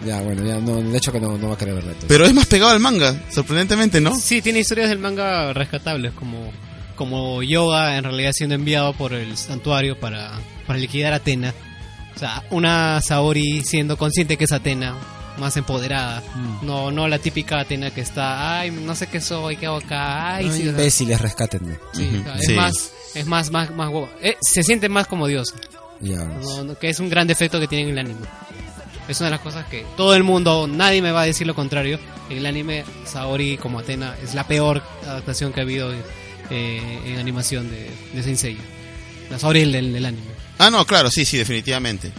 [0.05, 1.91] ya, bueno, ya no, de hecho que no, no va a querer verla.
[1.91, 2.09] entonces.
[2.09, 4.15] Pero es más pegado al manga, sorprendentemente, ¿no?
[4.17, 6.53] Sí, tiene historias del manga rescatables, como,
[6.97, 10.33] como Yoga en realidad siendo enviado por el santuario para,
[10.67, 11.55] para liquidar a Atena.
[12.15, 14.95] O sea, una Saori siendo consciente que es Atena,
[15.39, 16.21] más empoderada.
[16.35, 16.67] Mm.
[16.67, 20.35] No, no la típica Atena que está, ay, no sé qué soy, qué hago acá,
[20.37, 21.77] ay, Ay, sí, imbéciles, rescátenme.
[21.93, 22.55] sí, Ujú, o sea, es sí.
[22.55, 23.91] más, es más, más, más.
[24.21, 25.55] Eh, se siente más como Dios,
[26.01, 26.25] Ya.
[26.25, 28.27] no- no- que es un gran defecto que tiene en el anime.
[29.09, 31.55] Es una de las cosas que todo el mundo, nadie me va a decir lo
[31.55, 31.99] contrario.
[32.29, 35.93] En el anime, Saori como Atena es la peor adaptación que ha habido
[36.51, 38.61] eh, en animación de, de Saint Seiya.
[39.31, 40.27] La Saori del, del anime.
[40.59, 42.13] Ah, no, claro, sí, sí, definitivamente.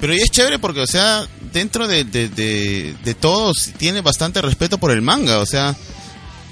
[0.00, 4.78] Pero y es chévere porque, o sea, dentro de, de, de, todos tiene bastante respeto
[4.78, 5.40] por el manga.
[5.40, 5.74] O sea,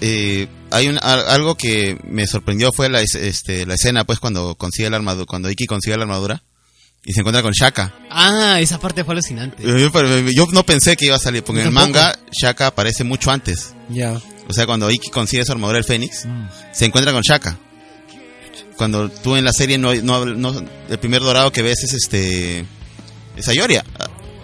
[0.00, 4.18] eh, hay un, a- algo que me sorprendió fue la, es- este, la escena, pues,
[4.18, 6.42] cuando consigue la armadura, cuando Iki consigue la armadura
[7.06, 7.94] y se encuentra con Shaka.
[8.10, 9.62] Ah, esa parte fue alucinante.
[9.62, 9.76] Yo,
[10.32, 13.74] yo no pensé que iba a salir, porque en el manga Shaka aparece mucho antes.
[13.88, 14.20] Ya.
[14.48, 16.26] O sea, cuando Iki consigue su armadura del Fénix,
[16.72, 17.56] se encuentra con Shaka.
[18.76, 22.66] Cuando tú en la serie no, no, no- el primer dorado que ves es este
[23.36, 23.84] es Ayoria,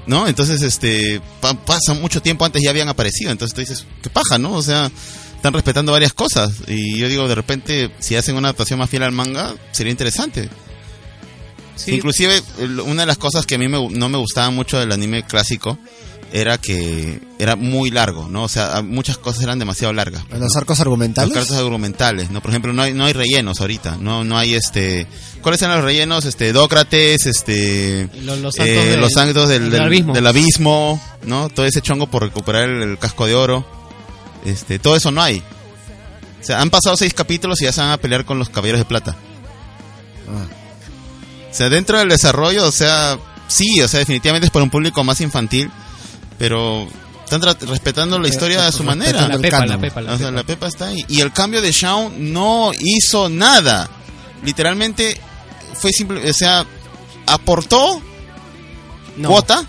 [0.06, 0.26] ¿no?
[0.26, 4.38] Entonces este pa- pasa mucho tiempo antes ya habían aparecido, entonces tú dices, qué paja,
[4.38, 4.52] ¿no?
[4.54, 4.90] O sea,
[5.36, 9.02] están respetando varias cosas y yo digo, de repente si hacen una adaptación más fiel
[9.02, 10.48] al manga, sería interesante.
[11.76, 12.42] Sí, Inclusive
[12.84, 15.78] una de las cosas que a mí me- no me gustaba mucho del anime clásico
[16.34, 18.44] era que era muy largo, ¿no?
[18.44, 20.22] O sea, muchas cosas eran demasiado largas.
[20.30, 20.46] Los ¿no?
[20.58, 21.28] arcos argumentales.
[21.34, 22.40] Los cartas argumentales, ¿no?
[22.40, 25.06] Por ejemplo, no hay, no hay rellenos ahorita, no, no hay este...
[25.42, 26.24] ¿Cuáles eran los rellenos?
[26.24, 28.08] Este, Dócrates, este...
[28.22, 30.14] Los, los santos, eh, del- los santos del, del del- abismo.
[30.14, 31.48] del abismo, ¿no?
[31.50, 33.66] Todo ese chongo por recuperar el, el casco de oro.
[34.46, 35.42] Este, todo eso no hay.
[36.40, 38.80] O sea, han pasado seis capítulos y ya se van a pelear con los caballeros
[38.80, 39.16] de plata.
[40.28, 40.46] Ah,
[41.52, 45.04] O sea, dentro del desarrollo, o sea, sí, o sea, definitivamente es para un público
[45.04, 45.70] más infantil,
[46.38, 46.88] pero
[47.24, 49.28] están respetando la historia a su manera.
[49.28, 50.36] la pepa, la pepa, la O sea, pepa.
[50.38, 51.04] la Pepa está ahí.
[51.08, 53.88] Y el cambio de Shaun no hizo nada.
[54.42, 55.20] Literalmente
[55.74, 56.64] fue simple, o sea,
[57.26, 58.00] aportó
[59.16, 59.64] No, cuota,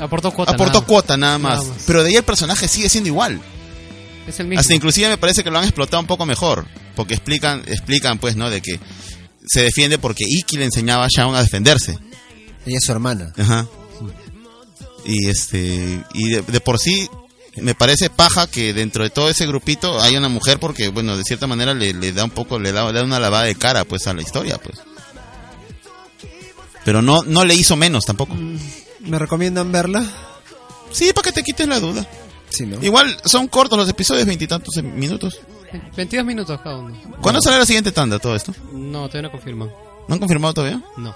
[0.00, 0.52] Aportó cuota.
[0.52, 0.86] aportó nada.
[0.86, 1.58] cuota nada más.
[1.58, 1.82] Nada más.
[1.86, 3.40] Pero de ahí el personaje sigue siendo igual.
[4.26, 4.60] Es el mismo.
[4.60, 6.66] Hasta inclusive me parece que lo han explotado un poco mejor,
[6.96, 8.50] porque explican, explican pues, ¿no?
[8.50, 8.80] De que
[9.44, 11.98] se defiende porque Iki le enseñaba a Shaun a defenderse.
[12.66, 13.32] ella es su hermana.
[13.36, 13.66] Ajá.
[15.04, 17.08] Y este y de, de por sí
[17.56, 21.24] me parece paja que dentro de todo ese grupito hay una mujer porque bueno, de
[21.24, 23.84] cierta manera le, le da un poco le da, le da una lavada de cara
[23.84, 24.78] pues a la historia, pues.
[26.84, 28.34] Pero no no le hizo menos tampoco.
[29.00, 30.10] ¿Me recomiendan verla?
[30.90, 32.06] Sí, para que te quites la duda.
[32.48, 32.82] Sí, ¿no?
[32.82, 35.38] Igual son cortos los episodios, veintitantos minutos.
[35.96, 36.96] 22 minutos cada uno.
[37.20, 38.54] ¿Cuándo sale la siguiente tanda todo esto?
[38.72, 39.70] No, todavía no confirman.
[40.08, 40.80] ¿No han confirmado todavía?
[40.96, 41.14] No.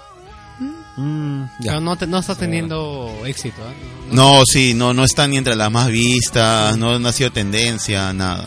[0.97, 1.71] Mm, ya.
[1.71, 3.61] Pero no, te- no está teniendo éxito.
[3.61, 3.73] ¿eh?
[4.11, 7.31] No- No, sí, no no está ni entre las más vistas, no, no ha sido
[7.31, 8.45] tendencia, nada.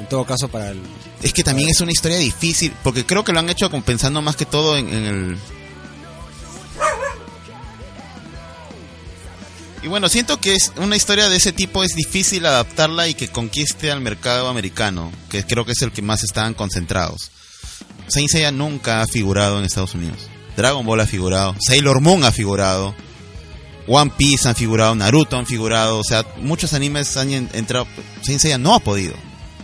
[0.00, 0.80] En todo caso, para el.
[1.22, 4.36] Es que también es una historia difícil, porque creo que lo han hecho pensando más
[4.36, 5.38] que todo en, en el
[9.84, 13.28] Y bueno, siento que es una historia de ese tipo es difícil adaptarla y que
[13.28, 17.30] conquiste al mercado americano, que creo que es el que más están concentrados.
[18.08, 20.16] Saint Seiya nunca ha figurado en Estados Unidos.
[20.56, 22.94] Dragon Ball ha figurado, Sailor Moon ha figurado,
[23.86, 27.86] One Piece han figurado, Naruto han figurado, o sea, muchos animes han en- entrado,
[28.22, 29.14] Saint Seiya no ha podido.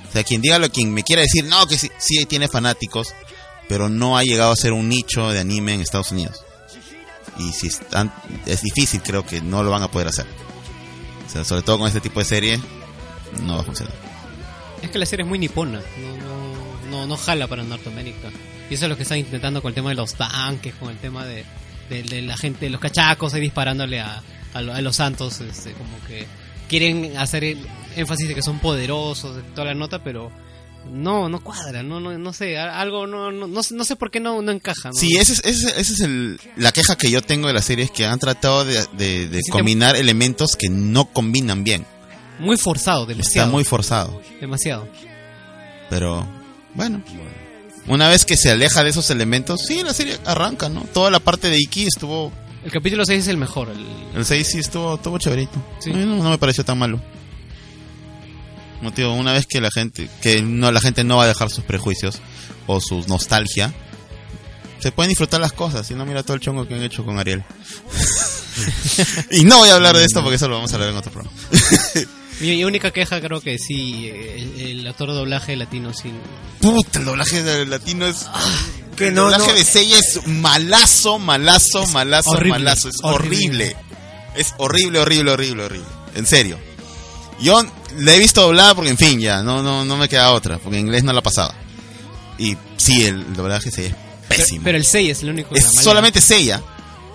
[0.07, 3.15] O sea, quien diga lo, quien me quiera decir, no, que sí tiene fanáticos,
[3.71, 6.43] pero no ha llegado a ser un nicho de anime en Estados Unidos.
[7.41, 8.13] Y si están,
[8.47, 10.27] es difícil, creo que no lo van a poder hacer.
[11.27, 12.61] O sea, sobre todo con este tipo de serie,
[13.43, 13.95] no va a funcionar.
[14.83, 18.31] Es que la serie es muy nipona, no, no, no, no jala para Norteamérica.
[18.69, 20.99] Y eso es lo que están intentando con el tema de los tanques, con el
[20.99, 21.45] tema de,
[22.23, 24.23] la gente, los cachacos ahí disparándole a,
[24.55, 26.27] a, a los santos, este, como que
[26.69, 27.57] quieren hacer
[27.97, 30.31] énfasis de que son poderosos, de toda la nota, pero
[30.91, 34.11] no, no cuadra, no, no, no sé, algo no, no, no, sé- no sé por
[34.11, 34.89] qué no, no encaja.
[34.91, 34.95] ¿no?
[34.95, 37.85] Sí, esa es, ese, ese es el, la queja que yo tengo de la serie,
[37.85, 41.85] es que han tratado de, de- combinar elementos que no combinan bien.
[42.39, 43.51] Muy forzado, Está demasiado.
[43.51, 44.23] muy forzado.
[44.41, 44.89] Demasiado.
[45.91, 46.27] Pero,
[46.75, 47.03] bueno.
[47.87, 50.83] Una vez que se aleja de esos elementos, sí, la serie arranca, ¿no?
[50.93, 52.31] Toda la parte de Iki estuvo...
[52.65, 53.69] El capítulo 6 es el mejor.
[53.71, 55.53] el- El 6 sí estuvo, estuvo chéverito.
[55.81, 55.91] Sí.
[55.93, 57.01] No me pareció tan malo.
[58.83, 60.09] No, tío, una vez que la gente...
[60.23, 62.21] Que no, la gente no va a dejar sus prejuicios
[62.67, 63.75] o su nostalgia,
[64.81, 65.91] se pueden disfrutar las cosas.
[65.91, 67.45] Y no mira todo el chongo que han hecho con Ariel.
[69.31, 71.13] y no voy a hablar de esto porque eso lo vamos a hablar en otro
[71.13, 71.37] programa.
[72.41, 76.11] Mi, única queja creo que sí, el, el actor de doblaje latino sí.
[76.61, 78.27] Puta, el doblaje de latino es...
[78.97, 79.55] Que el no, doblaje no.
[79.55, 82.89] de Seiya es malazo, malazo, malazo, horrible, malazo.
[82.89, 83.37] Es horrible.
[83.47, 83.77] horrible.
[84.37, 85.89] Es horrible, horrible, horrible, horrible.
[86.15, 86.59] En serio.
[87.41, 87.63] Yo
[87.99, 90.79] la he visto doblada porque, en fin, ya, no, no, no me queda otra, porque
[90.79, 91.55] en inglés no la pasaba.
[92.39, 93.95] Y sí, el doblaje sí es
[94.29, 94.65] Pero, pésimo.
[94.65, 96.63] pero el 6 es el único que es solamente Seiya,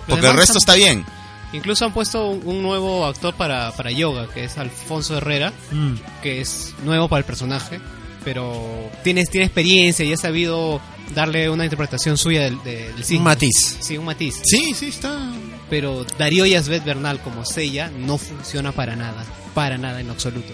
[0.06, 1.04] porque el resto están- está bien.
[1.52, 5.94] Incluso han puesto un, un nuevo actor para, para yoga, que es Alfonso Herrera, Mm.
[6.22, 7.80] que es nuevo para el personaje,
[8.24, 10.80] pero tiene, tiene experiencia y ha sabido
[11.14, 13.20] darle una interpretación suya del, de- del signo.
[13.20, 13.76] Un matiz.
[13.80, 14.42] Sí, un matiz.
[14.44, 15.16] Sí, sí, está.
[15.70, 19.24] Pero Darío Yazbet Bernal como Seiya no funciona para nada,
[19.56, 20.52] para nada en absoluto.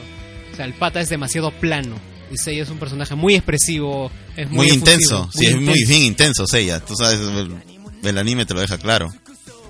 [0.53, 1.96] O sea, el pata es demasiado plano.
[2.30, 5.30] Y Seiya es un personaje muy expresivo, es muy, Muy, efusivo, intenso.
[5.34, 5.88] sí, es muy intenso.
[5.88, 6.78] bien intenso Seiya.
[6.78, 7.53] Tú sabes, el,
[8.05, 9.12] el anime te lo deja claro.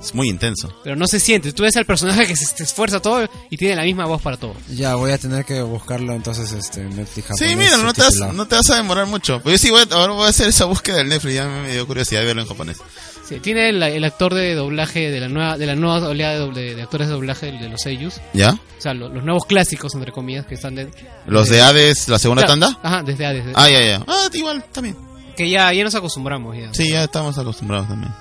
[0.04, 0.76] Es muy intenso.
[0.84, 1.52] Pero no se siente.
[1.52, 4.36] Tú ves al personaje que se, se esfuerza todo y tiene la misma voz para
[4.36, 4.54] todo.
[4.68, 7.28] Ya, voy a tener que buscarlo entonces este, en Netflix.
[7.38, 9.40] Sí, japonés mira, no te, vas, no te vas a demorar mucho.
[9.42, 11.34] Pues yo sí, voy a, ahora voy a hacer esa búsqueda del Netflix.
[11.36, 12.78] Ya me dio curiosidad de verlo en japonés.
[13.24, 16.40] Sí, tiene el, el actor de doblaje de la nueva de la nueva oleada de,
[16.40, 18.20] doble- de actores de doblaje de los Seiyus.
[18.32, 18.50] ¿Ya?
[18.52, 20.88] O sea, lo- los nuevos clásicos, entre comillas, que están de...
[21.26, 22.78] ¿Los de Hades, la segunda Claro, tanda?
[22.82, 23.44] Ajá, desde Hades.
[23.54, 24.02] Ah, ya, ya.
[24.08, 24.96] Ah, igual, también.
[25.36, 26.74] Que ya, ya nos acostumbramos ya.
[26.74, 28.12] Sí, ya estamos acostumbrados también.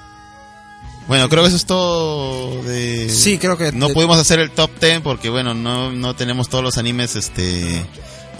[1.08, 3.10] Bueno, creo que eso es todo de...
[3.10, 3.72] Sí, creo que...
[3.72, 7.16] No de- pudimos hacer el top 10 porque, bueno, no, no tenemos todos los animes
[7.16, 7.84] este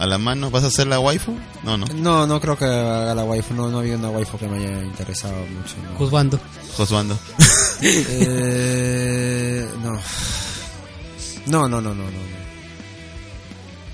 [0.02, 0.49] a la mano.
[0.49, 1.38] ¿Vas a hacer la waifu?
[1.64, 1.86] No, no.
[1.93, 3.54] No, no creo que haga la waifu.
[3.54, 5.76] No, no había una waifu que me haya interesado mucho.
[5.84, 5.97] no.
[5.97, 6.39] Juzgando.
[6.76, 7.18] Josuando.
[7.84, 9.99] Eh, no.
[11.47, 12.12] No, no, no, no, no.
[12.12, 12.41] no.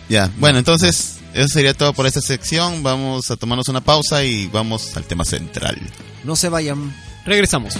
[0.10, 2.84] Ya, bueno, entonces eso sería todo por esta sección.
[2.84, 5.80] Vamos a tomarnos una pausa y vamos al tema central.
[6.24, 6.94] No se vayan.
[7.26, 7.76] Regresamos.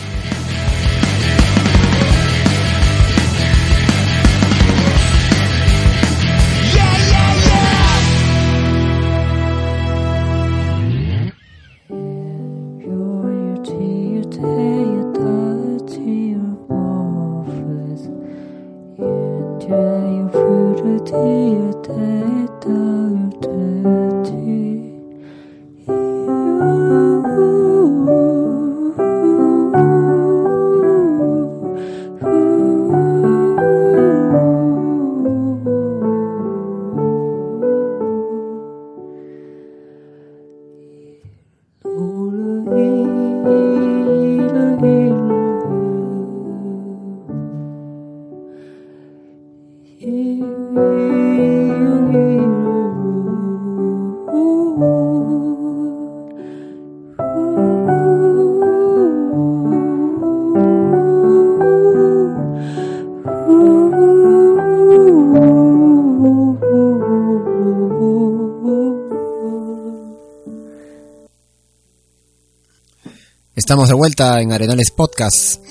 [73.68, 75.62] Estamos de vuelta en Arenales Podcast.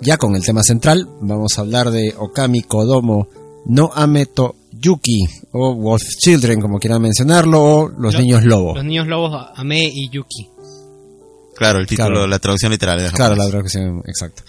[0.00, 3.26] Ya con el tema central, vamos a hablar de Okami Kodomo
[3.66, 8.76] no Ameto Yuki, o Wolf Children, como quieran mencionarlo, o Los Lo- Niños Lobo.
[8.76, 10.48] Los niños lobos, Ame y Yuki.
[11.56, 12.26] Claro, el título, Claro.
[12.28, 13.00] la traducción literal.
[13.02, 14.44] de Claro, la traducción exacta.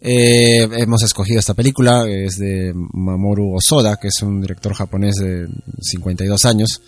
[0.00, 5.46] Eh, hemos escogido esta película, es de Mamoru Osoda, que es un director japonés de
[5.82, 6.80] 52 años,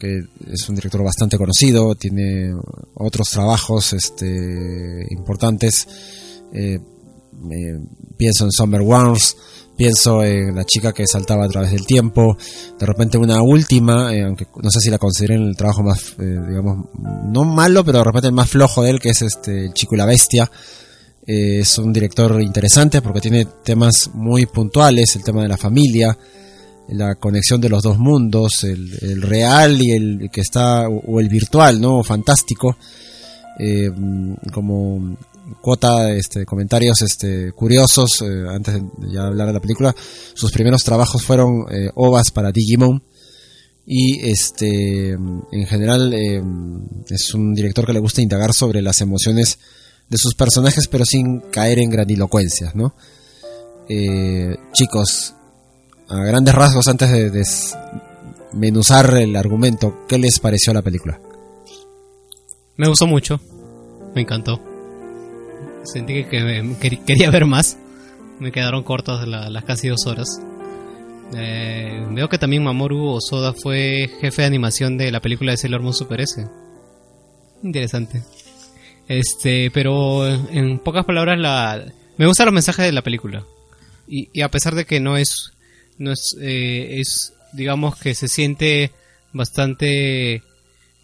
[0.00, 0.20] que
[0.50, 2.52] es un director bastante conocido, tiene
[2.94, 5.86] otros trabajos este, importantes.
[6.52, 6.80] Eh,
[8.16, 9.36] pienso en Summer Wars,
[9.76, 12.36] pienso en la chica que saltaba a través del tiempo,
[12.78, 16.38] de repente una última, eh, aunque no sé si la consideren el trabajo más, eh,
[16.48, 16.86] digamos,
[17.28, 19.94] no malo, pero de repente el más flojo de él, que es este el Chico
[19.94, 20.50] y la Bestia.
[21.26, 26.16] Es un director interesante porque tiene temas muy puntuales, el tema de la familia,
[26.90, 31.80] la conexión de los dos mundos, el, real y el que está, o el virtual,
[31.80, 32.02] ¿no?
[32.02, 32.76] Fantástico.
[34.52, 35.16] como
[35.60, 39.94] cuota este, comentarios este, curiosos eh, antes de ya hablar de la película.
[40.34, 43.02] Sus primeros trabajos fueron eh, ovas para Digimon
[43.86, 46.42] y este en general eh,
[47.08, 49.58] es un director que le gusta indagar sobre las emociones
[50.08, 52.94] de sus personajes pero sin caer en grandilocuencias, ¿no?
[54.72, 55.34] chicos,
[56.10, 61.20] a grandes rasgos antes de desmenuzar el argumento, ¿qué les pareció la película?
[62.76, 63.40] Me gustó mucho,
[64.14, 64.60] me encantó
[65.84, 67.78] sentí que, quería ver más.
[68.38, 70.40] Me quedaron cortas las casi dos horas.
[71.34, 75.82] Eh, veo que también Mamoru Osoda fue jefe de animación de la película de Sailor
[75.82, 76.46] Moon Super S.
[77.62, 78.22] Interesante.
[79.06, 81.84] Este, pero en pocas palabras la
[82.16, 83.44] me gustan los mensajes de la película.
[84.06, 85.52] Y, a pesar de que no es
[86.00, 88.90] no es eh, es digamos que se siente
[89.32, 90.42] bastante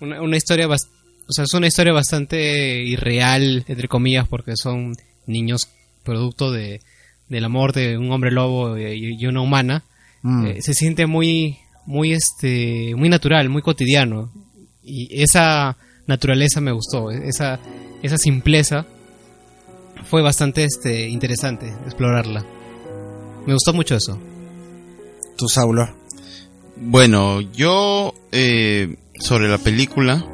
[0.00, 0.96] una, una historia bastante
[1.28, 4.94] o sea, es una historia bastante irreal, entre comillas, porque son
[5.26, 5.68] niños
[6.04, 6.80] producto de,
[7.28, 9.84] del amor de un hombre lobo y, una humana.
[10.22, 10.46] Mm.
[10.46, 14.30] Eh, se siente muy, muy, este, muy natural, muy cotidiano.
[14.84, 15.76] Y esa
[16.06, 17.58] naturaleza me gustó, esa,
[18.04, 18.86] esa simpleza
[20.08, 22.46] fue bastante este, interesante explorarla.
[23.46, 24.20] Me gustó mucho eso.
[25.36, 25.88] ¿Tu Saulo?
[26.76, 30.24] Bueno, yo eh, sobre la película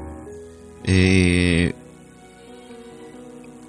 [0.84, 1.72] eh,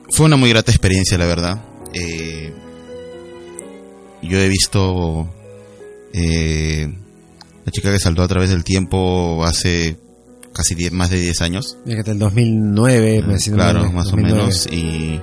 [0.10, 1.64] fue una muy grata experiencia, la verdad.
[1.94, 2.54] Eh,
[4.22, 5.28] yo he visto
[6.14, 6.88] eh,
[7.66, 9.98] la chica que saltó a través del tiempo hace
[10.54, 11.78] casi más de 10 años.
[11.86, 14.68] Desde el 2009, me Claro, más o menos.
[14.72, 15.20] Y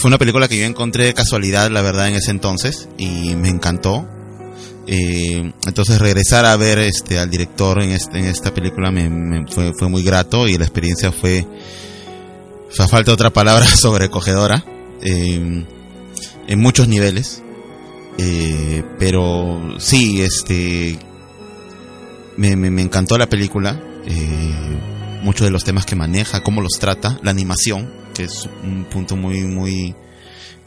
[0.00, 2.88] fue una película que yo encontré de casualidad, la verdad, en ese entonces.
[2.98, 4.08] Y me encantó.
[4.90, 10.02] Eh, entonces regresar a ver este al director en, este, esta película me, fue, muy
[10.02, 11.46] grato y la experiencia fue,
[12.78, 14.64] o falta otra palabra, sobrecogedora
[15.02, 15.66] eh,
[16.46, 17.42] en muchos niveles.
[18.16, 20.98] Eh, pero sí, este
[22.38, 23.78] me, me, encantó la película.
[25.22, 29.16] muchos de los temas que maneja, cómo los trata, la animación, que es un punto
[29.16, 29.94] muy, muy,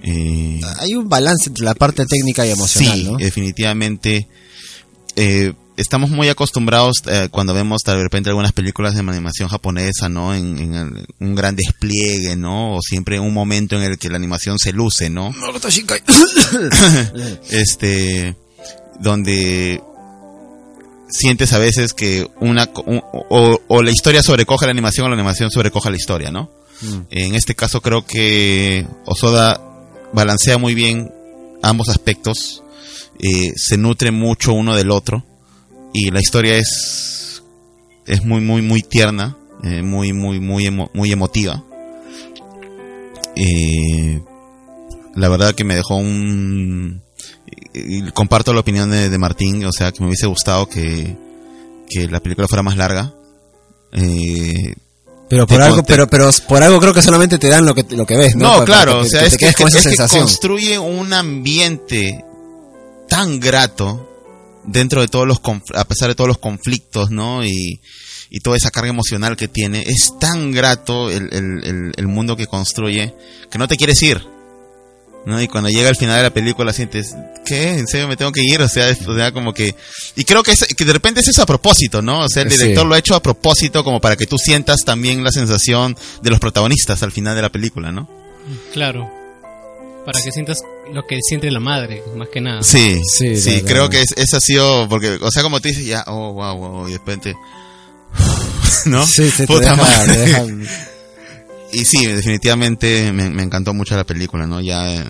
[0.03, 4.27] eh, Hay un balance entre la parte técnica y emocional, sí, definitivamente.
[5.15, 10.33] Eh, estamos muy acostumbrados eh, cuando vemos de repente algunas películas de animación japonesa, ¿no?
[10.33, 12.75] En, un gran despliegue, ¿no?
[12.75, 15.33] O siempre un momento en el que la animación se luce, ¿no?
[17.49, 18.35] este,
[18.99, 19.81] donde
[21.09, 25.89] sientes a veces que una o, la historia sobrecoge la animación o la animación sobrecoge
[25.89, 26.49] la historia, ¿no?
[26.81, 26.99] Mm.
[27.09, 29.70] En este caso creo que Osoda
[30.13, 31.11] balancea muy bien
[31.61, 32.63] ambos aspectos,
[33.19, 35.23] eh, se nutre mucho uno del otro
[35.93, 37.43] y la historia es
[38.05, 41.63] es muy muy muy tierna, eh, muy muy muy muy emotiva.
[43.35, 44.21] Eh,
[45.15, 47.01] la verdad que me dejó un
[48.13, 51.15] comparto la opinión de, de, Martín, o sea que me hubiese gustado que,
[51.89, 53.13] que la película fuera más larga.
[53.93, 54.73] Eh,
[55.31, 58.05] pero por algo, pero, pero por algo creo que solamente te dan lo que, lo
[58.05, 58.59] que ves, ¿no?
[58.59, 59.53] No, claro, o sea, es, que,
[60.09, 62.25] construye un ambiente
[63.07, 64.09] tan grato
[64.65, 65.39] dentro de todos los,
[65.73, 67.45] a pesar de todos los conflictos, ¿no?
[67.45, 67.79] Y,
[68.29, 72.47] y toda esa carga emocional que tiene, es tan grato el, el, el mundo que
[72.47, 73.15] construye
[73.49, 74.27] que no te quieres ir.
[75.25, 75.41] ¿No?
[75.41, 77.15] Y cuando llega al final de la película sientes,
[77.45, 77.73] ¿qué?
[77.73, 78.61] ¿En serio me tengo que ir?
[78.61, 79.75] O sea, o sea como que...
[80.15, 82.21] Y creo que, que de repente es eso a propósito, ¿no?
[82.21, 85.23] O sea, el director lo ha hecho a propósito como para que tú sientas también
[85.23, 88.07] la sensación de los protagonistas al final de la película, ¿no?
[88.73, 89.09] Claro.
[90.05, 90.57] Para que sientas
[90.91, 92.63] lo que siente la madre, más que nada.
[92.63, 95.85] Sí, sí, sí, creo que es, eso ha sido, porque, o sea, como tú dices,
[95.85, 97.35] ya, oh, wow, wow, y de repente...
[98.85, 99.05] ¿No?
[99.05, 99.75] Sí, te, Puta
[101.73, 104.61] y sí, definitivamente me, encantó mucho la película, ¿no?
[104.61, 105.05] Ya,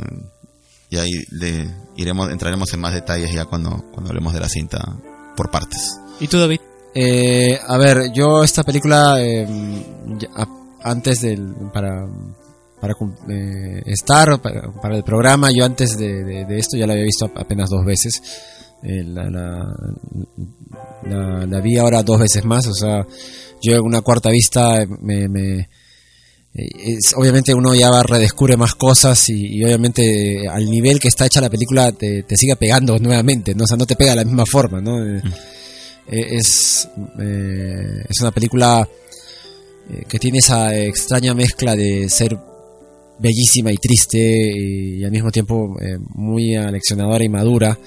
[0.90, 4.80] ya le iremos, entraremos en más detalles ya cuando, cuando hablemos de la cinta
[5.36, 6.00] por partes.
[6.20, 6.60] ¿Y tú, David?
[6.94, 9.48] Eh, a ver, yo esta película, eh,
[10.84, 12.06] antes del, para,
[12.80, 12.96] para
[13.30, 15.50] eh, estar para, el programa.
[15.56, 18.22] Yo antes de, esto ya la había visto apenas dos veces.
[18.84, 19.30] Eh, la,
[21.46, 22.66] la, vi ahora dos veces más.
[22.68, 23.06] O sea,
[23.62, 25.70] yo en una cuarta vista me, me
[27.16, 31.92] obviamente uno ya redescubre más cosas y, obviamente al nivel que está hecha la película
[31.92, 33.64] te, te sigue pegando nuevamente, ¿no?
[33.64, 34.98] O sea, no te pega de la misma forma, ¿no?
[34.98, 35.22] Mm.
[36.08, 36.90] es,
[38.10, 38.88] es una película
[40.08, 42.38] que tiene esa extraña mezcla de ser
[43.22, 47.78] bellísima y triste y, al mismo tiempo eh, muy aleccionadora y madura.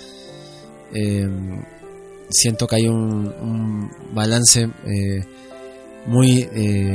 [0.94, 1.28] Eh,
[2.30, 5.24] siento que hay un, balance eh,
[6.06, 6.48] muy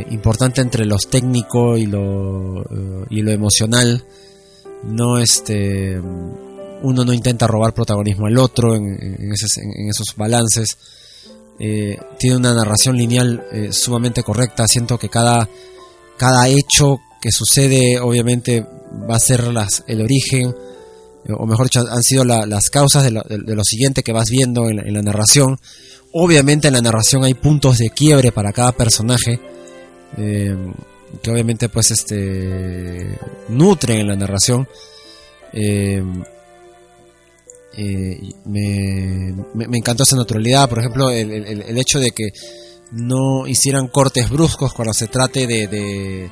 [0.10, 2.64] importante entre lo técnico y lo,
[3.10, 4.04] y lo emocional.
[4.84, 6.00] No este
[6.82, 10.78] uno no intenta robar protagonismo al otro en, esos, en esos, balances.
[11.58, 14.66] tiene una narración lineal sumamente correcta.
[14.66, 15.50] Siento que cada,
[16.18, 18.66] cada hecho, que sucede obviamente
[19.10, 20.56] va a ser las, el origen,
[21.38, 25.02] o mejor dicho, han sido las causas de lo, siguiente que vas viendo en la,
[25.02, 25.60] narración.
[26.12, 29.40] Obviamente en la narración hay puntos de quiebre para cada personaje,
[30.18, 30.56] eh,
[31.22, 33.18] que obviamente pues este
[33.50, 34.68] nutren en la narración.
[35.54, 36.04] Eh,
[37.78, 42.30] eh, me, me, encantó esa naturalidad, por ejemplo, el, hecho de que
[42.92, 46.30] no hicieran cortes bruscos cuando se trate de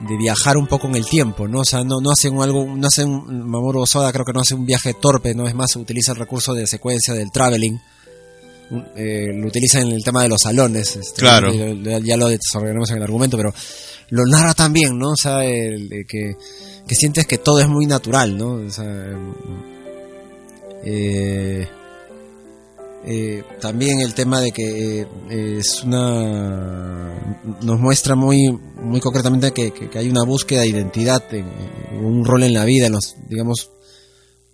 [0.00, 1.60] viajar un poco en el tiempo, ¿no?
[1.60, 3.10] O sea, no, no hacen algo, no hacen,
[3.46, 5.46] Mamoru Osoda creo que no hace un viaje torpe, ¿no?
[5.46, 7.78] Es más, utiliza el recurso de secuencia del traveling,
[8.96, 11.52] eh, lo utiliza en el tema de los salones, este, claro.
[11.52, 13.52] Ya, lo desarrollaremos en el argumento, pero
[14.10, 15.10] lo narra también, ¿no?
[15.10, 16.36] O sea, el, que,
[16.86, 18.52] que sientes que todo es muy natural, ¿no?
[18.54, 18.84] O sea,
[20.84, 21.66] eh,
[23.10, 29.72] eh, también el tema de que eh, es una nos muestra muy muy concretamente que,
[29.94, 31.22] hay una búsqueda de identidad
[32.02, 33.70] un rol en la vida en los digamos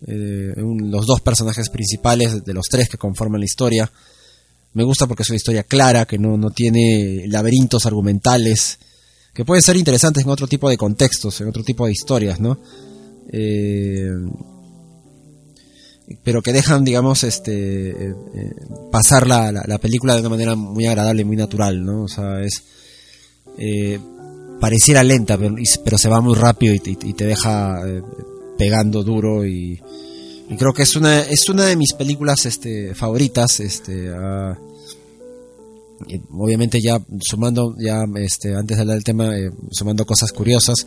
[0.06, 3.90] eh, los dos personajes principales de los tres que conforman la historia.
[4.74, 8.78] Me gusta porque es una historia clara que no, no tiene laberintos argumentales
[9.32, 12.60] que pueden ser interesantes en otro tipo de contextos en otro tipo de historias no
[16.22, 18.52] pero que dejan, digamos, este, eh, eh,
[18.90, 22.02] pasar la, la, película de una manera muy agradable, muy natural, ¿no?
[22.04, 22.62] O sea, es,
[23.58, 23.98] eh,
[24.60, 27.82] pareciera lenta, pero, pero, se va muy rápido y, te deja
[28.58, 29.80] pegando duro y,
[30.58, 34.10] creo que es una, es una de mis películas, este, favoritas, este,
[36.30, 39.32] obviamente ya sumando, ya, este, antes de hablar del tema,
[39.70, 40.86] sumando cosas curiosas,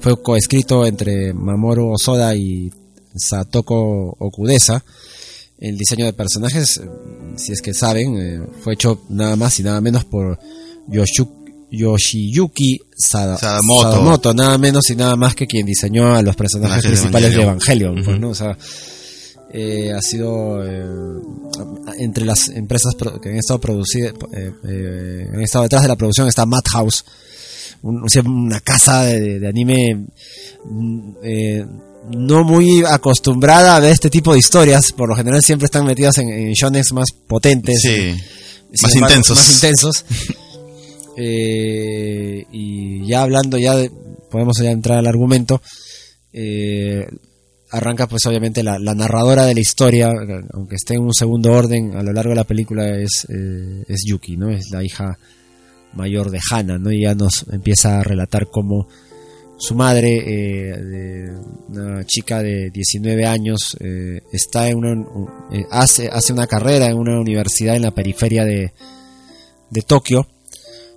[0.00, 2.70] fue coescrito entre Mamoru Osoda y
[3.18, 4.84] Satoko Okudesa.
[5.58, 6.88] El diseño de personajes, eh,
[7.36, 10.38] si es que saben, eh, fue hecho nada más y nada menos por
[11.70, 14.34] Yoshiyuki Sadamoto.
[14.34, 18.04] nada menos y nada más que quien diseñó a los personajes principales de Evangelion.
[18.04, 18.42] Pues,
[19.52, 20.62] eh, ha sido
[21.98, 24.12] entre las empresas que han estado producidas,
[24.62, 27.02] han estado detrás de la producción está Madhouse,
[27.82, 30.06] una casa de, anime
[30.64, 31.12] mm,
[32.10, 34.92] no muy acostumbrada a ver este tipo de historias.
[34.92, 36.54] Por lo general siempre están metidas en, en
[36.92, 37.82] más potentes.
[38.82, 39.36] más, intensos.
[39.36, 40.04] más intensos.
[41.18, 43.74] Eh, y ya hablando, ya
[44.30, 45.62] podemos ya entrar al argumento.
[46.30, 47.06] Eh,
[47.70, 50.12] arranca pues obviamente la, narradora de la historia,
[50.52, 54.04] aunque esté en un segundo orden a lo largo de la película, es, eh, es
[54.06, 54.50] Yuki, ¿no?
[54.50, 55.18] Es la hija
[55.94, 56.92] mayor de Hana, ¿no?
[56.92, 58.88] Y ya nos empieza a relatar cómo
[59.58, 61.32] su madre, eh,
[61.68, 65.06] una chica de 19 años, eh, está en una,
[65.50, 68.72] eh, hace, hace una carrera en una universidad en la periferia de,
[69.70, 70.26] de Tokio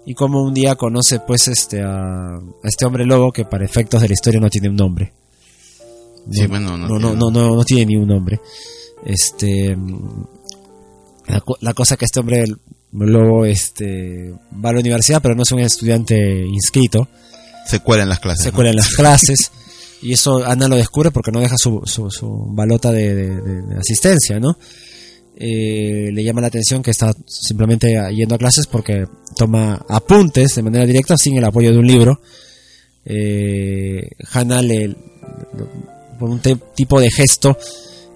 [0.05, 4.09] y como un día conoce pues este a, este hombre lobo que para efectos de
[4.09, 5.13] la historia no tiene un nombre.
[6.25, 8.39] No, no, no, no, no, tiene ni un nombre.
[9.05, 9.75] Este
[11.27, 12.43] la, la, cosa que este hombre
[12.91, 14.33] lobo este
[14.63, 17.07] va a la universidad pero no es un estudiante inscrito
[17.69, 18.43] se cuela en las clases.
[18.43, 19.51] Se cuela en las clases.
[20.01, 23.31] y eso Ana lo descubre porque no deja su, su, balota de,
[23.77, 24.57] asistencia, ¿no?
[25.41, 29.05] Eh, le llama la atención que está simplemente yendo a clases porque
[29.37, 32.21] toma apuntes de manera directa sin el apoyo de un libro.
[33.05, 34.95] Eh, Hannah le,
[36.19, 36.41] por un
[36.75, 37.57] tipo de gesto,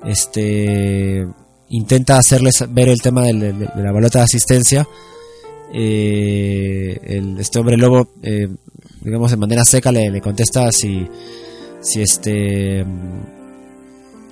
[0.05, 1.25] este,
[1.69, 4.87] intenta hacerles ver el tema de, la balota de asistencia.
[5.73, 8.47] Eh, el, este hombre lobo eh,
[9.03, 11.07] digamos, de manera seca le, contesta si,
[11.81, 12.85] si este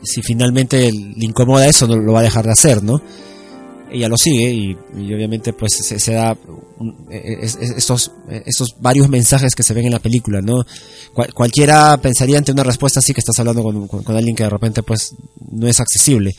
[0.03, 3.01] si finalmente le incomoda eso no lo va a dejar de hacer, ¿no?
[3.93, 4.73] ella lo sigue y,
[5.13, 6.37] obviamente pues se, da
[6.79, 8.13] un- es- es- estos,
[8.45, 10.63] estos varios mensajes que se ven en la película, ¿no?
[11.13, 14.43] Cual- cualquiera pensaría ante una respuesta así que estás hablando con, con- con alguien que
[14.43, 15.13] de repente pues
[15.51, 16.31] no es accesible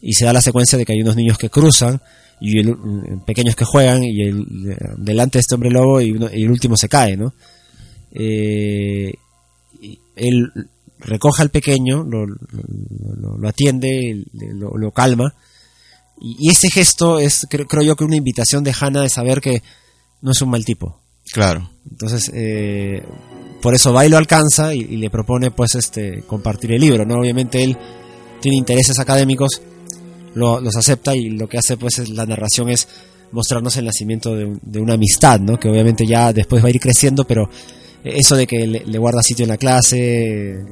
[0.00, 2.02] y se da la secuencia de que hay unos niños que cruzan
[2.40, 2.76] y el-
[3.24, 4.44] pequeños que juegan y el,
[4.98, 7.32] delante de este hombre lobo y, uno- y el último se cae, ¿no?
[8.12, 9.12] Eh,
[10.16, 10.52] él
[10.98, 15.34] recoge al pequeño, lo, lo- atiende, lo, lo calma
[16.20, 19.62] y, ese gesto es, creo, creo yo que una invitación de Hannah de saber que
[20.20, 21.00] no es un mal tipo.
[21.32, 21.70] Claro.
[21.90, 23.02] Entonces, eh,
[23.62, 27.06] por eso va y lo alcanza y, y le propone pues este compartir el libro,
[27.06, 27.14] ¿no?
[27.20, 27.76] Obviamente él
[28.40, 29.62] tiene intereses académicos,
[30.34, 32.86] lo- los acepta y lo que hace pues es la narración es
[33.32, 35.58] mostrarnos el nacimiento de, un- de una amistad, ¿no?
[35.58, 37.48] Que obviamente ya después va a ir creciendo, pero
[38.04, 40.64] eso de que le, guarda sitio en la clase,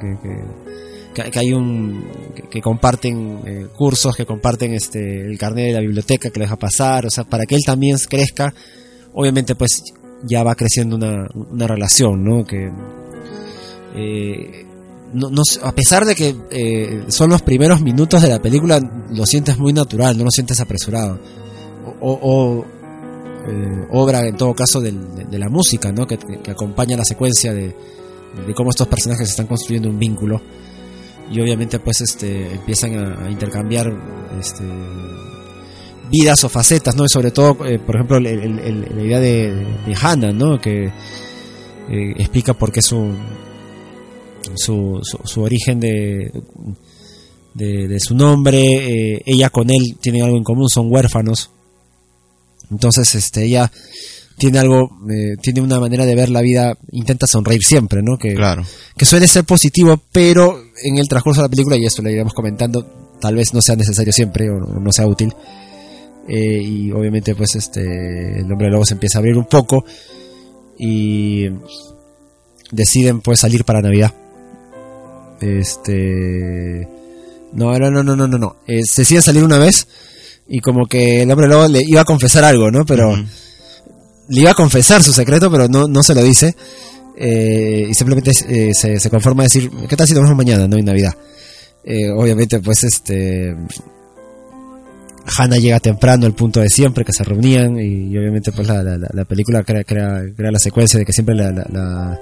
[0.00, 2.04] que, que- hay un
[2.50, 6.56] que, comparten eh, cursos, que comparten este el carnet de la biblioteca que lo deja
[6.56, 8.54] pasar, o sea, para que él también crezca,
[9.12, 9.82] obviamente pues
[10.22, 12.44] ya va creciendo una, una relación, ¿no?
[12.44, 12.70] Que
[13.96, 14.66] eh,
[15.12, 18.80] no, no a pesar de que eh, son los primeros minutos de la película,
[19.10, 21.18] lo sientes muy natural, no lo sientes apresurado.
[22.00, 22.64] O,
[23.48, 26.06] eh, obra en todo caso del- de, la música, ¿no?
[26.06, 26.18] Que,
[26.50, 27.74] acompaña la secuencia de,
[28.54, 30.40] cómo estos personajes están construyendo un vínculo
[31.32, 33.92] y obviamente pues este empiezan a, intercambiar
[34.38, 34.64] este
[36.10, 37.04] vidas o facetas, ¿no?
[37.04, 39.54] Y sobre todo, eh, por ejemplo, la idea de,
[39.86, 40.60] de Hannah, ¿no?
[40.60, 43.12] Que eh, explica por qué su,
[44.56, 46.32] su, su, origen de,
[47.54, 51.50] de, su nombre, ella con él tienen algo en común, son huérfanos.
[52.70, 53.70] Entonces, este, ella
[54.38, 58.16] tiene algo, eh, tiene una manera de ver la vida, intenta sonreír siempre, ¿no?
[58.16, 58.62] Que, Claro.
[58.96, 62.32] que suele ser positivo, pero en el transcurso de la película, y esto lo iremos
[62.32, 65.34] comentando, tal vez no sea necesario siempre o no, sea útil.
[66.26, 69.84] Eh, y obviamente, pues, este, el hombre lobo se empieza a abrir un poco
[70.78, 71.48] y
[72.70, 74.14] deciden, pues, salir para Navidad.
[75.40, 76.88] Este.
[77.52, 78.38] No, no, no, no, no, no.
[78.38, 78.56] no.
[78.66, 79.86] Eh, se deciden salir una vez
[80.50, 82.84] y como que el hombre lobo le iba a confesar algo, ¿no?
[82.84, 83.14] Pero
[84.28, 86.54] le iba a confesar su secreto, pero no, no se lo dice.
[87.16, 90.66] Eh, y simplemente eh, se, se conforma a decir, ¿qué tal si nos vemos mañana,
[90.68, 91.14] no en Navidad?
[91.84, 93.54] Eh, obviamente, pues este.
[95.36, 98.82] Hannah llega temprano al punto de siempre que se reunían y, y obviamente pues la,
[98.82, 102.18] la, la- la película crea, crea, crea la secuencia de que siempre la, la,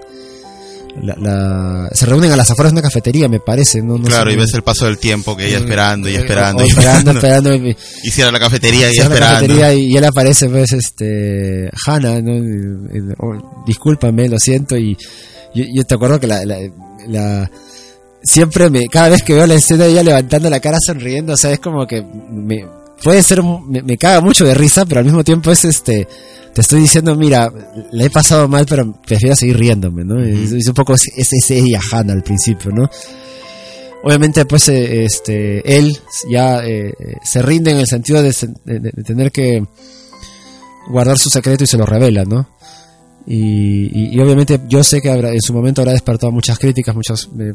[1.02, 4.04] la- la- la- se reúnen a las afueras de una cafetería me parece no, no
[4.04, 6.62] claro, y ves el paso del tiempo que ella esperando y eh, esperando.
[6.62, 9.34] o- y esperando esperando y- Y cierra la cafetería y la esperando.
[9.34, 12.34] cafetería y, y él aparece pues este Hannah ¿no?
[12.36, 14.96] Y- oh, discúlpame lo siento y
[15.54, 16.58] yo, yo te acuerdo que la, la,
[17.06, 17.50] la-
[18.22, 21.36] siempre me cada vez que veo la escena de ella levantando la cara sonriendo o
[21.36, 22.66] sea es como que me
[23.02, 26.06] puede ser me, me caga mucho de risa pero al mismo tiempo es este
[26.54, 27.52] te estoy diciendo mira
[27.92, 31.32] la he pasado mal pero prefiero seguir riéndome no es, es un poco es, es,
[31.32, 32.88] es ella Hannah al principio no
[34.02, 35.96] obviamente pues eh, este él
[36.30, 36.92] ya eh,
[37.22, 39.62] se rinde en el sentido de, sen- de- de tener que
[40.90, 42.48] guardar su secreto y se lo revela no
[43.26, 46.94] y, y- y obviamente yo sé que habrá- en su momento habrá despertado muchas críticas
[46.94, 47.52] muchas eh,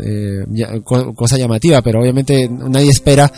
[0.00, 3.30] eh, ya- co- cosa llamativa pero obviamente nadie espera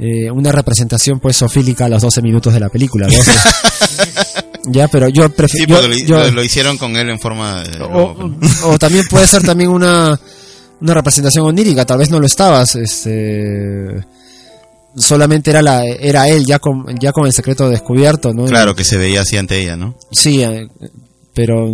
[0.00, 3.08] eh, una representación pues sofílica a los 12 minutos de la película
[4.66, 7.82] ya pero yo Sí, prefiero porque lo, lo- lo hicieron con él en forma de...
[7.82, 8.30] o,
[8.64, 10.18] o también puede ser también una,
[10.80, 14.04] una representación onírica, tal vez no lo estabas, este
[14.96, 18.46] solamente era la era él ya con ya con el secreto descubierto, ¿no?
[18.46, 19.94] Claro, que se veía así ante ella, ¿no?
[20.10, 20.66] Sí, eh,
[21.34, 21.68] pero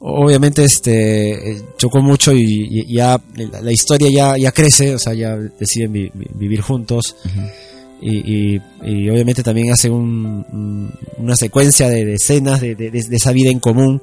[0.00, 4.98] obviamente este eh, chocó mucho y, y ya la, la historia ya ya crece, o
[4.98, 7.16] sea, ya deciden vi- vi- vivir juntos.
[8.00, 12.90] Y, y- y obviamente también hace un- un- una secuencia de, de escenas de, de-
[12.92, 14.00] de- esa vida en común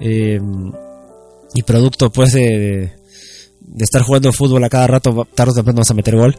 [0.00, 0.40] eh,
[1.54, 2.78] y producto pues de, de,
[3.60, 6.38] de estar jugando fútbol a cada rato tarde o temprano vas a meter gol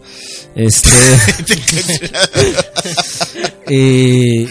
[0.56, 0.90] este
[3.74, 4.48] y,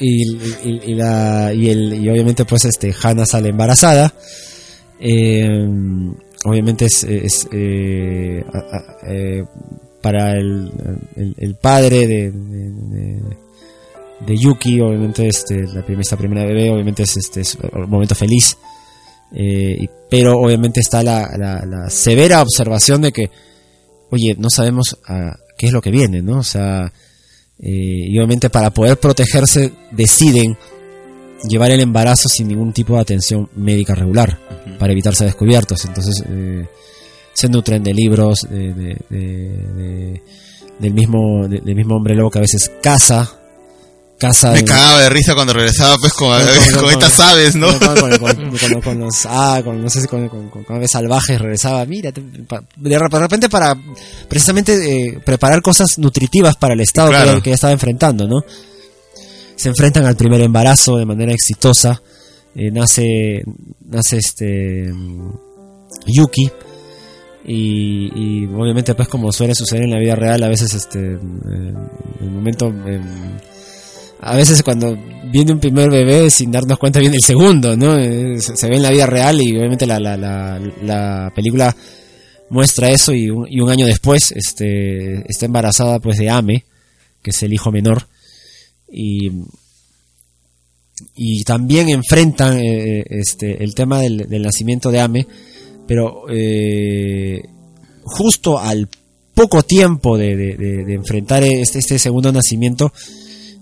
[0.00, 4.12] y, y- y la, y, el, y obviamente pues este Hannah sale embarazada.
[5.00, 5.48] Eh,
[6.44, 7.04] obviamente es,
[7.52, 8.44] eh,
[9.06, 9.44] eh,
[10.00, 10.70] para el,
[11.38, 17.40] el, padre de, de, Yuki obviamente este la primera esta primera bebé obviamente es este
[17.40, 18.56] es un momento feliz.
[19.36, 23.30] Eh, pero obviamente está la, la, la severa observación de que
[24.10, 26.92] oye no sabemos a qué es lo que viene no o sea
[27.58, 27.70] eh,
[28.08, 30.56] y obviamente para poder protegerse deciden
[31.48, 34.38] llevar el embarazo sin ningún tipo de atención médica regular
[34.78, 35.84] para evitar ser descubiertos.
[35.84, 36.66] Entonces eh,
[37.32, 40.22] se nutren de libros de, de- de- de
[40.78, 43.30] del mismo, de- del mismo hombre lobo que a veces caza,
[44.52, 47.68] Me cagaba de risa cuando regresaba pues con, con- con con- estas aves, ¿no?
[48.82, 50.28] con, los ah, con, no sé si con,
[50.68, 53.76] aves salvajes regresaba mira te- pa- de re- de repente para
[54.28, 54.74] precisamente
[55.08, 57.42] eh, preparar cosas nutritivas para el estado que- Claro.
[57.42, 58.44] que, estaba enfrentando no
[59.56, 62.00] se enfrentan al primer embarazo de manera exitosa
[62.54, 63.42] eh, nace
[63.86, 65.30] nace este mm,
[66.06, 66.50] Yuki
[67.46, 71.18] y, y obviamente pues como suele suceder en la vida real a veces este eh,
[72.20, 72.72] el momento
[74.24, 74.96] a veces cuando
[75.30, 77.98] viene un primer bebé sin darnos cuenta viene el segundo, ¿no?
[77.98, 81.76] Eh, Se, ve en la vida real y obviamente la, la, la, la película
[82.50, 86.64] muestra eso y un, año después este, está embarazada pues de Ame,
[87.22, 88.06] que es el hijo menor,
[88.90, 89.30] y,
[91.16, 95.26] y también enfrentan eh, este, el tema del, nacimiento de Ame,
[95.86, 97.42] pero eh,
[98.04, 98.88] justo al
[99.34, 102.92] poco tiempo de- de enfrentar este, este segundo nacimiento,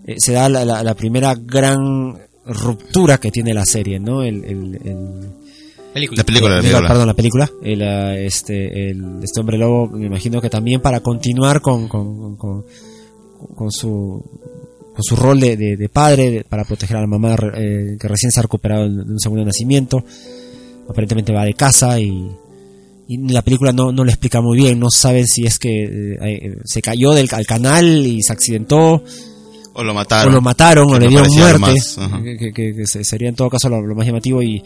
[0.06, 4.22] eh, se da la, la- la primera gran ruptura que tiene la serie, ¿no?
[4.22, 5.28] El, el- el-
[5.92, 6.16] Película.
[6.18, 6.88] La película, la película.
[6.88, 7.50] perdón, la película.
[7.62, 7.82] El,
[8.26, 12.64] este, el- este hombre lobo, me imagino que también para continuar con, con, con,
[13.54, 14.24] con su
[14.94, 18.08] con su rol de, de- de padre, de- para proteger a la mamá eh, que
[18.08, 20.02] recién se ha recuperado de un segundo nacimiento.
[20.88, 22.26] Aparentemente va de casa y,
[23.08, 26.56] y la película no, no le explica muy bien, no saben si es que eh,
[26.64, 29.02] se cayó del al canal y se accidentó
[29.74, 30.32] O lo mataron.
[30.32, 31.26] o lo mataron Que o le dieron
[31.60, 31.80] muerte
[32.22, 34.62] que, que- que- que se- sería en todo caso lo, lo más llamativo y,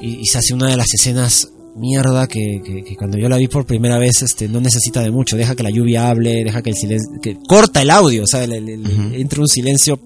[0.00, 3.36] y, y se hace una de las escenas mierda que, que- que cuando yo la
[3.36, 6.62] vi por primera vez este no necesita de mucho deja que la lluvia hable deja
[6.62, 9.98] que el silencio que corta el audio o sea le- le- le- entra un silencio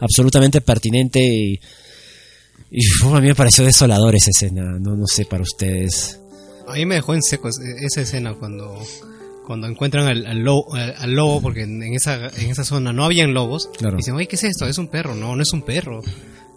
[0.00, 1.60] absolutamente pertinente y,
[2.70, 6.18] y uf, a mí me pareció desolador esa escena no no sé para ustedes.
[6.68, 8.74] A mí me dejó en seco es- esa escena cuando
[9.46, 12.92] cuando encuentran al, al lobo, al- al lobo, porque en, en esa en esa zona
[12.92, 13.70] no habían lobos.
[13.78, 13.96] Claro.
[13.96, 14.66] Dicen, oye, ¿qué es esto?
[14.66, 15.14] Es un perro.
[15.14, 16.02] No, no es un perro.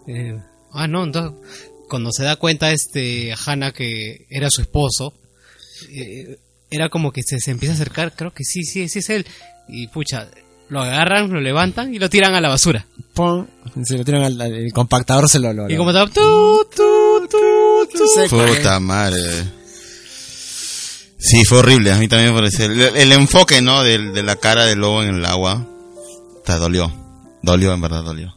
[0.08, 0.36] Eh,
[0.74, 1.40] ah, no, entonces
[1.88, 5.14] cuando se da cuenta este Hannah que era su esposo,
[5.92, 6.38] eh,
[6.72, 9.26] era como que se, se empieza a acercar, creo que sí, sí, sí es él.
[9.68, 10.28] Y pucha,
[10.70, 12.86] lo agarran, lo levantan y lo tiran a la basura.
[13.14, 13.46] Pum,
[13.84, 16.66] se lo tiran al, al- el compactador se lo, lo- Y lo- como estaba, tu,
[16.76, 18.08] tu, tu, tu.
[18.08, 18.46] Seco.
[18.46, 19.59] Puta madre.
[21.20, 21.92] Sí, fue horrible.
[21.92, 22.66] A mí también me pareció.
[22.66, 23.84] El, el enfoque, ¿no?
[23.84, 25.66] De, de la cara del lobo en el agua.
[26.46, 26.92] Te dolió.
[27.42, 28.34] Dolió, en verdad, dolió.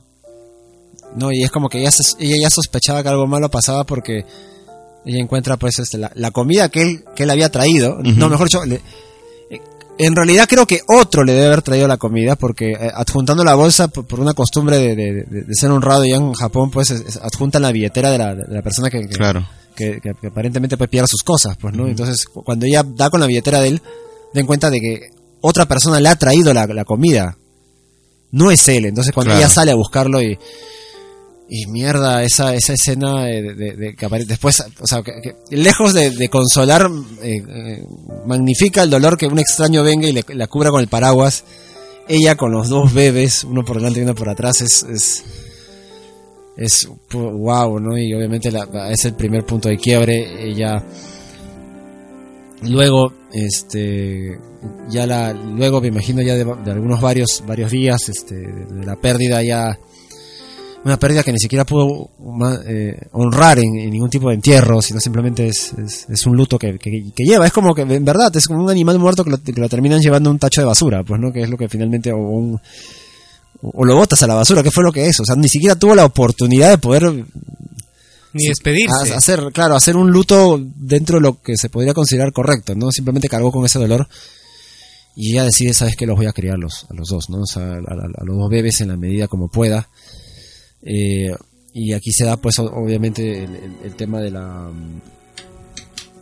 [1.16, 4.24] No, y es como que ella, ella ya sospechaba que algo malo pasaba porque
[5.04, 7.98] ella encuentra pues este, la, la comida que él, que él había traído.
[8.02, 8.80] No, mejor dicho, le-
[9.98, 13.54] en realidad creo que otro le debe haber traído la comida porque eh, adjuntando la
[13.54, 17.16] bolsa por, por una costumbre de, de- ser honrado ya en Japón pues es- es-
[17.18, 19.46] adjuntan la billetera de la, de la persona que, que- Claro.
[19.74, 21.86] Que, que- que aparentemente pues pierde sus cosas, pues, ¿no?
[21.88, 23.82] Entonces, cu- cuando ella da con la billetera de él,
[24.34, 27.36] den cuenta de que otra persona le ha traído la, la comida.
[28.30, 28.86] No es él.
[28.86, 29.44] Entonces, cuando Claro.
[29.44, 30.38] ella sale a buscarlo y.
[31.54, 35.56] Y mierda, esa, esa escena de, de- de que aparece después, o sea, que, que
[35.56, 36.88] lejos de, de consolar,
[37.22, 37.84] eh, eh,
[38.24, 41.44] magnifica el dolor que un extraño venga y le, la cubra con el paraguas.
[42.08, 45.24] Ella con los dos bebés, uno por delante y uno por atrás, es, es,
[46.56, 47.96] es wow, ¿no?
[47.96, 50.48] Y obviamente la- es el primer punto de quiebre.
[50.48, 50.82] Ella
[52.62, 54.38] luego, este,
[54.88, 59.42] ya la, luego me imagino ya de, algunos varios, varios días, este, de la pérdida
[59.42, 59.78] ya,
[60.84, 62.10] una pérdida que ni siquiera pudo
[62.66, 65.72] eh, honrar en, ningún tipo de entierro, sino simplemente es,
[66.08, 67.46] es, un luto que, que, que lleva.
[67.46, 70.00] Es como que, en verdad, es como un animal muerto que lo, que lo terminan
[70.00, 71.32] llevando a un tacho de basura, pues, ¿no?
[71.32, 72.60] Que es lo que finalmente, o un,
[73.62, 75.18] o lo botas a la basura, que fue lo que es.
[75.20, 77.24] O sea, ni siquiera tuvo la oportunidad de poder
[78.32, 79.14] Ni despedirse.
[79.14, 82.90] hacer, claro, hacer un luto dentro de lo que se podría considerar correcto, ¿no?
[82.90, 84.08] Simplemente cargó con ese dolor
[85.14, 87.42] y ella decide, sabes que los voy a criar los, a los dos, ¿no?
[87.42, 89.88] O sea, a, a- a los dos bebés en la medida como pueda.
[90.82, 91.34] Eh,
[91.74, 94.70] y aquí se da, pues, obviamente el, el- el tema de la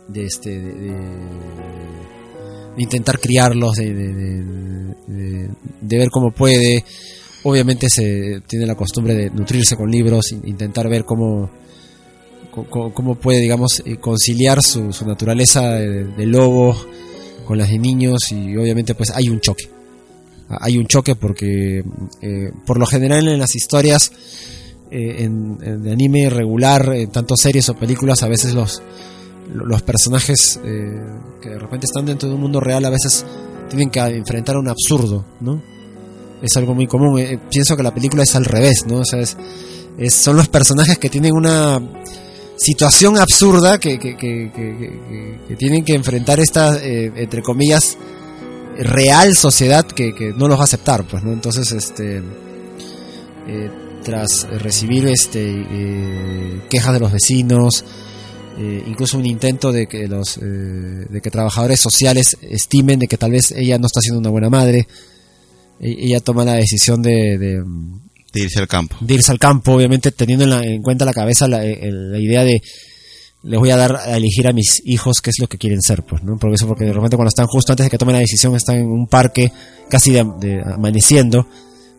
[0.09, 0.95] de este de,
[2.77, 5.49] intentar criarlos, de- de-
[5.81, 6.83] de ver cómo puede.
[7.43, 11.49] Obviamente se tiene la costumbre de nutrirse con libros, in- intentar ver cómo
[12.51, 16.75] cómo puede, digamos, eh, conciliar su, naturaleza de, lobo
[17.45, 19.69] con las de niños y obviamente pues hay un choque.
[20.49, 21.81] Ah, Hay un choque porque
[22.21, 24.11] eh, por lo general en las historias
[24.91, 25.57] eh, en,
[25.89, 28.81] anime regular, en tanto series o películas, a veces los,
[29.53, 30.91] los personajes eh,
[31.41, 33.25] que de repente están dentro de un mundo real a veces
[33.69, 35.61] tienen que enfrentar un absurdo, ¿no?
[36.41, 37.19] Es algo muy común.
[37.19, 38.97] Eh, pienso que la película es al revés, ¿no?
[38.99, 39.37] O sea, es-
[40.09, 41.79] son los personajes que tienen una
[42.57, 44.51] situación absurda que, que, que,
[45.47, 47.97] que- tienen que enfrentar esta, eh, entre comillas,
[48.77, 51.33] real sociedad que, no los va a aceptar, pues, ¿no?
[51.33, 52.21] Entonces, este,
[53.47, 53.69] eh,
[54.03, 57.83] tras recibir este eh, quejas de los vecinos,
[58.57, 63.31] eh, incluso un intento de que los de que trabajadores sociales estimen de que tal
[63.31, 64.87] vez ella no está siendo una buena madre,
[65.81, 67.63] ella toma la decisión de, de,
[68.33, 68.95] De irse al campo.
[69.01, 72.19] de irse al campo, obviamente teniendo en, la- en cuenta la cabeza la, el- la
[72.19, 72.61] idea de
[73.43, 76.03] les voy a dar a elegir a mis hijos qué es lo que quieren ser,
[76.03, 76.37] pues, ¿no?
[76.37, 78.75] Porque eso, porque de repente cuando están justo antes de que tomen la decisión están
[78.77, 79.51] en un parque
[79.89, 81.47] casi de, de amaneciendo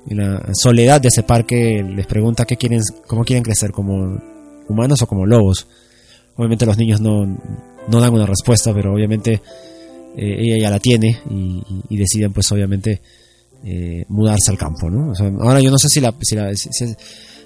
[0.09, 4.21] y la soledad de ese parque les pregunta qué quieren, cómo quieren crecer, como
[4.69, 5.67] humanos o como lobos.
[6.37, 9.43] Obviamente los niños no, no dan una respuesta, pero obviamente
[10.17, 11.35] eh, ella ya la tiene y,
[11.69, 13.01] y- y deciden pues obviamente
[13.65, 15.11] eh, mudarse al campo, ¿no?
[15.13, 16.95] O sea, ahora yo no sé si la, si, la- si- si-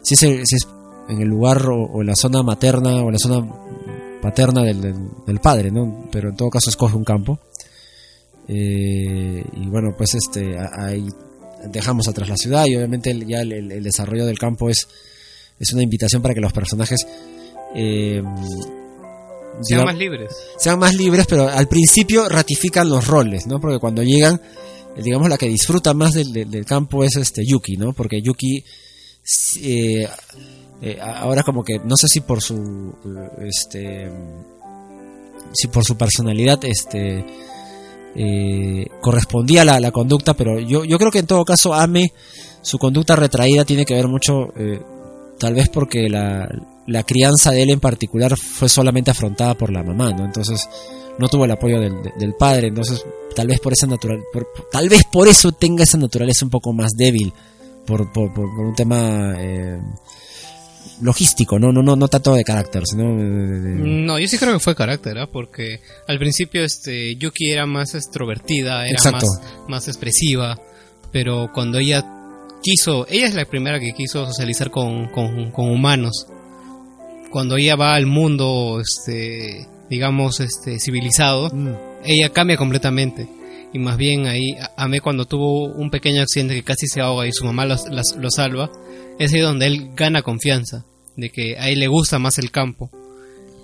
[0.02, 0.66] si es, el- si es
[1.08, 3.46] en el lugar o, o en la zona materna o en la zona
[4.22, 4.94] paterna del, del,
[5.26, 6.08] del padre, ¿no?
[6.10, 7.38] Pero en todo caso escoge un campo.
[8.48, 11.08] Eh, y bueno, pues este ahí
[11.70, 14.86] dejamos atrás la ciudad y obviamente el- ya el, desarrollo del campo es,
[15.58, 17.00] es una invitación para que los personajes
[17.74, 20.30] eh, Sean digamos- más libres.
[20.58, 23.58] sean más libres, pero al principio ratifican los roles, ¿no?
[23.60, 24.40] Porque cuando llegan,
[25.02, 27.92] digamos, la que disfruta más del, campo es este Yuki, ¿no?
[27.92, 28.64] Porque Yuki,
[29.62, 30.08] eh,
[30.82, 34.10] eh, ahora como que, no sé si por su, eh, este,
[35.52, 37.24] si por su personalidad, este,
[38.14, 42.12] eh, correspondía la, la conducta, pero yo, yo creo que en todo caso Ame,
[42.62, 44.48] su conducta retraída tiene que ver mucho,
[45.38, 46.48] tal vez porque la,
[46.86, 50.24] la crianza de él en particular fue solamente afrontada por la mamá, ¿no?
[50.24, 50.68] Entonces
[51.18, 54.48] no tuvo el apoyo del, de- del padre, entonces tal vez por esa natural, por-
[54.70, 57.32] tal vez por eso tenga esa naturaleza un poco más débil,
[57.86, 59.78] por, por, por- por un tema eh,
[61.02, 64.60] logístico, no, no, no, no tanto de carácter, sino de- No, yo sí creo que
[64.60, 65.28] fue carácter, ¿ah?
[65.30, 69.26] porque al principio este Yuki era más extrovertida, era Exacto.
[69.26, 70.58] más, más expresiva,
[71.12, 72.04] pero cuando ella
[72.62, 76.26] quiso, ella es la primera que quiso socializar con, con, con humanos.
[77.30, 81.74] Cuando ella va al mundo, este, digamos, este, civilizado, Mm.
[82.04, 83.28] ella cambia completamente.
[83.72, 87.26] Y más bien ahí, a- Ame cuando tuvo un pequeño accidente que casi se ahoga
[87.26, 88.70] y su mamá los- las- lo salva,
[89.18, 90.84] es ahí donde él gana confianza,
[91.16, 92.90] de que a él le gusta más el campo.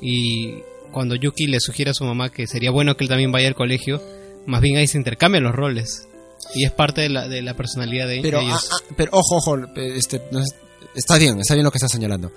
[0.01, 0.55] Y
[0.93, 3.55] cuando Yuki le sugiere a su mamá que sería bueno que él también vaya al
[3.55, 4.03] colegio,
[4.47, 6.09] más bien ahí se intercambian los roles.
[6.55, 8.69] Y es parte de la, de la personalidad de, Pero, de ellos.
[8.73, 10.55] ah, ah, pero ojo, ojo, este, no es-
[10.97, 12.33] está bien, está bien lo que estás señalando.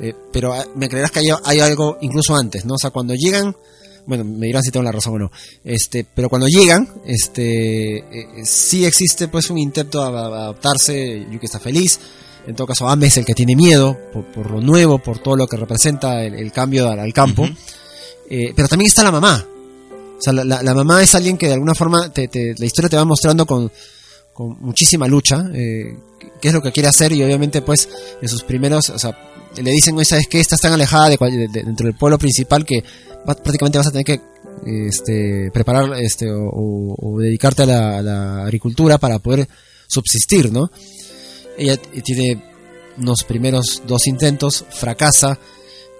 [0.00, 2.74] Eh, pero ah, me creerás que hay, hay algo incluso antes, ¿no?
[2.74, 3.54] O sea, cuando llegan,
[4.06, 5.30] bueno, me dirán si tengo la razón o no.
[5.64, 11.60] Este, pero cuando llegan, este, eh, sí existe pues un intento de adaptarse, Yuki está
[11.60, 11.98] feliz.
[12.46, 15.36] En todo caso, Ame es el que tiene miedo por, por lo nuevo, por todo
[15.36, 17.46] lo que representa el, el cambio al, al campo.
[18.30, 19.46] Eh, pero también está la mamá.
[20.18, 22.64] O sea, la, la- la mamá es alguien que de alguna forma te- te- la
[22.66, 23.70] historia te va mostrando con,
[24.32, 25.96] con muchísima lucha, eh,
[26.40, 27.88] qué es lo que quiere hacer y obviamente pues
[28.22, 30.40] en sus primeros, o sea, le dicen, oye, ¿sabes qué?
[30.40, 32.82] Estás tan alejada de, de- de- dentro del pueblo principal que
[33.28, 34.20] va- prácticamente vas a tener que
[34.88, 39.48] este, preparar este, o, dedicarte a la, a la agricultura para poder
[39.88, 40.70] subsistir, ¿no?
[41.58, 42.42] Ella tiene
[42.98, 45.38] unos primeros dos intentos, fracasa,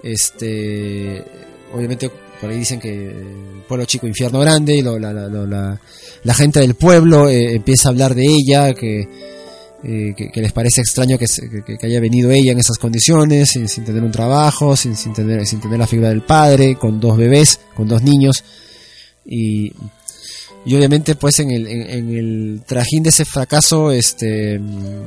[0.03, 1.25] este,
[1.75, 2.11] obviamente
[2.41, 3.15] por ahí dicen que
[3.69, 8.25] pueblo chico infierno grande y lo- la gente del pueblo eh, empieza a hablar de
[8.27, 9.05] ella que,
[9.83, 11.27] eh, que, que les parece extraño que,
[11.67, 15.13] que- que haya venido ella en esas condiciones sin, sin tener un trabajo sin, sin
[15.15, 18.45] tener sin tener la figura del padre con dos bebés con dos niños
[19.25, 19.73] y
[20.67, 25.03] y obviamente pues en el, en, en el trajín de ese fracaso este mm,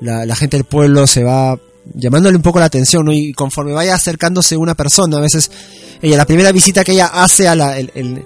[0.00, 1.58] la, la gente del pueblo se va
[1.94, 3.12] llamándole un poco la atención ¿no?
[3.12, 5.50] y conforme vaya acercándose una persona a veces
[6.00, 8.24] ella la primera visita que ella hace a la el, el-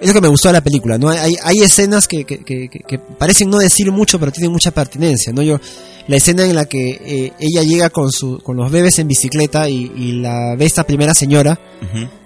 [0.00, 2.68] es lo que me gustó de la película no hay, hay escenas que, que, que-
[2.68, 5.60] que- que parecen no decir mucho pero tienen mucha pertinencia no yo
[6.08, 9.68] la escena en la que eh, ella llega con su con los bebés en bicicleta
[9.68, 11.60] y, y la ve esta primera señora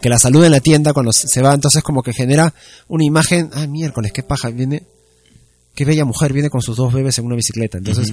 [0.00, 2.54] que la saluda en la tienda cuando se se va, entonces como que genera
[2.88, 4.82] una imagen, ah, miércoles, qué paja, viene,
[5.74, 7.78] qué bella mujer, viene con sus dos bebés en una bicicleta.
[7.78, 8.12] Entonces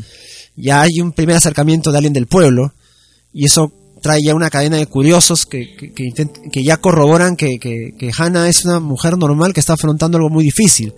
[0.56, 2.74] ya hay un primer acercamiento de alguien del pueblo
[3.34, 3.72] y eso
[4.02, 8.80] trae ya una cadena de curiosos que, que, ya corroboran que, que, Hannah es una
[8.80, 10.94] mujer normal que está afrontando algo muy difícil.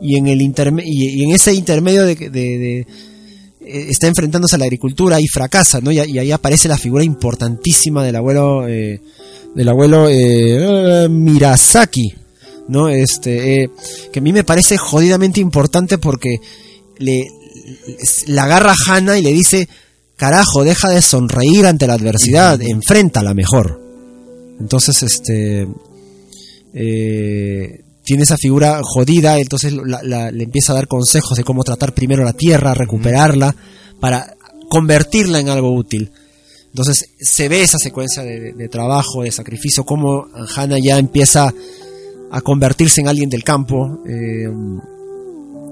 [0.00, 4.58] Y en, el interme- y, en ese intermedio de, de- de, eh, está enfrentándose a
[4.58, 5.92] la agricultura y fracasa, ¿no?
[5.92, 9.00] Y, ahí aparece la figura importantísima del abuelo, eh,
[9.54, 12.12] del abuelo eh, Mirasaki,
[12.66, 12.88] ¿no?
[12.88, 13.70] Este, eh,
[14.12, 16.38] que a mí me parece jodidamente importante porque
[16.98, 17.24] le,
[18.26, 19.68] la agarra a Hannah y le dice,
[20.22, 23.80] carajo, deja de sonreír ante la adversidad, enfréntala mejor.
[24.60, 25.66] Entonces, este,
[26.74, 31.64] eh, tiene esa figura jodida, entonces la- la- le empieza a dar consejos de cómo
[31.64, 33.54] tratar primero la tierra, recuperarla,
[34.00, 34.36] para
[34.68, 36.10] convertirla en algo útil.
[36.68, 40.26] Entonces se ve esa secuencia de, de- de trabajo, de sacrificio, cómo
[40.56, 41.52] Hannah ya empieza
[42.30, 44.48] a convertirse en alguien del campo, eh,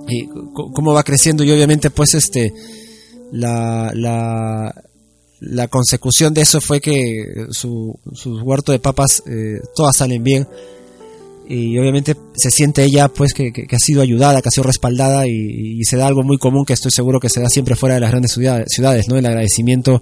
[0.08, 0.28] y
[0.74, 2.52] cómo va creciendo y obviamente pues este
[3.32, 3.92] la,
[5.40, 10.46] la, consecución de eso fue que su, su huerto de papas eh, todas salen bien
[11.48, 15.26] y obviamente se siente ella pues que, que- ha sido ayudada, que ha sido respaldada
[15.26, 18.00] y, se da algo muy común que estoy seguro que se da siempre fuera de
[18.00, 19.16] las grandes ciudades, ¿no?
[19.16, 20.00] El agradecimiento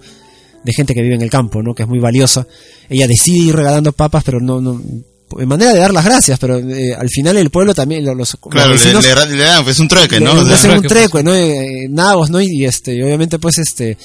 [0.62, 1.74] de gente que vive en el campo, ¿no?
[1.74, 2.46] Que es muy valiosa.
[2.90, 4.60] Ella decide ir regalando papas, pero no,
[5.46, 8.70] manera de dar las gracias, pero eh, al final el pueblo también, lo- los, Claro,
[8.70, 10.42] le, vecinos- le, le dan, pues, un trueque, ¿no?
[10.42, 11.34] le, hacen un trueque, treco, ¿no?
[11.34, 12.40] Eh, nabos, ¿no?
[12.40, 13.96] Y, este, obviamente pues este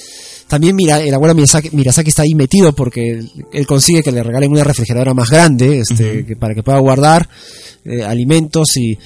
[0.48, 3.22] también mira, el abuelo Miyazaki, Mirasaki está ahí metido porque
[3.54, 7.28] él, consigue que le regalen una refrigeradora más grande, este, que para que pueda guardar
[7.86, 8.98] eh, alimentos y,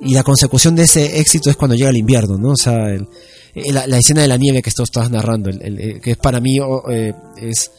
[0.00, 2.50] y la consecución de ese éxito es cuando llega el invierno, ¿no?
[2.52, 3.06] O sea, el-
[3.54, 6.16] eh, la, la escena de la nieve que tú estabas narrando, el- el- que es
[6.16, 7.70] para mí oh, es,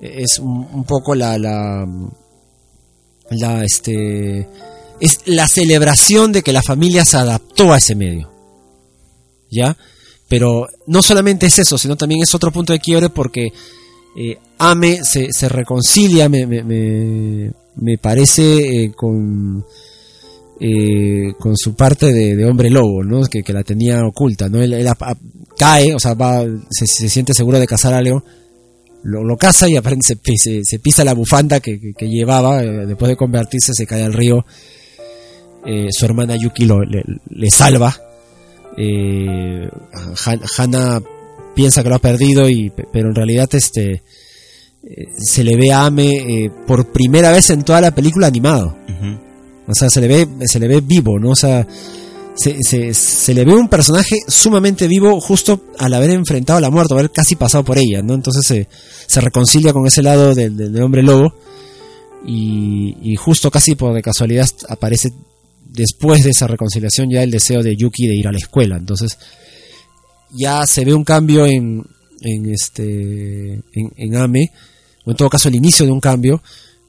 [0.00, 1.84] es un, un poco la, la,
[3.30, 4.48] la, este,
[5.00, 8.30] es la celebración de que la familia se adaptó a ese medio.
[9.50, 9.76] ¿Ya?
[10.28, 13.48] Pero no solamente es eso, sino también es otro punto de quiebre porque
[14.16, 19.64] eh, Ame se, se reconcilia, me, me, me, me parece, eh, con,
[20.60, 23.22] eh, con su parte de, hombre lobo, ¿no?
[23.22, 24.62] Que, que la tenía oculta, ¿no?
[24.62, 24.88] Él, él
[25.56, 28.22] cae, o sea, va, se, se siente seguro de cazar algo,
[29.02, 32.62] lo, lo caza y aparente se, se, se pisa la bufanda que, que- que llevaba,
[32.62, 34.44] eh, después de convertirse se cae al río,
[35.66, 37.94] eh, su hermana Yuki lo, le, le salva,
[38.76, 39.68] eh,
[40.26, 41.02] Han- Hana
[41.54, 44.02] piensa que lo ha perdido y pe- pero en realidad este
[44.82, 48.76] eh, se le ve a Ame por primera vez en toda la película animado.
[49.66, 51.66] O sea se le ve se le ve vivo no o sea
[52.40, 57.10] se, le ve un personaje sumamente vivo justo al haber enfrentado a la muerte haber
[57.10, 58.68] casi pasado por ella no entonces se,
[59.06, 61.34] se reconcilia con ese lado del, hombre lobo
[62.24, 65.12] y, justo casi por de casualidad aparece
[65.66, 68.76] después de esa reconciliación ya el deseo de Yuki de ir a la escuela.
[68.76, 69.18] Entonces
[70.30, 71.84] ya se ve un cambio en,
[72.22, 74.52] este en, en Ame
[75.04, 76.42] o en todo caso el inicio de un cambio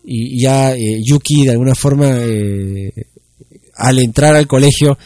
[0.03, 2.91] y ya eh, Yuki de alguna forma eh,
[3.75, 4.97] al entrar al colegio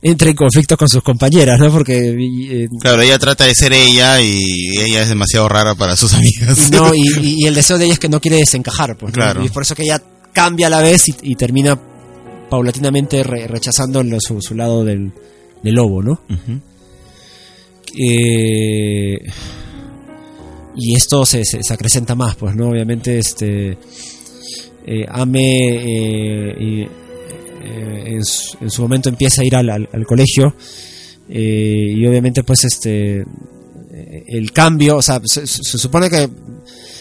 [0.00, 4.20] entra en conflicto con sus compañeras no porque eh, Claro, ella trata de ser ella
[4.20, 6.68] y ella es demasiado rara para sus amigas.
[6.68, 9.14] y no y, el deseo de ella es que no quiere desencajar pues, ¿no?
[9.14, 9.42] Claro.
[9.42, 10.00] y es por eso que ella
[10.32, 11.78] cambia a la vez y, y termina
[12.48, 15.12] paulatinamente re- rechazando lo- su, su lado del,
[15.62, 16.20] del lobo no.
[17.96, 19.18] Eh,
[20.76, 22.68] y esto se, se, se acrecenta más, pues, ¿no?
[22.68, 23.76] Obviamente, este.
[24.86, 26.88] eh, Ame eh,
[27.68, 30.54] en, su, en su momento empieza a ir al, colegio
[31.28, 36.28] eh, y obviamente pues este eh, el cambio o sea se, supone que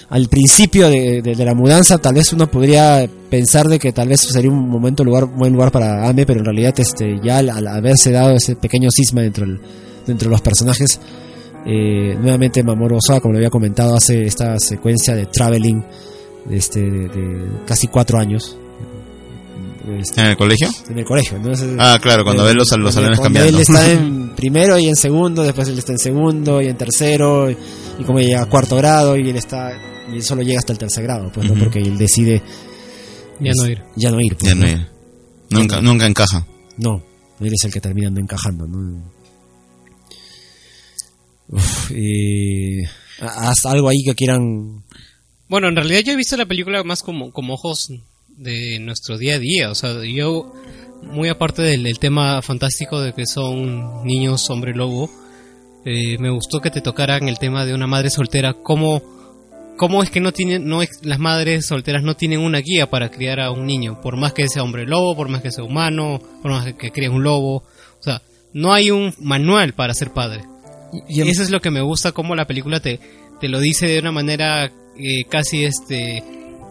[0.09, 4.49] al principio de, la mudanza tal vez uno podría pensar de que tal vez sería
[4.51, 8.35] un momento lugar buen lugar para Ame pero en realidad este ya al, haberse dado
[8.35, 9.59] ese pequeño cisma dentro del-
[10.05, 10.99] dentro de los personajes
[11.65, 15.83] eh, nuevamente Mamoru Osawa como lo había comentado hace esta secuencia de traveling
[16.45, 18.57] de este de casi cuatro años
[19.99, 20.69] este, ¿En el colegio?
[20.89, 23.49] en el colegio entonces Ah, claro, cuando eh, ve los, los salones cambiando.
[23.49, 27.49] Él está en primero y en segundo, después él está en segundo y en tercero,
[27.49, 27.57] y,
[27.99, 29.71] y como llega a cuarto grado y él está
[30.11, 32.41] y él solo llega hasta el tercer grado, pues no porque él decide
[33.39, 33.81] Ya no ir.
[33.95, 34.67] ya no ir, pues, Ya no ¿no?
[34.67, 34.87] hay-
[35.49, 36.45] nunca, nunca encaja.
[36.77, 37.03] No,
[37.39, 39.11] él es el que termina no encajando, ¿no?
[41.49, 42.83] Uf, y
[43.21, 44.83] haz algo ahí que quieran
[45.47, 47.87] Bueno, en realidad yo he visto la película más como, como ojos
[48.37, 49.69] de nuestro día a día.
[49.71, 50.53] O sea, yo,
[51.03, 55.09] muy aparte del, del tema fantástico de que son niños hombre lobo,
[55.85, 58.53] eh, me gustó que te tocaran el tema de una madre soltera.
[58.53, 59.01] ¿Cómo,
[59.77, 63.09] cómo es que no tienen, no es- las madres solteras no tienen una guía para
[63.09, 64.01] criar a un niño?
[64.01, 67.09] Por más que sea hombre lobo, por más que sea humano, por más que críe
[67.09, 67.57] un lobo.
[67.99, 68.21] O sea,
[68.53, 70.43] no hay un manual para ser padre.
[71.09, 72.99] y en- Eso es lo que me gusta, como la película te,
[73.41, 74.65] te lo dice de una manera
[74.97, 76.23] eh, casi este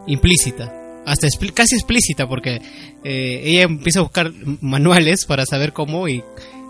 [0.06, 0.72] implícita.
[1.06, 2.60] Hasta casi explícita, porque
[3.04, 6.22] eh, ella empieza a buscar manuales para saber cómo y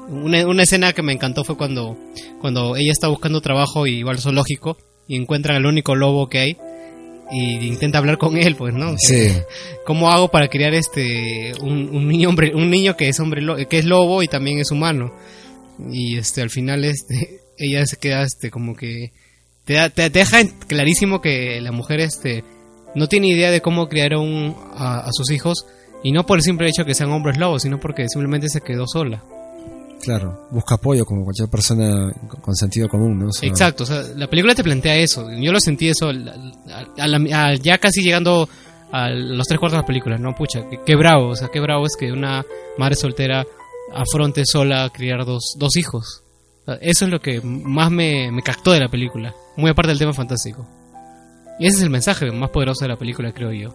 [0.08, 1.96] una, una escena que me encantó fue cuando,
[2.40, 4.76] cuando ella está buscando trabajo y va al zoológico
[5.08, 6.56] y encuentran al único lobo que hay
[7.32, 8.94] y intenta hablar con él, pues, ¿no?
[8.98, 9.32] Sí.
[9.86, 13.78] ¿Cómo hago para criar este un, un niño hombre, un niño que es hombre que
[13.78, 15.12] es lobo y también es humano?
[15.90, 19.12] Y este al final este ella se queda este como que
[19.64, 20.38] te, da- te, te deja
[20.68, 22.44] clarísimo que la mujer este
[22.96, 25.64] no tiene idea de cómo criar a, un, a, a sus hijos
[26.02, 28.86] Y no por el simple hecho que sean hombres lobos, sino porque simplemente se quedó
[28.86, 29.22] sola.
[30.02, 32.12] Claro, busca apoyo como cualquier persona
[32.42, 33.28] con- sentido común, ¿no?
[33.28, 35.28] O sea, Exacto, o sea, la película te plantea eso.
[35.32, 38.48] Yo lo sentí eso a la- ya casi llegando
[38.92, 40.34] a los tres cuartos de la película, ¿no?
[40.34, 42.44] Pucha, qué, bravo, o sea, qué bravo es que una
[42.78, 43.44] madre soltera
[43.92, 46.22] afronte sola a criar dos, dos hijos.
[46.80, 50.12] Eso es lo que más me, me captó de la película, muy aparte del tema
[50.12, 50.66] fantástico.
[51.58, 53.74] Y ese es el mensaje más poderoso de la película, creo yo.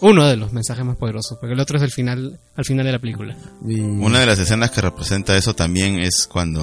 [0.00, 2.92] Uno de los mensajes más poderosos, porque el otro es el final, al final de
[2.92, 3.36] la película.
[3.68, 6.62] y- Una de las escenas que representa eso también es cuando.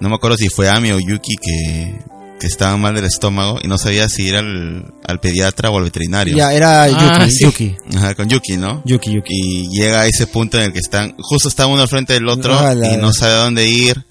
[0.00, 1.98] No me acuerdo si fue Ami o Yuki que,
[2.38, 5.84] que estaban mal del estómago y no sabía si ir al, al pediatra o al
[5.84, 6.36] veterinario.
[6.36, 7.44] Ya, era Yuki, Ah, sí.
[7.44, 8.82] Yuki, Ajá, con Yuki, ¿no?
[8.86, 9.34] Yuki, Yuki.
[9.34, 11.16] Y llega a ese punto en el que están.
[11.18, 14.04] Justo está uno al frente del otro Ah, la- y no sabe a dónde ir.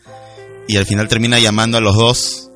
[0.67, 2.48] Y al final termina llamando a los dos.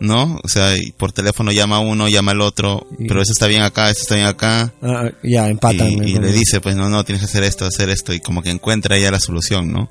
[0.00, 0.38] ¿No?
[0.44, 2.86] O sea, y por teléfono llama a uno, llama al otro.
[2.98, 4.72] Y- Pero eso está bien acá, eso está bien acá.
[4.80, 5.88] Ah, ya, empatan.
[5.90, 8.50] y, le dice, pues no, no, tienes que hacer esto, hacer esto, y como que
[8.50, 9.90] encuentra ya la solución, ¿no?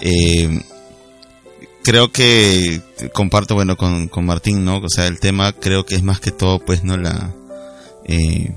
[0.00, 0.60] Eh,
[1.82, 2.80] creo que
[3.12, 4.76] comparto, bueno, con, con Martín, ¿no?
[4.78, 6.96] O sea, el tema creo que es más que todo, pues, ¿no?
[6.96, 7.34] La...
[8.06, 8.54] Eh,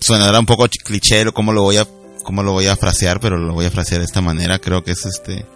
[0.00, 1.86] sonará un poco ch- cliché lo- cómo lo voy a
[2.22, 4.90] cómo lo voy a frasear, pero lo voy a frasear de esta manera, creo que
[4.92, 5.46] es este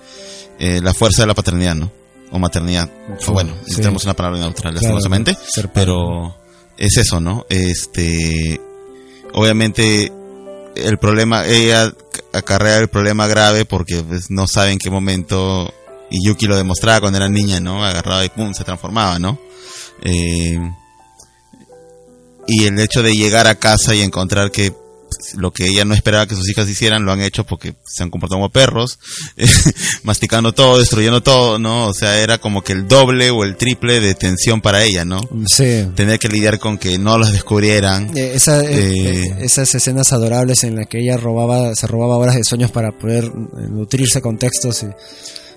[0.59, 1.93] eh, la fuerza de la paternidad, ¿no?
[2.33, 2.91] O maternidad.
[3.29, 3.77] O bueno, Sí.
[3.77, 5.37] tenemos una palabra neutral, Claro, lastimosamente
[5.75, 6.35] pero
[6.79, 7.45] es eso, ¿no?
[7.49, 8.61] Este,
[9.35, 10.11] obviamente
[10.75, 11.93] el problema, ella
[12.33, 15.73] acarrea el problema grave porque pues, no sabe en qué momento,
[16.11, 17.85] y Yuki lo demostraba cuando era niña, ¿no?
[17.85, 19.39] Agarraba y pum, se transformaba, ¿no?
[20.03, 20.59] Eh,
[22.47, 24.73] y el hecho de llegar a casa y encontrar que
[25.37, 28.11] lo que ella no esperaba que sus hijas hicieran lo han hecho porque se han
[28.11, 28.99] comportado como perros,
[30.03, 31.87] masticando todo, destruyendo todo, ¿no?
[31.89, 35.21] O sea, era como que el doble o el triple de tensión para ella, ¿no?
[35.47, 35.87] Sí.
[35.95, 38.17] tener que lidiar con que no los descubrieran.
[38.17, 42.17] Eh, esa- eh, Eh, eh, esas escenas adorables en las que ella robaba, se robaba
[42.17, 43.31] horas de sueños para poder eh,
[43.71, 44.85] nutrirse con textos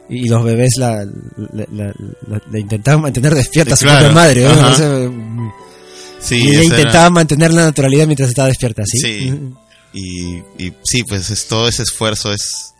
[0.09, 1.93] y, y los bebés la, la, la-
[2.27, 4.43] la- la intentaban mantener despierta a su Claro, propia madre.
[4.43, 4.49] ¿no?
[4.51, 5.11] ajá.
[6.25, 8.99] Sí, y ella esa era- intentaba mantener la naturalidad mientras estaba despierta, ¿sí?
[8.99, 9.33] Sí.
[9.93, 12.71] Y, y sí, pues es, todo ese esfuerzo es...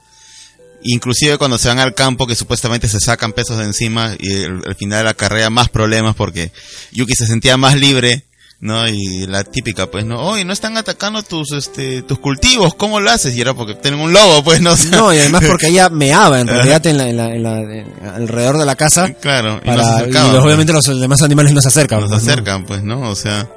[0.84, 4.62] Inclusive cuando se van al campo que supuestamente se sacan pesos de encima y el-
[4.68, 6.52] al final de la carrera más problemas porque
[6.92, 8.25] Yuki se sentía más libre,
[8.60, 8.88] ¿no?
[8.88, 10.20] Y la típica, pues, ¿no?
[10.22, 13.36] Oye, no están atacando tus, este, tus cultivos, ¿cómo lo haces?
[13.36, 14.72] Y era porque tienen un lobo, pues, ¿no?
[14.74, 17.44] O sea, No, y además porque ella meaba en realidad en la, en la- en
[17.44, 19.14] la- en- alrededor de la casa.
[19.14, 20.46] Claro, y Para, y acercaban, los- pues.
[20.46, 22.00] obviamente los demás animales no se acercan.
[22.02, 22.32] nos pues, ¿no?
[22.32, 23.10] acercan, pues, ¿no?
[23.10, 23.50] O sea,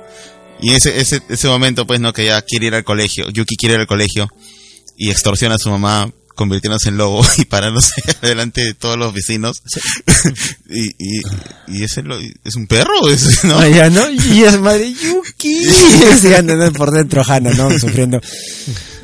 [0.60, 2.12] y ese, ese, ese momento, pues, ¿no?
[2.12, 4.28] Que ya quiere ir al colegio, Yuki quiere ir al colegio
[4.96, 7.90] y extorsiona a su mamá convirtiéndose en lobo y parándose
[8.22, 9.60] delante de todos los vecinos.
[10.70, 11.20] y, y,
[11.66, 12.94] y ese lo- es un perro.
[13.44, 14.08] Ah, ¿no?
[14.10, 15.64] Y es madre Yuki.
[16.36, 17.76] Andando por dentro Hana, ¿no?
[17.78, 18.20] Sufriendo.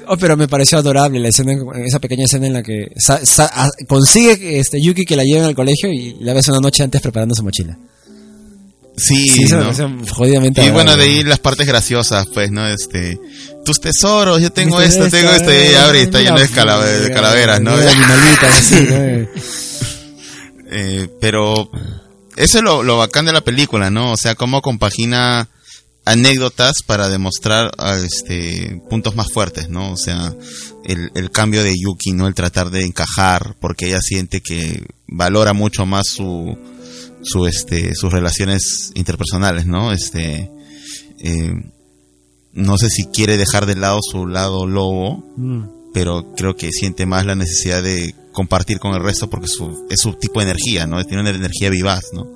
[0.06, 1.54] Oh, pero me pareció adorable la escena,
[1.84, 5.44] esa pequeña escena en la que sa- sa- a- consigue este Yuki que la lleven
[5.44, 7.76] al colegio y la ves una noche antes preparando su mochila.
[8.96, 10.06] Sí, me ¿no?
[10.12, 12.66] jodidamente Y bueno, de ahí las partes graciosas, pues, ¿no?
[12.66, 13.18] Este,
[13.64, 17.60] tus tesoros, yo tengo esto, tengo esto, y abre y está lleno de, de calaveras,
[17.60, 17.76] ¿no?
[17.76, 19.28] mira, animalitas, así, ¿no?
[20.76, 21.70] Eh, pero
[22.36, 24.10] eso es lo, lo bacán de la película, ¿no?
[24.10, 25.48] O sea, cómo compagina
[26.04, 29.92] anécdotas para demostrar ah, este puntos más fuertes, ¿no?
[29.92, 30.34] O sea,
[30.84, 32.26] el, el cambio de Yuki, ¿no?
[32.26, 36.58] El tratar de encajar, porque ella siente que valora mucho más su,
[37.24, 39.92] su este, sus relaciones interpersonales, ¿no?
[39.92, 40.50] Este,
[41.18, 41.52] eh,
[42.52, 45.64] no sé si quiere dejar de lado su lado lobo, Mm.
[45.92, 50.00] pero creo que siente más la necesidad de compartir con el resto porque su, es
[50.00, 51.02] su tipo de energía, ¿no?
[51.04, 52.26] Tiene una energía vivaz, ¿no?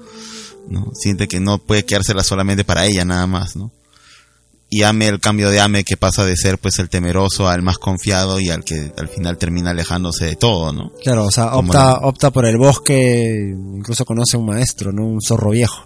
[0.68, 0.90] ¿no?
[0.94, 3.72] Siente que no puede quedársela solamente para ella nada más, ¿no?
[4.70, 7.78] Y Ame, el cambio de Ame que pasa de ser pues el temeroso al más
[7.78, 10.92] confiado y al que al final termina alejándose de todo, ¿no?
[11.02, 15.06] Claro, o sea, opta, la- opta por el bosque, incluso conoce a un maestro, ¿no?
[15.06, 15.84] Un zorro viejo.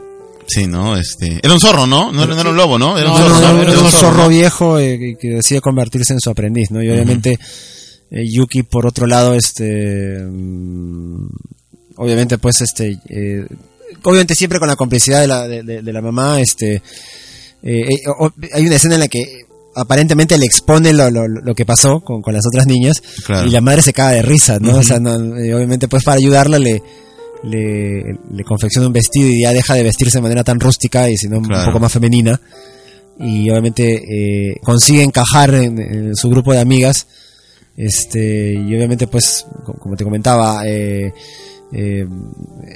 [0.48, 0.96] Sí, ¿no?
[0.96, 2.10] Este, era un zorro, ¿no?
[2.10, 2.98] No, era- no era un lobo, ¿no?
[2.98, 6.72] Era un zorro, No, Era un zorro viejo eh, que- decide convertirse en su aprendiz,
[6.72, 6.82] ¿no?
[6.82, 7.38] Y obviamente
[8.10, 11.26] eh, Yuki, por otro lado, este, mm,
[11.96, 13.46] obviamente, pues, este, eh,
[14.02, 16.82] obviamente siempre con la complicidad de la, de, de- de la mamá, este,
[17.62, 21.64] eh, eh, hay una escena en la que aparentemente le expone lo, lo, lo que
[21.64, 23.47] pasó con, con las otras niñas Claro.
[23.47, 24.76] y la madre se caga de risa, ¿no?
[24.78, 26.82] O sea, no, eh, obviamente, pues, para ayudarla le
[27.44, 31.16] le, le confecciona un vestido y ya deja de vestirse de manera tan rústica y
[31.16, 31.62] sino Claro.
[31.62, 32.40] un poco más femenina
[33.18, 33.94] y obviamente
[34.51, 37.06] eh, consigue encajar en, en su grupo de amigas
[37.76, 41.12] este y obviamente pues co- como te comentaba eh,
[41.74, 42.06] Eh,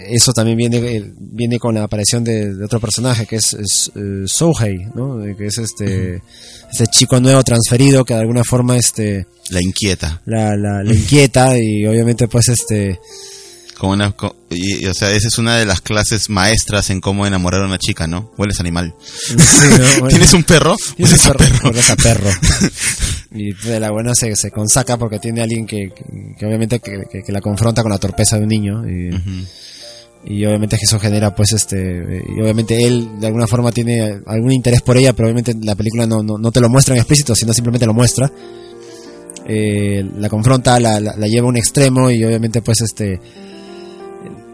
[0.08, 3.92] eso también viene eh, viene con la aparición de, de otro personaje que es, es
[3.94, 5.18] eh, Souhei, ¿no?
[5.36, 6.22] Que es este
[6.70, 10.22] este chico nuevo transferido que de alguna forma este La inquieta.
[10.24, 12.98] la, la, la inquieta y obviamente pues este
[13.78, 17.00] Como una, co- y, y, o sea, esa es una de las clases maestras en
[17.02, 18.32] cómo enamorar a una chica, ¿no?
[18.38, 18.94] Hueles animal.
[19.02, 19.34] sí,
[20.00, 20.06] ¿no?
[20.08, 20.76] ¿Tienes un perro?
[20.98, 22.30] Hueles a perro, hueles a perro.
[23.32, 26.04] y de la buena se, se consaca porque tiene alguien que, que,
[26.38, 29.30] que obviamente que, que- la confronta con la torpeza de un niño y, Ujú.
[30.24, 34.52] y obviamente que eso genera pues este y obviamente él de alguna forma tiene algún
[34.52, 37.34] interés por ella pero obviamente la película no, no, no te lo muestra en explícito
[37.34, 38.30] sino simplemente lo muestra
[39.48, 43.20] Eh, la confronta la, la, la lleva a un extremo y obviamente pues este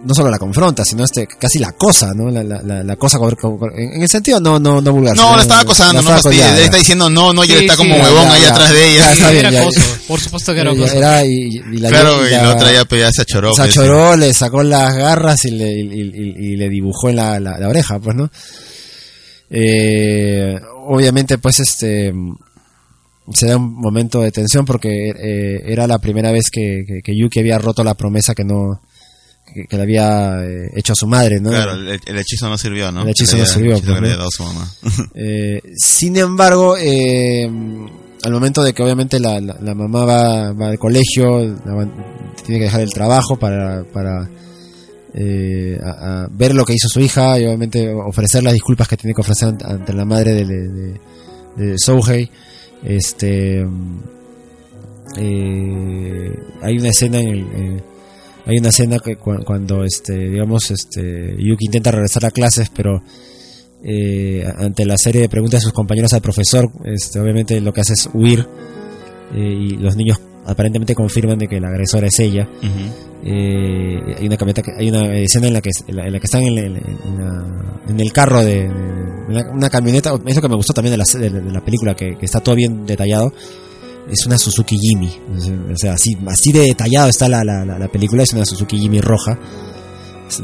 [0.05, 3.19] no solo la confronta sino este casi la cosa no la, la, la, cosa
[3.77, 6.31] en en el sentido no no no vulgar No, la estaba acosando, la no acosando,
[6.31, 8.33] Él ya, está diciendo no, no, y él Sí, está sí, como ya, huevón ya,
[8.35, 8.51] ahí ya.
[8.51, 8.99] atrás de ella.
[9.05, 9.62] Ya, está Sí, bien, era ya.
[9.62, 9.81] acoso.
[10.09, 10.97] Por supuesto que era Y acoso.
[10.97, 13.55] era y, y la Claro, y la- otra ya pues, ya se achoró.
[13.55, 17.16] se pues, achoró, le sacó las garras y le, y, y- y le dibujó en
[17.16, 18.31] la, la- la oreja, pues, ¿no?
[19.51, 22.12] Eh, obviamente, pues, este,
[23.33, 27.16] se da un momento de tensión porque eh, era la primera vez que, que- que
[27.16, 28.81] Yuki había roto la promesa que no,
[29.47, 31.51] que, que le había eh, hecho a su madre, ¿no?
[31.51, 33.02] Claro, el, el hechizo no sirvió, ¿no?
[33.02, 34.06] El hechizo Le no había- sirvió, el hechizo pues, que le ¿no?
[34.06, 34.73] había dado su mamá.
[35.14, 37.44] Eh, sin embargo, eh,
[38.24, 41.89] al momento de que obviamente la, la- la mamá va, va al colegio, va-
[42.44, 44.28] tiene que dejar el trabajo para, para
[45.14, 48.97] eh, a- a ver lo que hizo su hija y obviamente ofrecer las disculpas que
[48.97, 51.01] tiene que ofrecer ante, ante la madre de, de,
[51.56, 52.31] de- Souhei.
[52.85, 53.64] Este,
[55.16, 56.32] eh,
[56.62, 57.82] hay una escena en el,
[58.47, 63.02] hay una escena que cu- cuando este digamos este Yuki intenta regresar a clases pero
[63.85, 67.81] eh, ante la serie de preguntas de sus compañeros al profesor, este, obviamente lo que
[67.81, 68.47] hace es huir
[69.35, 72.48] eh, y los niños aparentemente confirman de que la agresora es ella.
[73.24, 76.19] Eh, hay una camioneta, que- hay una escena en la que en la, en la
[76.20, 76.81] que están en, la-
[77.89, 78.70] en el carro de, de
[79.28, 80.12] una, una camioneta.
[80.27, 82.55] Eso que me gustó también de la, de, de la película, que, que está todo
[82.56, 83.32] bien detallado.
[84.11, 85.11] Es una Suzuki Jimmy,
[85.73, 88.23] o sea, así, así de detallado está la, la, la- la película.
[88.24, 89.39] Es una Suzuki Jimmy roja,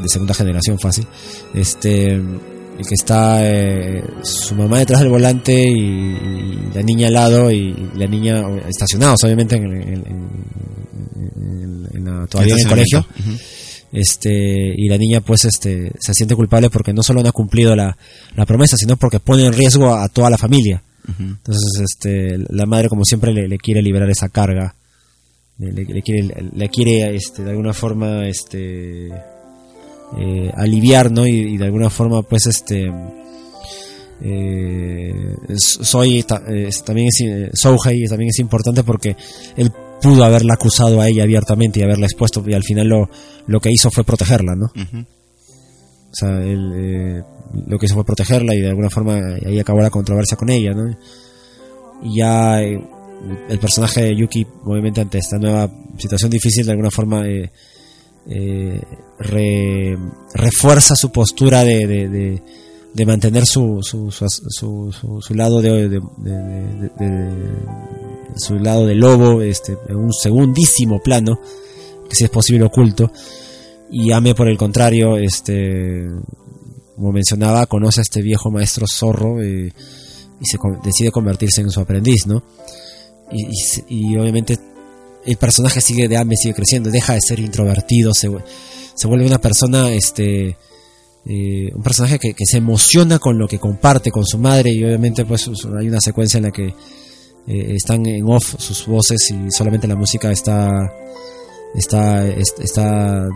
[0.01, 1.05] de segunda generación fácil.
[1.53, 2.13] Este,
[2.79, 7.51] y que está eh, su mamá detrás del volante y, y la niña al lado
[7.51, 10.29] y la niña estacionados obviamente en, en- en-
[11.35, 13.05] en- en la- todavía en el colegio
[13.91, 17.75] este y la niña pues este se siente culpable porque no solo no ha cumplido
[17.75, 17.97] la,
[18.35, 20.81] la promesa sino porque pone en riesgo a, toda la familia
[21.17, 24.75] Entonces este la madre como siempre le, le quiere liberar esa carga.
[25.57, 29.07] Le, quiere le quiere este de alguna forma este
[30.17, 32.89] eh, aliviar no y, y de alguna forma pues este
[34.21, 39.17] eh, soy eh, también es eh, Souhei también es importante porque
[39.57, 39.71] él
[40.01, 43.09] pudo haberla acusado a ella abiertamente y haberla expuesto y al final lo,
[43.47, 44.71] lo que hizo fue protegerla no
[46.11, 47.23] o sea, él eh,
[47.67, 50.71] lo que hizo fue protegerla y de alguna forma ahí acabó la controversia con ella,
[50.73, 50.95] ¿no?
[52.03, 52.79] Y ya eh,
[53.49, 57.51] el personaje de Yuki, obviamente ante esta nueva situación difícil, de alguna forma eh,
[58.29, 58.81] eh,
[59.19, 59.97] re-
[60.33, 61.87] refuerza su postura de,
[62.93, 64.09] de, mantener su, su,
[65.35, 66.01] lado de-
[68.37, 71.39] su lado de lobo este, en un segundísimo plano,
[72.09, 73.11] que si es posible oculto
[73.91, 76.07] y Ame por el contrario este
[76.99, 79.71] como mencionaba conoce a este viejo maestro zorro eh,
[80.41, 82.43] y se decide convertirse en su aprendiz no
[83.87, 84.57] y, obviamente
[85.25, 88.29] el personaje sigue de Ame sigue creciendo deja de ser introvertido se,
[88.95, 90.57] se vuelve una persona este
[91.25, 95.25] eh, un personaje que, se emociona con lo que comparte con su madre y obviamente
[95.25, 95.47] pues
[95.79, 96.67] hay una secuencia en la que
[97.47, 100.69] eh, están en off sus voces y solamente la música está
[101.75, 103.27] está es- está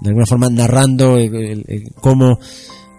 [0.00, 2.38] de alguna forma narrando el- el- el- cómo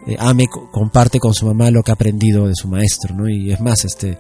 [0.08, 3.30] eh, Ame co- comparte con su mamá lo que ha aprendido de su maestro, ¿no?
[3.30, 4.18] Y es más, este,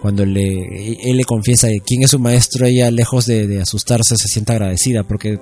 [0.00, 4.14] cuando le, él le confiesa de quién es su maestro, ella lejos de, de asustarse
[4.16, 5.38] se siente agradecida porque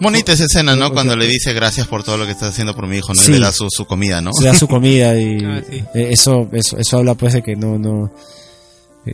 [0.00, 0.92] Bonita esa escena, ¿no?
[0.92, 3.20] Cuando le dice gracias por todo lo que estás haciendo por mi hijo, ¿no?
[3.20, 3.32] Sí.
[3.32, 4.32] Y le da su, su comida, ¿no?
[4.32, 5.76] se da su comida y Ah, sí.
[5.94, 8.12] eh, eso, eso eso habla pues de que no no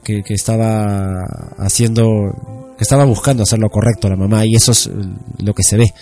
[0.02, 1.22] que, que estaba
[1.58, 4.90] haciendo estaba buscando hacer lo correcto la mamá y eso es eh,
[5.38, 5.92] lo que se ve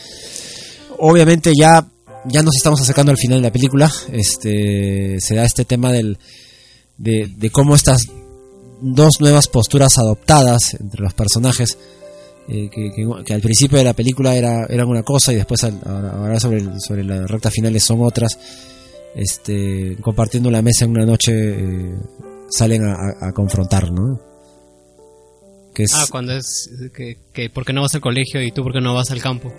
[0.99, 1.87] obviamente ya
[2.25, 6.19] ya nos estamos acercando al final de la película este se da este tema del
[6.99, 8.03] de, cómo estas
[8.81, 11.77] dos nuevas posturas adoptadas entre los personajes
[12.49, 15.63] eh, que, que- que al principio de la película era, eran una cosa y después
[15.65, 18.39] ahora, sobre, sobre la recta finales son otras
[19.15, 21.95] este compartiendo la mesa en una noche eh,
[22.51, 24.19] salen a confrontar ¿no?
[25.75, 28.63] Que es Ah, cuando es que, que ¿por qué no vas al colegio y tú
[28.63, 29.53] por qué no vas al campo?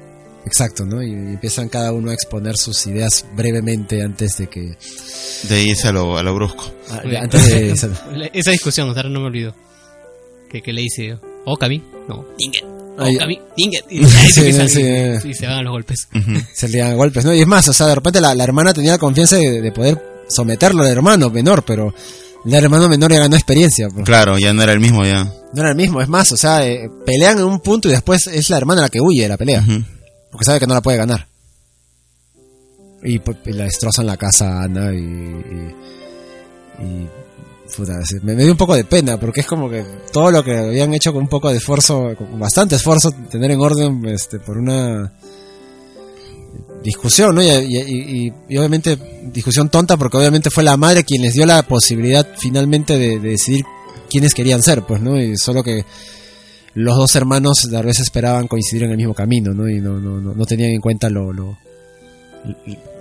[0.45, 1.01] exacto, ¿no?
[1.01, 4.75] Y empiezan cada uno a exponer sus ideas brevemente antes de que
[5.47, 6.69] De irse a lo, a lo brusco.
[6.91, 7.71] ah, de- antes de
[8.33, 9.55] Esa discusión, ahora no me olvido.
[10.49, 12.63] Que, que le dice yo, Okami, no, Dinget,
[12.97, 13.85] Ay, Okami, Dinget.
[13.89, 16.07] Y ahí Sí, sí, y- y se van los golpes.
[16.53, 17.33] se le dan golpes, ¿no?
[17.33, 19.71] Y es más, o sea, de repente la, la hermana tenía la confianza de, de
[19.71, 21.93] poder someterlo al hermano menor, pero
[22.45, 23.87] el hermano menor ya ganó experiencia.
[23.89, 24.05] pues.
[24.05, 25.31] Claro, ya no era el mismo ya.
[25.53, 28.27] No era el mismo, es más, o sea, eh, pelean en un punto y después
[28.27, 29.63] es la hermana la que huye de la pelea,
[30.31, 31.27] porque sabe que no la puede ganar.
[33.03, 34.97] Y, pues, y la destrozan la casa a Ana y...
[34.97, 35.75] y,
[36.83, 37.09] y,
[37.75, 37.93] puta,
[38.23, 40.93] me, me dio un poco de pena, porque es como que todo lo que habían
[40.93, 45.11] hecho con un poco de esfuerzo, con bastante esfuerzo, tener en orden este, por una
[46.83, 47.41] discusión, ¿no?
[47.43, 48.97] Y, y- y- y obviamente
[49.31, 53.29] discusión tonta, porque obviamente fue la madre quien les dio la posibilidad finalmente de, de
[53.29, 53.65] decidir
[54.13, 55.19] quiénes querían ser, pues, ¿no?
[55.19, 55.83] Y solo que
[56.75, 59.67] los dos hermanos tal vez esperaban coincidir en el mismo camino, ¿no?
[59.67, 61.57] Y no, no, no, no tenían en cuenta lo, lo-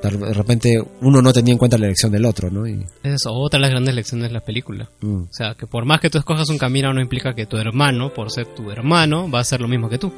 [0.03, 2.67] De repente uno no tenía en cuenta la elección del otro, ¿no?
[2.67, 4.89] Y, Esa es otra de las grandes lecciones de la película.
[5.01, 7.57] mm, O sea, que por más que tú escojas un camino, no implica que tu
[7.59, 10.13] hermano, por ser tu hermano, va a hacer lo mismo que tú.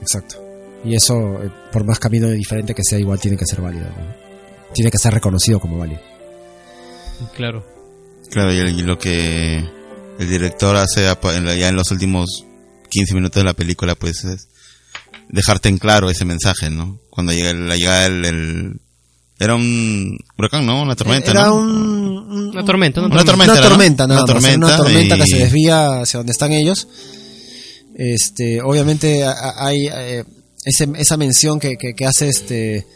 [0.00, 0.42] exacto.
[0.84, 4.72] Y eso, eh, por más camino diferente que sea, igual tiene que ser válido, ¿no?
[4.74, 6.00] Tiene que ser reconocido como válido.
[7.34, 7.64] Claro.
[8.30, 9.64] Claro, y lo que
[10.18, 12.44] el director hace ya en los últimos
[12.90, 14.48] 15 minutos de la película, pues es
[15.28, 16.98] dejarte en claro ese mensaje, ¿no?
[17.10, 18.80] Cuando llega el- la llegada el, el-
[19.38, 20.82] Era un huracán, ¿no?
[20.82, 21.56] Una tormenta, Era ¿no?
[21.56, 23.68] un, un- Una tormenta, una Una tormenta, una ¿no?
[23.68, 26.88] tormenta, nada Una era una tormenta tormenta y- que se desvía hacia donde están ellos.
[27.94, 30.24] Este, obviamente hay eh,
[30.64, 32.86] ese- esa mención que, que- que hace este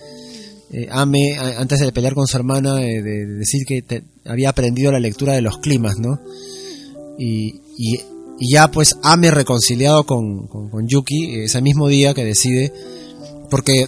[0.73, 4.51] eh, Ame antes de pelear con su hermana eh, de, de decir que te- había
[4.51, 6.21] aprendido la lectura de los climas, ¿no?
[7.21, 8.01] Y, y-
[8.51, 12.73] ya pues Ame reconciliado con, con, Yuki eh, ese mismo día que decide
[13.51, 13.87] porque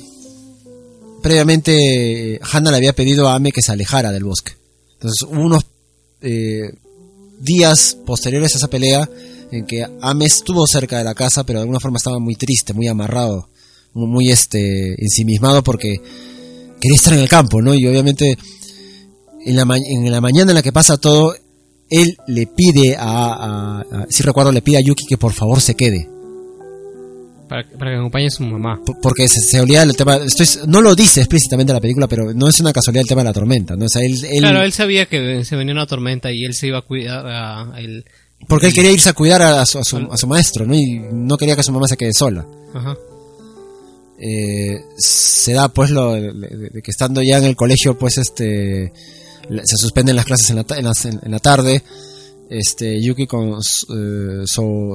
[1.22, 4.52] previamente eh, Hana le había pedido a Ame que se alejara del bosque.
[4.94, 5.64] Entonces unos
[6.20, 6.70] eh,
[7.40, 9.08] días posteriores a esa pelea
[9.50, 12.74] en que Ame estuvo cerca de la casa, pero de alguna forma estaba muy triste,
[12.74, 13.48] muy amarrado,
[13.94, 15.98] muy, este ensimismado porque
[16.78, 17.74] quería estar en el campo, ¿no?
[17.74, 18.36] Y obviamente
[19.46, 21.34] en la, en la mañana en la que pasa todo,
[21.92, 25.60] él le pide a, a- a- si recuerdo, le pide a Yuki que por favor
[25.60, 26.08] se quede.
[27.48, 28.80] Para, para que acompañe a su mamá.
[28.84, 32.32] P- porque se, se olvida el tema, estoy, no lo dice explícitamente la película, pero
[32.32, 33.84] no es una casualidad el tema de la tormenta, ¿no?
[33.84, 36.68] O sea, él, él- Claro, él sabía que se venía una tormenta y él se
[36.68, 38.04] iba a cuidar a él.
[38.48, 40.74] porque él quería irse a cuidar a, su, a su- a su maestro, ¿no?
[40.74, 42.46] Y no quería que su mamá se quede sola.
[42.74, 42.96] Ajá.
[44.18, 48.18] Eh, se da pues lo de, de- de que estando ya en el colegio, pues
[48.18, 48.92] este
[49.64, 51.82] se suspenden las clases en la, en las- en- la tarde.
[52.50, 54.94] Este, Yuki con eh, So,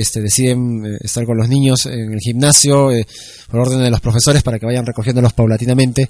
[0.00, 3.06] este, deciden eh, estar con los niños en el gimnasio eh,
[3.50, 6.08] por orden de los profesores para que vayan recogiéndolos paulatinamente.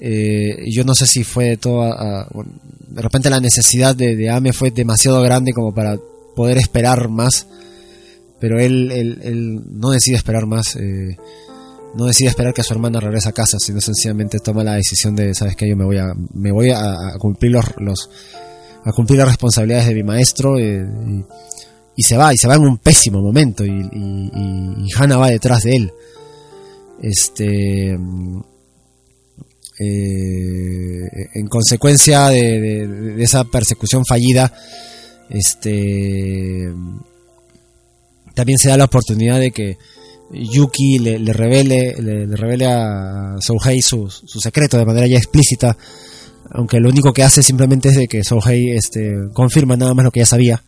[0.00, 2.26] Eh, yo no sé si fue toda.
[2.32, 2.52] bueno,
[2.88, 5.98] de repente la necesidad de, de Ame fue demasiado grande como para
[6.34, 7.46] poder esperar más.
[8.40, 10.76] Pero él, él, él no decide esperar más.
[11.96, 15.34] No decide esperar que su hermana regrese a casa, sino sencillamente toma la decisión de,
[15.34, 18.10] sabes que yo me voy a, me voy a, cumplir los, los,
[18.84, 20.86] a cumplir las responsabilidades de mi maestro eh,
[21.96, 25.62] y, se va, y se va en un pésimo momento y, y, Hannah va detrás
[25.62, 25.92] de él.
[27.02, 27.96] Este,
[29.78, 34.52] eh, en consecuencia de, de- de esa persecución fallida,
[35.30, 36.72] este,
[38.34, 39.78] también se da la oportunidad de que
[40.34, 45.18] Yuki le, le revele le, le revele a Souhei su, su secreto de manera ya
[45.18, 45.76] explícita
[46.50, 50.10] aunque lo único que hace simplemente es de que Souhei este, confirma nada más lo
[50.10, 50.62] que ya sabía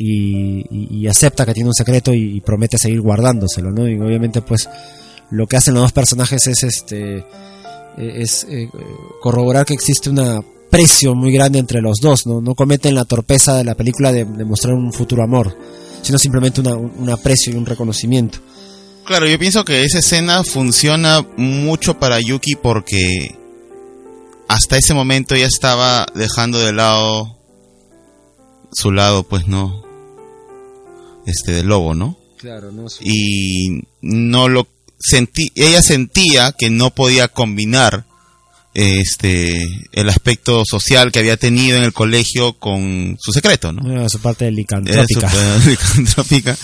[0.00, 3.88] y, acepta que tiene un secreto y, promete seguir guardándoselo ¿no?
[3.88, 4.68] y obviamente pues
[5.30, 7.24] lo que hacen los dos personajes es este
[7.96, 8.68] es eh,
[9.20, 13.56] corroborar que existe un aprecio muy grande entre los dos no, no cometen la torpeza
[13.56, 15.56] de la película de, mostrar un futuro amor
[16.02, 18.38] sino simplemente una- un, un aprecio y un reconocimiento
[19.08, 23.34] Claro, yo pienso que esa escena funciona mucho para Yuki porque
[24.48, 27.38] hasta ese momento ya estaba dejando de lado
[28.70, 29.82] su lado, pues no,
[31.24, 32.18] este del lobo, ¿no?
[32.36, 34.68] claro no Y no lo
[34.98, 38.04] sentí, ella sentía que no podía combinar
[38.74, 39.56] este
[39.92, 43.90] el aspecto social que había tenido en el colegio con su secreto, ¿no?
[43.90, 45.30] Era su parte Era licantrópica.
[45.30, 46.58] súper licantrópica.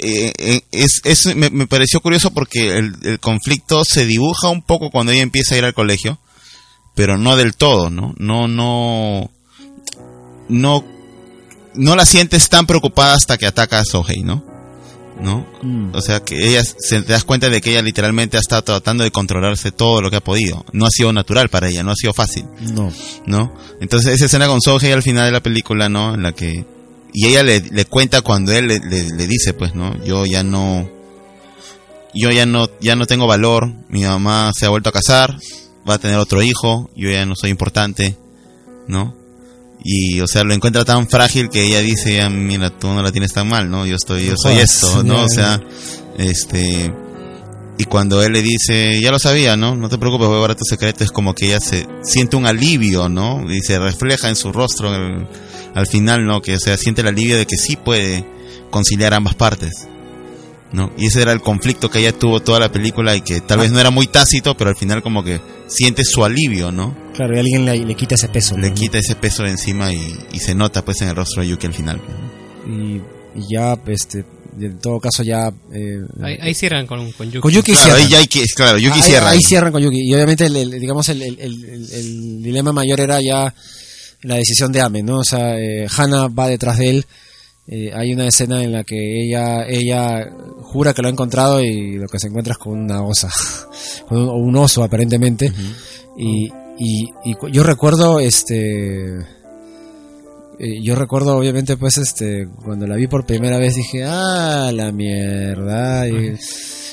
[0.00, 4.62] Eh, eh, es, es- me, me pareció curioso porque el, el conflicto se dibuja un
[4.62, 6.18] poco cuando ella empieza a ir al colegio,
[6.94, 8.14] pero no del todo, ¿no?
[8.18, 9.30] No, no,
[10.48, 10.84] no
[11.74, 14.44] no la sientes tan preocupada hasta que ataca a Sohei, ¿no?
[15.20, 15.46] ¿No?
[15.62, 15.94] Mm.
[15.94, 19.04] O sea, que ella se te das cuenta de que ella literalmente ha estado tratando
[19.04, 20.64] de controlarse todo lo que ha podido.
[20.72, 22.90] No ha sido natural para ella, no ha sido fácil, No.
[23.26, 23.54] ¿no?
[23.80, 26.14] Entonces esa escena con Sohei al final de la película, ¿no?
[26.14, 26.64] En la que
[27.12, 30.02] y ella le, le cuenta cuando él le, le- le dice, pues, ¿no?
[30.04, 30.88] Yo ya no
[32.14, 35.36] yo ya no ya no tengo valor, mi mamá se ha vuelto a casar,
[35.88, 38.16] va a tener otro hijo, yo ya no soy importante,
[38.88, 39.14] ¿no?
[39.82, 43.12] Y, o sea, lo encuentra tan frágil que ella dice, ya, mira, tú no la
[43.12, 43.86] tienes tan mal, ¿no?
[43.86, 45.24] Yo estoy, yo soy esto, ¿no?
[45.24, 45.62] O sea,
[46.18, 46.92] este,
[47.78, 49.74] y cuando él le dice, ya lo sabía, ¿no?
[49.76, 52.46] No te preocupes, voy a guardar tu secreto, es como que ella se siente un
[52.46, 53.50] alivio, ¿no?
[53.50, 55.26] Y se refleja en su rostro el-
[55.74, 56.40] al final, ¿no?
[56.42, 58.24] Que, o sea, siente el alivio de que sí puede
[58.70, 59.86] conciliar ambas partes.
[60.72, 60.92] ¿no?
[60.96, 63.72] Y ese era el conflicto que ella tuvo toda la película y que tal vez
[63.72, 66.96] no era muy tácito, pero al final como que siente su alivio, ¿no?
[67.12, 68.56] Claro, y alguien le, le quita ese peso.
[68.56, 68.74] Le ¿no?
[68.76, 71.66] quita ese peso de encima y, y se nota pues en el rostro de Yuki
[71.66, 72.00] al final.
[72.68, 72.98] Y,
[73.36, 74.24] y ya, este,
[74.60, 75.48] en todo caso ya...
[75.72, 77.40] eh, Ahí, ahí cierran con, con Yuki.
[77.40, 78.02] con Yuki Claro, cierran.
[78.04, 79.30] ahí ya hay que, claro, Yuki ahí, cierra.
[79.30, 79.42] ahí ahí.
[79.42, 80.08] cierran con Yuki.
[80.08, 83.52] Y obviamente, el, el- digamos, el- el- el dilema mayor era ya
[84.22, 85.18] la decisión de Ame, ¿no?
[85.18, 87.06] O sea, eh, Hannah va detrás de él.
[87.68, 90.28] Eh, hay una escena en la que ella ella
[90.62, 93.28] jura que lo ha encontrado y lo que se encuentra es con una osa,
[94.08, 95.52] con un, o un oso aparentemente.
[96.18, 96.46] y,
[96.78, 99.18] y, y yo recuerdo, este...
[100.58, 104.90] eh, Yo recuerdo, obviamente, pues, este, cuando la vi por primera vez dije, ah, la
[104.90, 106.08] mierda.
[106.08, 106.34] Y,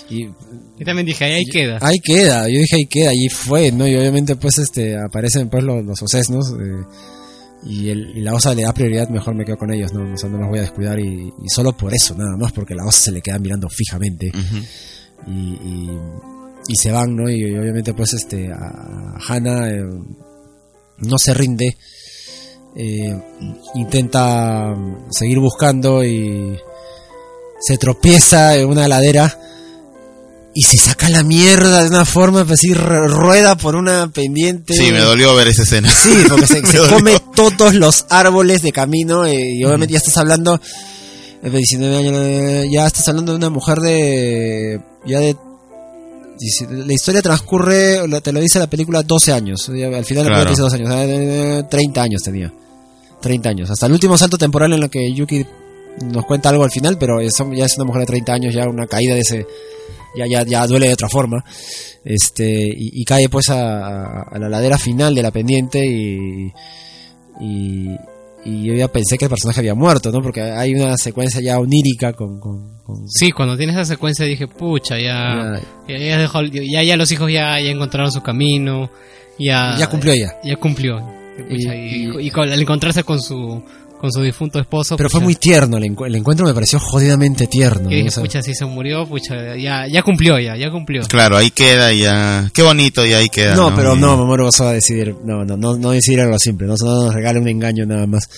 [0.10, 1.78] y Yo también dije, ahí, ahí queda.
[1.82, 3.88] Ahí queda, yo dije ahí queda, allí fue, ¿no?
[3.88, 6.86] Y obviamente pues este aparecen pues los, los osesnos eh,
[7.68, 10.14] y, el, y la osa le da prioridad, mejor me quedo con ellos, ¿no?
[10.14, 12.76] O sea, no los voy a descuidar y, y solo por eso, nada más, porque
[12.76, 14.32] la osa se le queda mirando fijamente
[15.28, 16.00] y, y,
[16.68, 17.30] y se van, ¿no?
[17.30, 19.84] Y, obviamente pues este a, Hannah eh,
[21.00, 21.78] no se rinde,
[22.76, 23.18] eh,
[23.76, 24.76] intenta
[25.10, 26.58] seguir buscando y
[27.60, 29.47] se tropieza en una ladera
[30.60, 34.74] y se saca la mierda de una forma, pues así ru- rueda por una pendiente.
[34.74, 35.90] Sí, me dolió ver esa escena.
[35.94, 40.60] Sí, porque se, come todos los árboles de camino eh, y obviamente ya estás hablando
[41.44, 45.36] eh, de 19 años, eh, ya estás hablando de una mujer de ya de
[46.70, 50.50] la historia transcurre, te lo dice la película 12 años, al final la película Claro.
[50.50, 52.54] dice 12 años, eh, 30 años tenía.
[53.22, 55.44] 30 años, hasta el último salto temporal en el que Yuki
[56.06, 58.86] nos cuenta algo al final, pero ya es una mujer de 30 años, ya una
[58.86, 59.48] caída de ese
[60.16, 61.44] ya ya ya duele de otra forma
[62.04, 66.52] este y, y cae pues a, la ladera final de la pendiente y,
[67.40, 67.96] y
[68.46, 71.60] y yo ya pensé que el personaje había muerto no porque hay una secuencia ya
[71.60, 76.44] onírica con, con, con- Sí, cuando tiene esa secuencia dije, pucha, ya, ya, ya, dejó-
[76.46, 78.90] ya, ya los hijos ya, ya encontraron su camino,
[79.38, 80.98] ya, ya cumplió ella ya cumplió.
[81.50, 83.62] Pucha, Y- y, y con- al encontrarse con su,
[84.00, 86.80] con su difunto esposo, pero fue pucha, muy tierno el, encu- el encuentro me pareció
[86.80, 87.90] jodidamente tierno ¿no?
[87.90, 91.02] dije, pucha, si se murió, pucha, ya, ya cumplió, ya, ya cumplió.
[91.04, 92.50] Claro, ahí queda y ya.
[92.54, 93.56] Qué bonito y ahí queda.
[93.56, 96.68] no, pero Y- no, Mamoru vas a decidir, no, no, no, no decidir algo simple,
[96.68, 98.30] no, no nos regale un engaño nada más.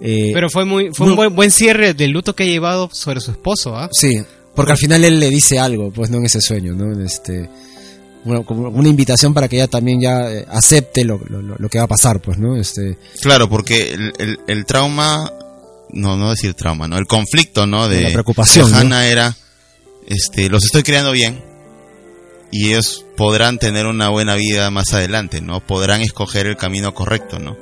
[0.00, 2.88] Eh, Pero fue muy, fue no- un buen, buen cierre del luto que ha llevado
[2.92, 3.88] sobre su esposo, ¿ah?
[3.92, 4.20] Sí,
[4.54, 7.02] porque al final él le dice algo, pues no en ese sueño, ¿no?
[7.04, 7.48] Este,
[8.24, 11.78] bueno, como una invitación para que ella también ya eh, acepte lo, lo, lo- que
[11.78, 12.56] va a pasar, pues, ¿no?
[12.56, 15.32] Este, Claro, porque el, el, el trauma,
[15.90, 16.98] no, no decir trauma, ¿no?
[16.98, 17.88] El conflicto, ¿no?
[17.88, 18.78] De, La preocupación, de ¿no?
[18.78, 19.36] Hannah era,
[20.06, 21.42] este, los estoy creando bien
[22.50, 25.60] y ellos podrán tener una buena vida más adelante, ¿no?
[25.66, 27.56] Podrán escoger el camino correcto, ¿no?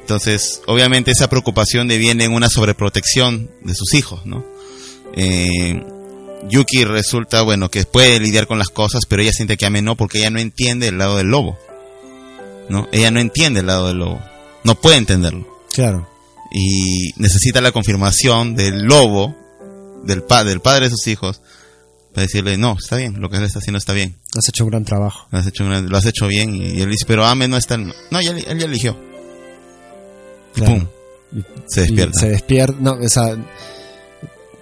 [0.00, 4.44] Entonces, obviamente esa preocupación deviene en una sobreprotección de sus hijos, ¿no?
[5.16, 5.82] Eh,
[6.48, 9.96] Yuki resulta, bueno, que puede lidiar con las cosas, pero ella siente que Ame no,
[9.96, 11.58] porque ella no entiende el lado del lobo,
[12.68, 12.88] ¿no?
[12.92, 14.20] Ella no entiende el lado del lobo,
[14.64, 16.08] no puede entenderlo claro.
[16.52, 19.34] y necesita la confirmación del lobo,
[20.04, 21.40] del, pa del padre de sus hijos,
[22.12, 24.70] para decirle, no, está bien, lo que él está haciendo está bien, Has hecho un
[24.70, 25.26] gran trabajo.
[25.30, 27.92] lo has hecho, lo has hecho bien, y, él dice, pero Ame no está, en-
[28.10, 28.96] no, ya, él ya eligió,
[30.56, 30.74] y Claro.
[30.74, 32.20] pum, se Y despierta.
[32.20, 33.34] se despierta, no, o sea,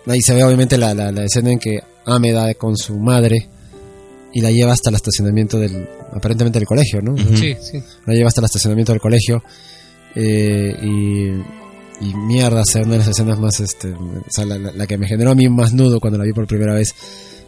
[0.06, 3.48] ahí se ve obviamente la, la, la escena en que Ame da con su madre
[4.32, 7.16] y la lleva hasta el estacionamiento del, aparentemente del colegio, ¿no?
[7.36, 7.82] Sí, sí.
[8.06, 9.42] la lleva hasta el estacionamiento del colegio
[10.14, 14.58] eh, y, y mierda, o sea, una de las escenas más, este, o sea, la,
[14.58, 16.94] la- la que me generó a mí más nudo cuando la vi por primera vez,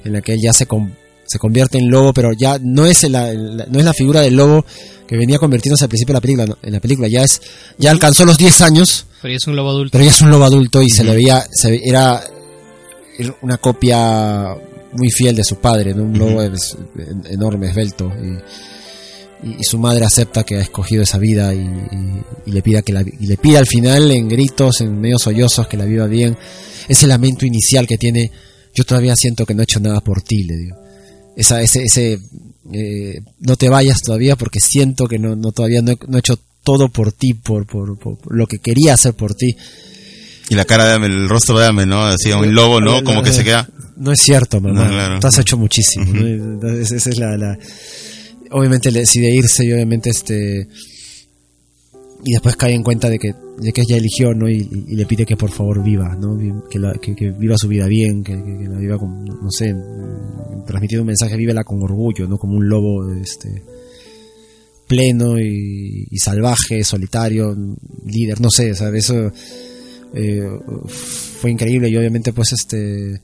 [0.04, 0.94] en la que él ya se, con-
[1.26, 4.36] se convierte en lobo, pero ya no es la, la- no es la figura del
[4.36, 4.64] lobo
[5.06, 7.40] que venía convirtiéndose al principio de la película, no, en la película ya es,
[7.78, 9.92] ya alcanzó los 10 años, Pero ya es un lobo adulto.
[9.92, 12.22] pero ya es un lobo adulto y se le veía, se ve- era,
[13.42, 14.56] una copia
[14.92, 16.76] muy fiel de su padre, un lobo es-
[17.30, 18.12] enorme, esbelto.
[18.22, 18.38] y,
[19.62, 21.68] su madre acepta que ha escogido esa vida y,
[22.46, 25.76] le pida que la, y le pide al final en gritos, en medios sollozos que
[25.76, 26.36] la viva bien.
[26.88, 28.30] Ese lamento inicial que tiene,
[28.74, 30.76] yo todavía siento que no he hecho nada por ti, le digo.
[31.36, 32.20] Esa, ese, ese
[32.72, 36.88] eh, no te vayas todavía porque siento que no, no todavía no he, hecho todo
[36.88, 37.98] por ti, por, por,
[38.34, 39.56] lo que quería hacer por ti.
[40.48, 42.02] Y la cara de el rostro de Ame, ¿no?
[42.04, 43.02] Así un lobo, ¿no?
[43.02, 43.68] Como que se queda.
[43.96, 45.18] No es cierto, mamá.
[45.20, 46.06] Tú has hecho muchísimo.
[46.80, 47.58] Esa es la,
[48.50, 50.68] Obviamente le decide irse y obviamente este.
[52.26, 54.48] Y después cae en cuenta de que, de que ella eligió, ¿no?
[54.48, 56.38] Y, le pide que por favor viva, ¿no?
[56.70, 59.74] Que, que, viva su vida bien, que, la viva con, no sé,
[60.66, 62.38] transmitiendo un mensaje, vívela con orgullo, ¿no?
[62.38, 63.62] Como un lobo, este
[64.86, 67.56] pleno y, salvaje, solitario,
[68.06, 69.04] líder, no sé, ¿sabes?
[69.04, 69.32] Eso
[70.14, 70.48] eh,
[71.40, 73.20] fue increíble y obviamente pues este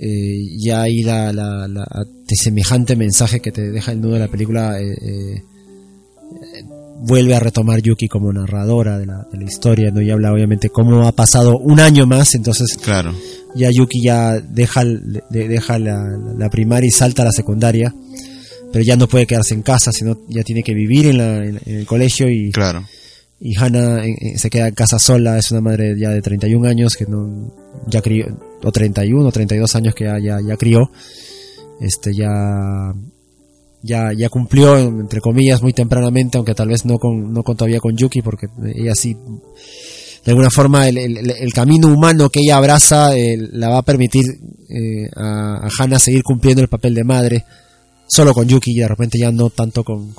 [0.00, 1.86] eh, ya ahí la, la, la,
[2.28, 5.42] semejante mensaje que te deja el nudo de la película eh,
[7.00, 10.00] vuelve a retomar Yuki como narradora de la, de la historia, ¿no?
[10.00, 13.14] Y habla obviamente cómo ha pasado un año más, entonces claro.
[13.54, 14.84] ya Yuki ya deja,
[15.30, 17.94] deja la, la primaria y salta a la secundaria
[18.72, 21.60] pero ya no puede quedarse en casa, sino ya tiene que vivir en, la, en,
[21.64, 22.84] el colegio y, claro.
[23.40, 26.68] Y Hannah eh, eh, se queda en casa sola, es una madre ya de 31
[26.68, 27.52] años que no
[27.86, 28.26] ya crió,
[28.62, 30.90] o 31 o 32 años que ya, ya, ya crió,
[31.80, 32.94] este ya
[33.80, 37.78] ya, ya cumplió, entre comillas, muy tempranamente, aunque tal vez no con, no con todavía
[37.78, 39.16] con Yuki, porque ella sí,
[40.24, 44.24] de alguna forma, el, camino humano que ella abraza eh, la va a permitir
[45.14, 47.44] a, a Hannah seguir cumpliendo el papel de madre,
[48.08, 50.14] solo con Yuki y de repente ya no tanto con...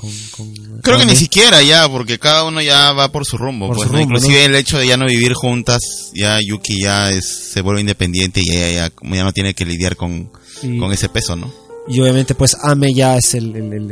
[0.81, 3.67] Creo que ni siquiera ya, porque cada uno ya va por su rumbo.
[3.73, 7.81] pues, Inclusive el hecho de ya no vivir juntas, ya Yuki ya es, se vuelve
[7.81, 10.31] independiente y ella ya, ya no tiene que lidiar con,
[10.79, 11.51] con ese peso, ¿no?
[11.87, 13.91] Y obviamente pues Ame ya es el, el, el,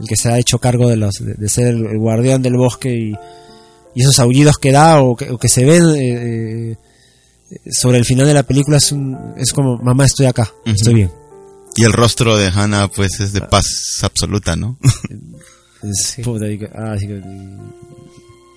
[0.00, 3.14] el que se ha hecho cargo de, los, de, ser el guardián del bosque y,
[3.94, 8.34] y esos aullidos que da o que, se ven eh, eh, sobre el final de
[8.34, 11.19] la película es, un, es como, mamá estoy acá, estoy bien.
[11.76, 14.78] Y el rostro de Hannah, pues, es de paz absoluta, ¿no?
[16.74, 16.94] Ah,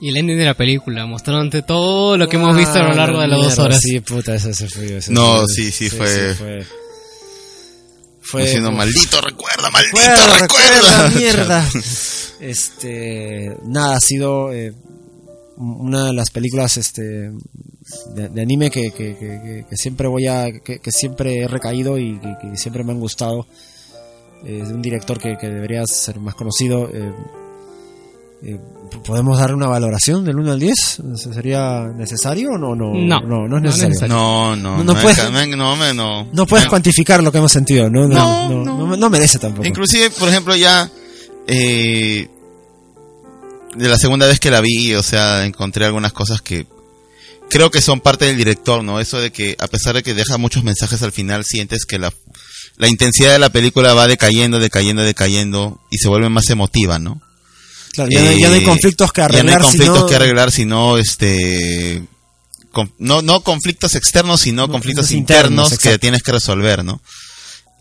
[0.02, 3.22] y el ending de la película, mostrándote todo lo que hemos visto a lo largo
[3.22, 3.80] de las dos horas.
[3.80, 5.00] Sí, puta, eso se fue.
[5.08, 6.36] no, sí, sí, fue...
[6.36, 6.66] fue...
[8.22, 9.98] Fue diciendo, maldito recuerda, maldito
[10.40, 11.10] recuerda.
[11.10, 11.70] mierda.
[12.42, 14.74] este, nada, ha sido eh,
[15.58, 17.32] una de las películas este
[18.16, 22.92] de, anime que, que, siempre voy a que, siempre he recaído y que, siempre me
[22.92, 23.46] han gustado
[24.46, 27.12] es un director que, debería ser más conocido eh,
[28.46, 28.60] eh,
[29.06, 31.02] ¿Podemos dar una valoración del 1 al 10?
[31.16, 32.76] ¿Sería necesario o no?
[32.76, 34.14] No, no, no, es necesario.
[34.14, 35.18] No, no, no, puedes,
[35.56, 38.06] no, no, puedes cuantificar lo que hemos sentido, ¿no?
[38.08, 39.66] No, no, merece tampoco.
[39.66, 40.90] Inclusive, por ejemplo, ya
[41.48, 42.28] eh,
[43.76, 46.68] de la segunda vez que la vi, o sea, encontré algunas cosas que
[47.50, 49.00] creo que son parte del director, ¿no?
[49.00, 52.14] Eso de que a pesar de que deja muchos mensajes al final, sientes que la,
[52.78, 57.22] la intensidad de la película va decayendo, decayendo, decayendo y se vuelve más emotiva, ¿no?
[57.94, 59.46] Claro, ya, no hay conflictos que arreglar.
[59.46, 62.04] Ya no hay conflictos que arreglar, sino este...
[62.98, 67.02] no, no conflictos externos, sino conflictos internos, que tienes que resolver, ¿no?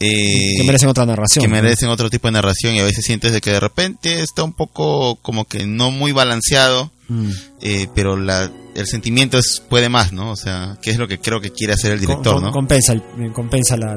[0.01, 1.45] Eh, que merecen otra narración.
[1.45, 4.43] Que merecen otro tipo de narración y a veces sientes de que de repente está
[4.43, 7.31] un poco como que no muy balanceado, mm.
[7.61, 10.31] eh, pero la, el sentimiento es, puede más, ¿no?
[10.31, 12.51] O sea, ¿qué es lo que creo que quiere hacer el director, ¿no?
[12.51, 13.03] Compensa, el,
[13.33, 13.97] compensa la,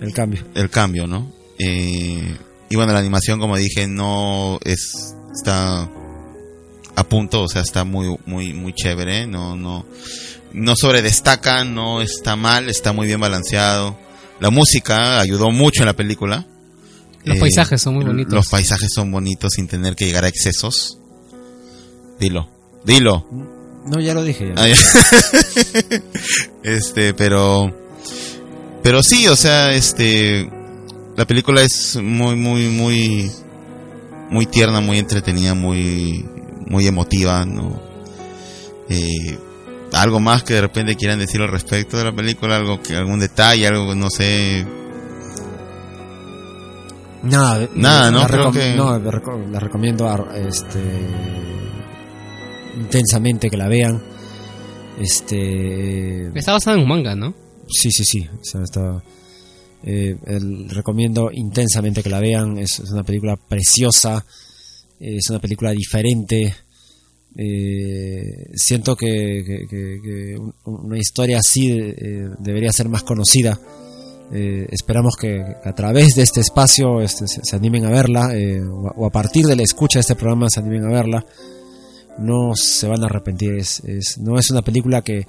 [0.00, 0.44] el cambio.
[0.54, 1.32] El cambio, ¿no?
[1.58, 2.36] Eh,
[2.70, 5.88] y bueno, la animación, como dije, no es, está
[6.94, 9.86] a punto, o sea, está muy, muy, muy chévere, no, no,
[10.52, 13.98] no sobredestaca, no está mal, está muy bien balanceado.
[14.42, 16.44] La música ayudó mucho en la película.
[17.22, 18.34] Los paisajes son muy bonitos.
[18.34, 20.98] Los paisajes son bonitos sin tener que llegar a excesos.
[22.18, 22.50] Dilo,
[22.84, 23.24] dilo.
[23.86, 24.52] No, ya lo dije.
[24.56, 24.66] Ah,
[26.64, 27.72] este, pero.
[28.82, 30.50] Pero sí, o sea, este.
[31.16, 33.30] La película es muy, muy, muy.
[34.28, 36.26] Muy tierna, muy entretenida, muy.
[36.66, 37.80] Muy emotiva, ¿no?
[38.88, 39.38] Eh,
[39.92, 43.20] algo más que de repente quieran decir al respecto de la película, algo que algún
[43.20, 44.66] detalle, algo no sé.
[47.22, 50.80] Nada, nada, no creo que no, la recomiendo este
[52.76, 54.02] intensamente que la vean.
[54.98, 56.26] Este.
[56.38, 57.34] Está basada en un manga, ¿no?
[57.68, 58.28] Sí, sí, sí.
[58.62, 59.02] está,
[59.84, 60.16] eh,
[60.68, 62.58] recomiendo intensamente que la vean.
[62.58, 64.24] Es, una película preciosa.
[64.98, 66.54] Es una película diferente.
[67.36, 73.58] Eh, siento que, una historia así eh, debería ser más conocida
[74.34, 78.62] Eh, esperamos que a través de este espacio este, se, se animen a verla eh,
[78.62, 81.24] o, a, partir de la escucha de este programa se animen a verla.
[82.18, 83.52] No se van a arrepentir.
[83.58, 85.26] Es, es- no es una película que,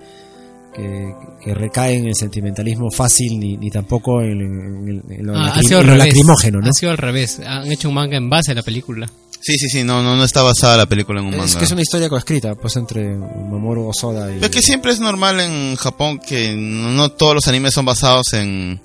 [0.73, 1.13] que,
[1.43, 5.51] que recae en el sentimentalismo fácil ni, ni tampoco en, en- en- en lo, Ah,
[5.53, 6.59] lacrim- lo lacrimógeno.
[6.61, 6.67] ¿no?
[6.69, 7.41] Ha sido al revés.
[7.45, 9.09] Han hecho un manga en base a la película.
[9.45, 11.45] Sí, sí, sí, no, no, no está basada la película en un manga.
[11.45, 14.41] Es que es una historia coescrita pues entre Mamoru Osoda y...
[14.41, 18.79] Es que siempre es normal en Japón que no, todos los animes son basados en,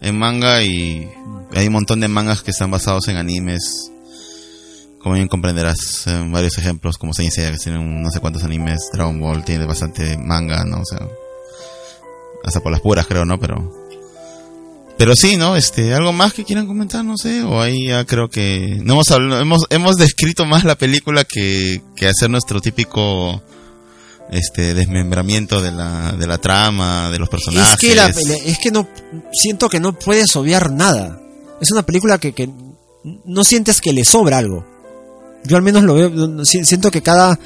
[0.00, 1.10] en manga y
[1.54, 3.90] hay un montón de mangas que están basados en animes.
[5.00, 8.42] Como bien comprenderás, en varios ejemplos, como Saint Seiya, que tiene un- no sé cuántos
[8.44, 10.80] animes, Dragon Ball tiene bastante manga, ¿no?
[10.80, 11.00] O sea,
[12.44, 13.38] hasta por las puras creo, ¿no?
[13.38, 13.85] Pero,
[14.98, 15.56] pero sí, ¿no?
[15.56, 19.10] Este, algo más que quieran comentar, no sé, o ahí ya creo que no hemos
[19.10, 23.42] hablado, hemos, hemos descrito más la película que, que hacer nuestro típico,
[24.30, 27.72] este desmembramiento de la, de la trama, de los personajes.
[27.74, 28.06] Es que, la-
[28.52, 28.88] es que no
[29.32, 31.20] siento que no puedes obviar nada.
[31.60, 32.50] Es una película que, que
[33.24, 34.66] no sientes que le sobra algo.
[35.44, 37.38] Yo al menos lo veo, siento que cada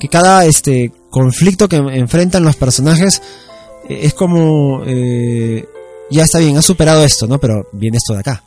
[0.00, 3.20] que cada este conflicto que enfrentan los personajes
[3.88, 5.66] eh, es como eh,
[6.10, 7.38] ya está bien, ha superado esto, ¿no?
[7.38, 8.42] Pero viene esto de acá.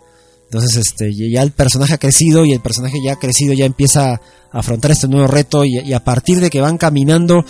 [0.46, 4.14] Entonces, este, ya el personaje ha crecido y el personaje ya ha crecido, ya empieza
[4.14, 4.20] a
[4.52, 7.46] afrontar este nuevo reto y, y a partir de que van caminando,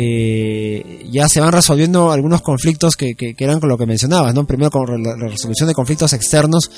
[0.00, 4.34] eh, ya se van resolviendo algunos conflictos que, que, que eran con lo que mencionabas,
[4.34, 4.46] ¿no?
[4.46, 6.70] Primero con la, la resolución de conflictos externos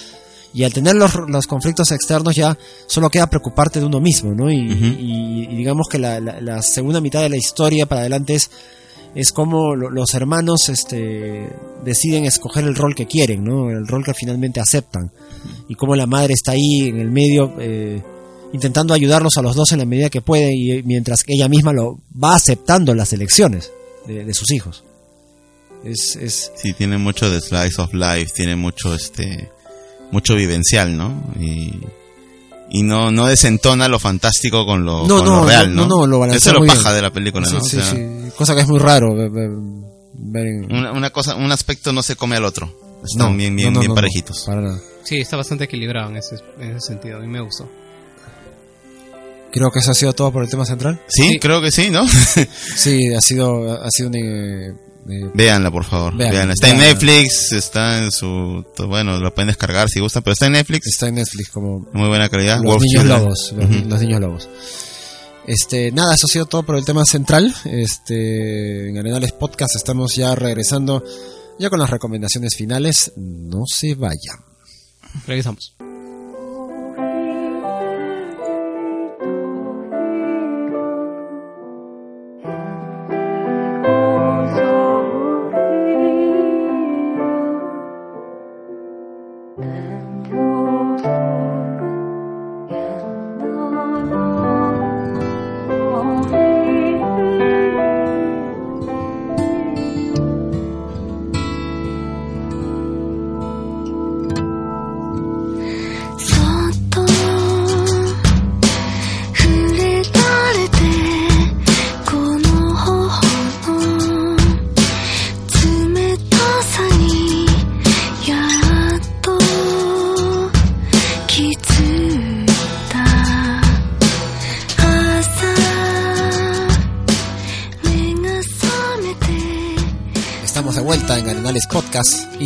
[0.54, 4.50] y al tener los, los conflictos externos ya solo queda preocuparte de uno mismo, ¿no?
[4.50, 4.84] Y, Ujú.
[5.00, 8.50] y- y digamos que la, la- la segunda mitad de la historia para adelante es
[9.20, 11.48] es como lo- los hermanos este,
[11.84, 13.70] deciden escoger el rol que quieren, ¿no?
[13.70, 15.10] El rol que finalmente aceptan.
[15.68, 18.02] Y como la madre está ahí en el medio eh,
[18.52, 21.98] intentando ayudarlos a los dos en la medida que puede y mientras ella misma lo
[22.22, 23.70] va aceptando las elecciones
[24.06, 24.84] de, de sus hijos.
[25.84, 29.50] Es, es Sí, tiene mucho de slice of life, tiene mucho este
[30.10, 31.22] mucho vivencial, ¿no?
[31.38, 31.72] Y,
[32.70, 35.98] y no no desentona lo fantástico con lo, No, con no, lo real, no, ¿no?
[36.00, 36.94] no, lo balancea Eso es lo muy paja bien.
[36.96, 37.60] de la película, sí, ¿no?
[37.62, 38.30] sí, o sea, sí.
[38.36, 42.36] cosa que es muy raro ver, en- Una, una cosa, un aspecto no se come
[42.36, 42.72] al otro.
[43.04, 44.44] Están No, bien, bien, no, bien no, no, parejitos.
[44.46, 44.80] para nada.
[45.04, 47.18] Sí, está bastante equilibrado en ese, en ese sentido.
[47.18, 47.68] A mí me gustó.
[49.50, 51.00] Creo que eso ha sido todo por el tema central.
[51.08, 51.38] Sí, Sí.
[51.38, 52.06] creo que sí, ¿no?
[52.76, 54.16] Sí, ha sido ha sido un,
[55.10, 56.14] eh, Véanla, por favor.
[56.16, 56.54] Véanla, Véanla.
[56.54, 56.78] Está en.
[56.78, 58.64] Netflix, está en su...
[58.86, 60.86] Bueno, lo pueden descargar si gustan, pero está en Netflix.
[60.88, 62.56] está en Netflix como Muy buena calidad.
[62.56, 63.22] los Wolf niños Children.
[63.22, 64.48] lobos, los, los niños lobos.
[65.46, 67.54] Este, nada, eso ha sido todo por el tema central.
[67.64, 71.02] Este, en Arenales Podcast estamos ya regresando
[71.58, 73.12] ya con las recomendaciones finales.
[73.16, 74.44] No se vayan.
[75.26, 75.87] Regresamos.「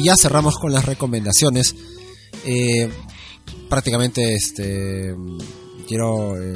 [0.02, 1.74] y ya cerramos con las recomendaciones.
[2.44, 2.90] Eh,
[3.68, 5.14] prácticamente este
[5.86, 6.54] quiero eh,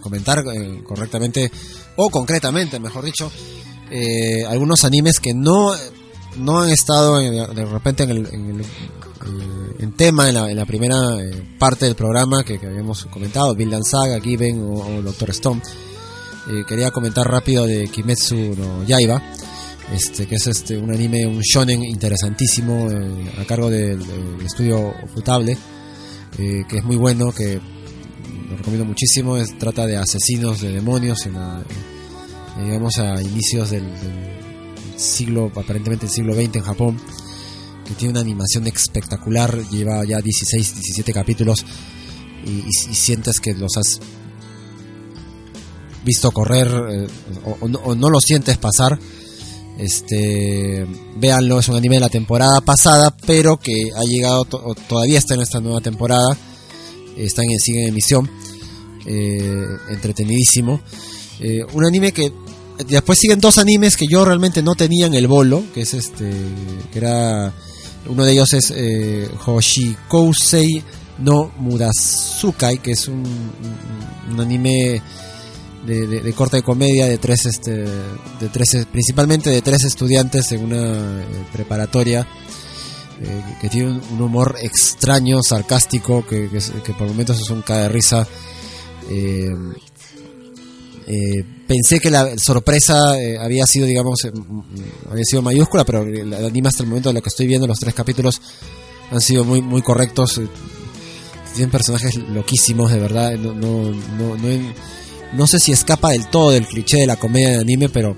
[0.00, 1.50] comentar eh, correctamente
[1.96, 3.30] o concretamente, mejor dicho,
[4.48, 5.72] algunos animes que no
[6.36, 8.66] no han estado en- de repente en el, en el,
[9.80, 10.96] en tema en la, en la primera
[11.58, 15.62] parte del programa que, habíamos comentado, Vinland Saga, Given o, o Doctor Stone.
[16.66, 19.20] Quería comentar rápido de Kimetsu no Yaiba
[19.92, 24.00] este que es este un anime un shonen interesantísimo eh, a cargo del,
[24.44, 25.56] estudio Futable
[26.38, 27.60] eh, que es muy bueno que
[28.48, 29.36] lo recomiendo muchísimo.
[29.58, 33.84] Trata de asesinos de demonios en la, eh, digamos a inicios del,
[34.96, 37.00] siglo aparentemente el siglo XX en Japón
[37.86, 41.64] que tiene una animación espectacular lleva ya 16 17 capítulos
[42.44, 44.00] y, sientes que los has
[46.04, 46.68] visto correr
[47.44, 48.98] o, o no, o no lo sientes pasar
[49.78, 50.86] este,
[51.16, 55.40] véanlo, es un anime de la temporada pasada, pero que ha llegado, todavía está en
[55.40, 56.36] esta nueva temporada,
[57.16, 58.30] está en, sigue en emisión,
[59.06, 60.80] eh, entretenidísimo.
[61.40, 62.32] Eh, un anime que
[62.88, 66.30] después siguen dos animes que yo realmente no tenía en el bolo, que es este,
[66.92, 67.52] que era
[68.06, 70.82] Uno de ellos es eh, Hoshikousei
[71.18, 73.52] no Murasukai, que es un-
[74.30, 75.02] un anime
[75.86, 80.52] de, de, de corte de comedia de tres, este, de tres, principalmente de tres estudiantes
[80.52, 82.26] en una eh, preparatoria
[83.20, 86.48] eh, que tiene un, humor extraño, sarcástico, que,
[86.84, 88.24] que, por momentos es un cae de risa.
[89.10, 89.48] Eh,
[91.08, 96.68] eh, pensé que la sorpresa había sido, digamos, mm, había sido mayúscula, pero el anime
[96.68, 98.40] hasta el momento de lo que estoy viendo, los tres capítulos
[99.10, 100.40] han sido muy, muy correctos.
[101.54, 103.32] Tienen personajes loquísimos, de verdad.
[103.32, 104.74] No, no, no, no,
[105.32, 108.16] no sé si escapa del todo del cliché de la comedia de anime, pero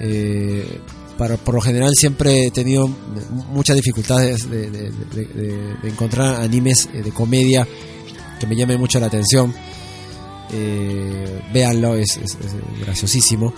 [0.00, 0.80] eh,
[1.16, 2.88] para, por lo general siempre he tenido
[3.50, 4.92] muchas dificultades de,
[5.82, 7.66] encontrar animes de comedia
[8.38, 9.52] que me llamen mucho la atención.
[10.50, 12.18] Eh, véanlo, es,
[12.80, 13.52] graciosísimo.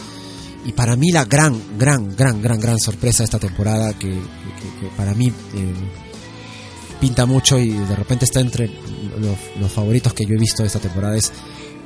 [0.65, 4.19] Y para mí la gran, gran, gran, gran, gran sorpresa de esta temporada, que
[4.97, 5.75] para mí eh,
[7.01, 10.67] pinta mucho y de repente está entre los, los favoritos que yo he visto de
[10.67, 11.33] esta temporada, es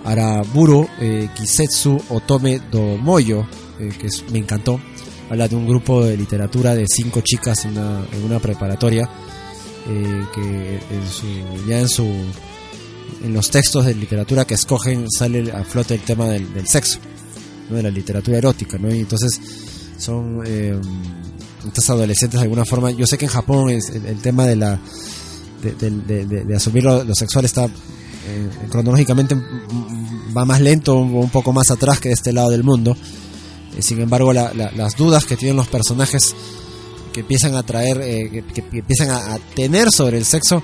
[0.04, 3.46] Araburo eh, Kisetsu Otome do Moyo,
[3.78, 4.80] eh, que me encantó.
[5.30, 9.08] Habla de un grupo de literatura de cinco chicas en una, en una preparatoria
[9.88, 12.04] eh, que en su, ya en su
[13.22, 16.98] en los textos de literatura que escogen sale a flote el tema del, sexo,
[17.70, 17.76] ¿no?
[17.76, 18.94] de la literatura erótica, ¿no?
[18.94, 19.40] Y entonces
[19.96, 20.78] son eh,
[21.66, 22.90] estas adolescentes de alguna forma.
[22.90, 24.78] Yo sé que en Japón es el, el tema de la
[25.72, 27.68] de, asumir lo sexual está
[28.26, 32.50] eh, cronológicamente mm, va más lento, un, un poco más atrás que de este lado
[32.50, 32.96] del mundo.
[33.76, 36.34] Eh, sin embargo, la- la- las dudas que tienen los personajes
[37.12, 40.62] que empiezan a traer, eh, que, empiezan a, tener sobre el sexo,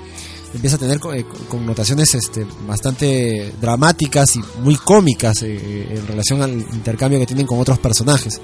[0.52, 1.12] empieza a tener co-
[1.48, 7.78] connotaciones este, bastante dramáticas y muy cómicas en relación al intercambio que tienen con otros
[7.78, 8.40] personajes.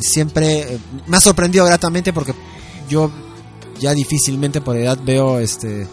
[0.00, 2.32] Siempre me ha sorprendido gratamente porque
[2.88, 3.10] yo
[3.78, 5.86] ya difícilmente por edad veo este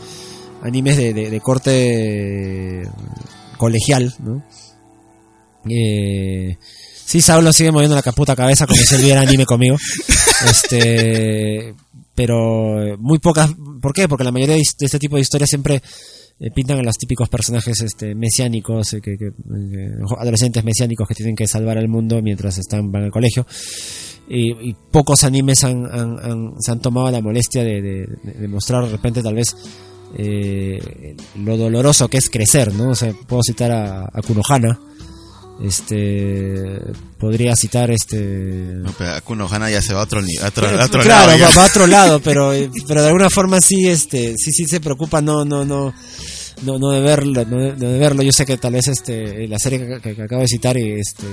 [0.68, 2.84] animes de, de- de corte
[3.58, 4.44] colegial, ¿no?
[5.70, 6.58] Eh,
[7.06, 9.78] sí, Saulo sigue moviendo la caputa cabeza como si él viera anime conmigo.
[10.48, 11.74] Este,
[12.14, 13.50] pero muy pocas.
[13.82, 14.08] ¿Por qué?
[14.08, 15.82] Porque la mayoría de, este tipo de historias siempre
[16.40, 19.90] eh, pintan a los típicos personajes este, mesiánicos, eh, que, que, eh,
[20.20, 23.48] adolescentes mesiánicos que tienen que salvar al mundo mientras están van al colegio.
[24.30, 28.08] Y, y pocos animes han, han- han- se han tomado la molestia de, de-
[28.40, 29.56] de mostrar de repente tal vez
[30.16, 32.92] eh, lo doloroso que es crecer, ¿no?
[32.92, 34.80] O sea, puedo citar a, a Kunohana,
[35.64, 36.80] este
[37.18, 40.86] podría citar este No, pero Akuno Hana ya se va a otro, a otro, a
[40.86, 41.40] otro claro lado.
[41.40, 41.56] va, ya.
[41.56, 42.52] va a otro lado pero
[42.88, 45.94] pero de alguna forma sí este sí sí se preocupa no no no
[46.64, 49.48] no, no de verlo no de, no de verlo yo sé que tal vez este
[49.48, 51.26] la serie que, acabo de citar este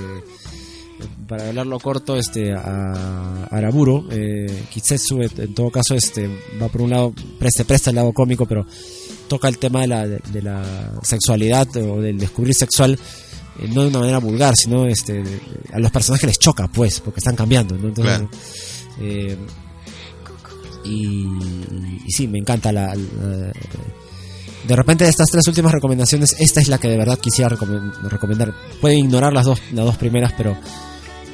[1.27, 6.29] para hablarlo corto este a Araburo eh, Kitsetsu en, en todo caso este
[6.61, 8.65] va por un lado presta presta el lado cómico pero
[9.27, 10.63] toca el tema de la, de, de la
[11.03, 12.97] sexualidad o del descubrir sexual
[13.59, 15.23] eh, no de una manera vulgar, sino este,
[15.73, 17.87] a los personajes les choca, pues, porque están cambiando, ¿no?
[17.87, 18.29] Entonces, Claro.
[18.99, 19.37] eh,
[20.83, 21.25] y,
[22.05, 23.51] y sí, me encanta la, la-
[24.67, 27.93] De repente de estas tres últimas recomendaciones, esta es la que de verdad quisiera recomen-
[28.09, 28.53] recomendar.
[28.81, 30.57] Pueden ignorar las dos, las dos primeras, pero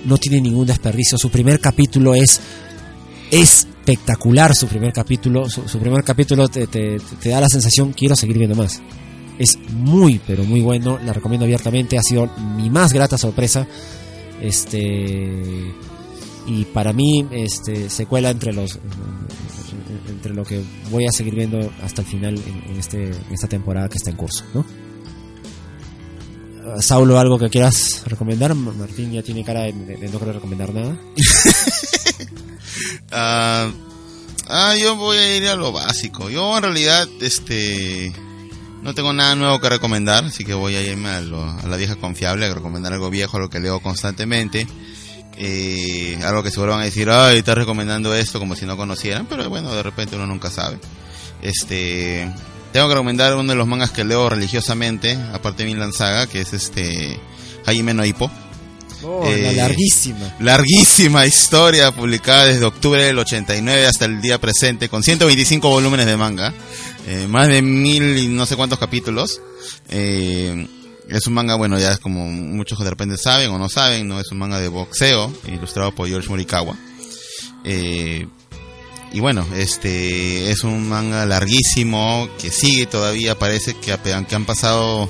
[0.06, 1.18] no tiene ningún desperdicio.
[1.18, 2.42] Su primer capítulo es
[3.32, 5.50] espectacular, su primer capítulo.
[5.50, 8.82] Su, primer capítulo te, da la sensación, quiero seguir viendo más.
[9.40, 11.00] Es muy, pero muy bueno.
[11.04, 11.98] La recomiendo abiertamente.
[11.98, 13.66] Ha sido mi más grata sorpresa.
[14.42, 15.74] Este.
[16.48, 18.78] Y para mí, este, se cuela entre los.
[20.22, 20.62] Entre lo que
[20.92, 22.36] voy a seguir viendo hasta el final
[22.70, 24.64] en, este, esta temporada que está en curso, ¿no?
[26.64, 28.54] Ah, Saulo, ¿algo que quieras recomendar?
[28.54, 29.74] Ma- Martín ya tiene cara de,
[30.12, 30.96] no querer recomendar nada.
[33.12, 33.70] Ah,
[34.48, 36.30] ah, yo voy a ir a lo básico.
[36.30, 38.14] Yo en realidad, este,
[38.82, 41.78] no tengo nada nuevo que recomendar, así que voy a irme a, lo- a la
[41.78, 44.68] vieja confiable, a recomendar algo viejo, algo que leo constantemente.
[45.38, 49.26] Eh, algo que seguro van a decir, ay, estás recomendando esto como si no conocieran,
[49.28, 50.78] pero bueno, de repente uno nunca sabe.
[51.42, 52.32] Este,
[52.72, 56.42] tengo que recomendar uno de los mangas que leo religiosamente, aparte de Vinland Saga, que
[56.42, 57.20] es este,
[57.66, 58.30] Hajime no Ippo.
[59.04, 60.36] Oh, la Eh, larguísima.
[60.40, 66.18] Larguísima historia publicada desde octubre del 89 hasta el día presente con 125 volúmenes de
[66.18, 66.54] manga,
[67.08, 69.42] eh, más de mil y no sé cuántos capítulos.
[69.90, 70.68] Eh,
[71.10, 74.20] es un manga, bueno, ya es como muchos de repente saben o no saben, no
[74.20, 76.76] es un manga de boxeo ilustrado por George Morikawa.
[77.64, 78.28] Eh,
[79.14, 85.10] y bueno, este es un manga larguísimo que sigue todavía, parece que aunque han pasado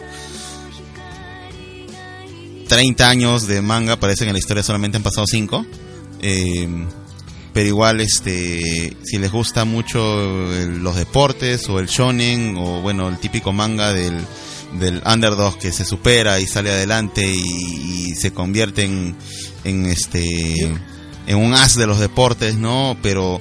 [2.68, 5.66] 30 años de manga, parece que en la historia solamente han pasado 5.
[7.54, 13.18] pero igual este si les gusta mucho los deportes o el shonen o bueno el
[13.18, 14.26] típico manga del
[14.80, 19.16] del underdog que se supera y sale adelante y, y se convierte en,
[19.64, 20.78] en este
[21.28, 23.40] en un as de los deportes no pero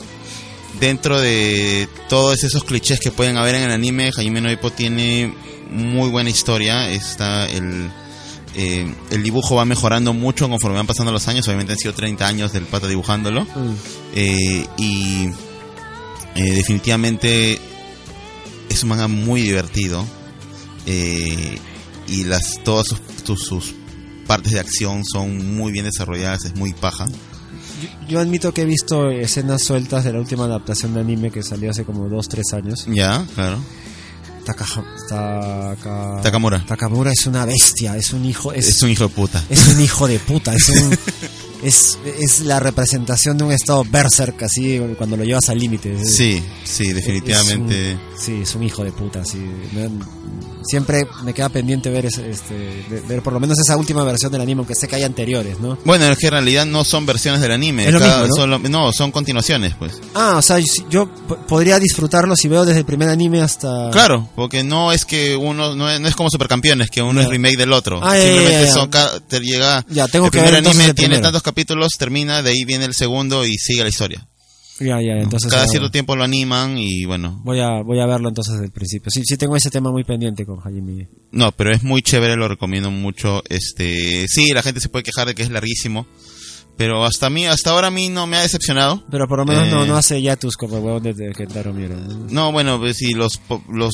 [0.81, 5.35] dentro de todos esos clichés que pueden haber en el anime Hajime no Ippo tiene
[5.71, 7.91] muy buena historia está el
[8.57, 11.47] eh, el dibujo va mejorando mucho conforme van pasando los años.
[11.47, 13.47] Obviamente han sido 30 años del pata dibujándolo.
[14.15, 15.29] Eh, y
[16.35, 17.61] eh, definitivamente
[18.69, 20.05] es un manga muy divertido.
[20.87, 21.59] Eh,
[22.09, 23.75] y las todas sus, sus- sus
[24.27, 26.45] partes de acción son muy bien desarrolladas.
[26.45, 27.07] Es muy paja.
[27.07, 31.43] Yo, yo admito que he visto escenas sueltas de la última adaptación de anime que
[31.43, 32.87] salió hace como 2-3 años.
[32.89, 33.59] Ya, claro.
[34.45, 34.85] Taka-
[36.23, 36.65] Takamura.
[36.67, 39.45] Takamura es una bestia, es un hijo, es, Es un hijo de puta.
[39.49, 40.99] es un hijo de puta, es un,
[41.63, 46.05] es, es la representación de un estado berserk así cuando lo llevas al límite.
[46.05, 47.97] Sí, sí, definitivamente.
[48.21, 49.39] Sí, es un hijo de puta, sí.
[49.73, 49.89] Me-
[50.63, 54.31] siempre me queda pendiente ver ese- este, de- ver por lo menos esa última versión
[54.31, 55.79] del anime, aunque sé que hay anteriores, ¿no?
[55.85, 57.87] Bueno, es que en realidad no son versiones del anime.
[57.87, 58.35] Es lo cada- mismo, ¿no?
[58.37, 60.01] son lo- no, son continuaciones, pues.
[60.15, 60.59] Ah, o sea,
[60.91, 61.09] yo,
[61.49, 63.91] podría disfrutarlo si veo desde el primer anime hasta...
[63.91, 67.29] Claro, porque no es que uno, no es, no es como Supercampeones, que uno es
[67.29, 68.01] remake del otro.
[68.03, 71.19] Ah, Simplemente son, ca- te llega, Ya, tengo el que primer ver anime el tiene
[71.21, 74.27] tantos capítulos, termina, de ahí viene el segundo y sigue la historia.
[74.81, 75.51] Ya, ya, entonces...
[75.53, 78.73] Cada cierto tiempo lo animan y bueno, Voy a, voy a verlo entonces desde el
[78.73, 79.11] principio.
[79.11, 81.09] Sí, sí tengo ese tema muy pendiente con Hajime.
[81.33, 83.43] no, pero es muy chévere, lo recomiendo mucho.
[83.49, 86.07] Este, sí, la gente se puede quejar de que es larguísimo,
[86.77, 89.05] pero hasta mí, hasta ahora a mí no me ha decepcionado.
[89.11, 91.75] Pero por lo menos no, Eh, no hace yatus como el huevón de, de Kentaro
[91.75, 91.97] Miura.
[91.97, 92.27] ¿no?
[92.31, 93.39] No, bueno, pues sí, los,
[93.71, 93.93] los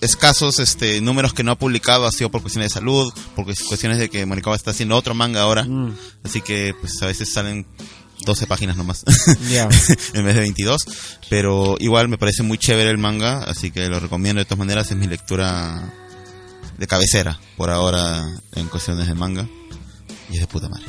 [0.00, 3.62] escasos este, números que no ha publicado ha sido por cuestiones de salud, por cues-
[3.64, 5.64] cuestiones de que Morikawa está haciendo otro manga ahora.
[5.64, 5.94] Mm,
[6.24, 7.66] Así que pues a veces salen
[8.24, 9.04] 12 páginas nomás
[9.50, 9.68] ya.
[10.14, 10.82] en vez de 22.
[11.28, 14.90] Pero igual me parece muy chévere el manga, así que lo recomiendo de todas maneras.
[14.90, 15.92] Es mi lectura
[16.78, 18.24] de cabecera por ahora
[18.54, 19.48] en cuestiones de manga.
[20.30, 20.84] Y es de puta madre.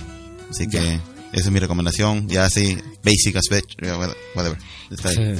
[0.49, 0.77] Así que
[1.33, 2.27] esa es mi recomendación.
[2.29, 3.71] Ya así, basic aspect,
[4.35, 4.57] whatever.
[4.91, 5.35] Está ahí.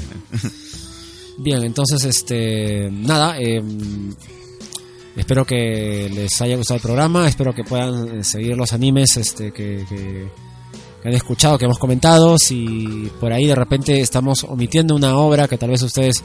[1.38, 3.62] Bien, entonces, este, nada, eh,
[5.16, 9.52] espero que les haya gustado el programa, espero que puedan eh, seguir los animes este,
[9.52, 10.28] que, que-
[11.04, 15.48] que han escuchado, que hemos comentado, si por ahí de repente estamos omitiendo una obra
[15.48, 16.24] que tal vez ustedes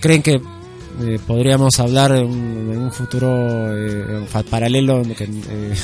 [0.00, 3.28] creen que eh, podríamos hablar en un, en un futuro
[3.76, 5.74] eh, paralelo que, eh,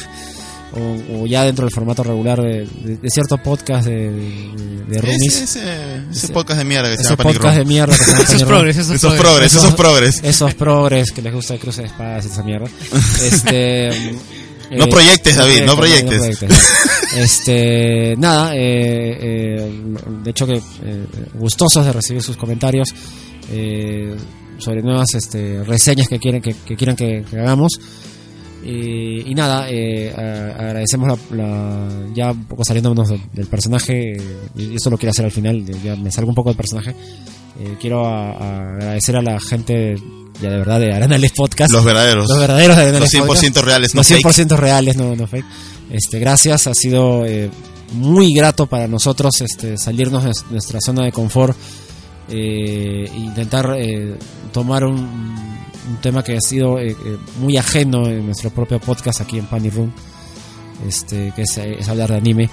[0.72, 4.10] o, o ya dentro del formato regular de, de- de cierto podcast de,
[4.88, 5.42] de, roomies.
[5.42, 8.10] Ese, ese, ese Ese- podcast de mierda que se llama podcast de mierda que se
[8.10, 9.22] llama Esos progres, esos, Esos progres.
[9.22, 10.20] progres, Esos- esos progres.
[10.24, 12.66] Esos progres que les gusta el cruce de espadas y esa mierda.
[13.22, 13.90] Este,
[14.78, 16.20] No proyectes, David, no proyectes.
[17.16, 19.72] Este, nada, eh, eh,
[20.24, 22.88] de hecho que eh, gustosos de recibir sus comentarios
[23.52, 24.14] eh,
[24.58, 27.72] sobre nuevas este, reseñas que quieren que, que quieran que, que hagamos.
[28.64, 34.20] Y, y nada, eh, agradecemos la, la- ya un poco saliéndonos del, del personaje, eh,
[34.56, 36.94] y esto lo quiero hacer al final, ya me salgo un poco del personaje.
[37.60, 39.96] Eh, quiero a- a agradecer a la gente
[40.42, 41.72] ya de verdad de Aranales Podcast.
[41.72, 42.28] Los verdaderos.
[42.28, 43.66] Los verdaderos de Arenales Los 100% Podcast.
[43.66, 44.24] reales, no Los fake.
[44.26, 45.46] 100% reales, no, no fake.
[45.90, 47.50] Este, gracias, ha sido eh,
[47.92, 51.56] muy grato para nosotros este, salirnos de nuestra zona de confort
[52.28, 54.16] eh, intentar eh,
[54.52, 56.96] tomar un, un tema que ha sido eh, eh,
[57.38, 59.92] muy ajeno en nuestro propio podcast aquí en Panic Room,
[60.88, 62.50] este, que es, es hablar de anime.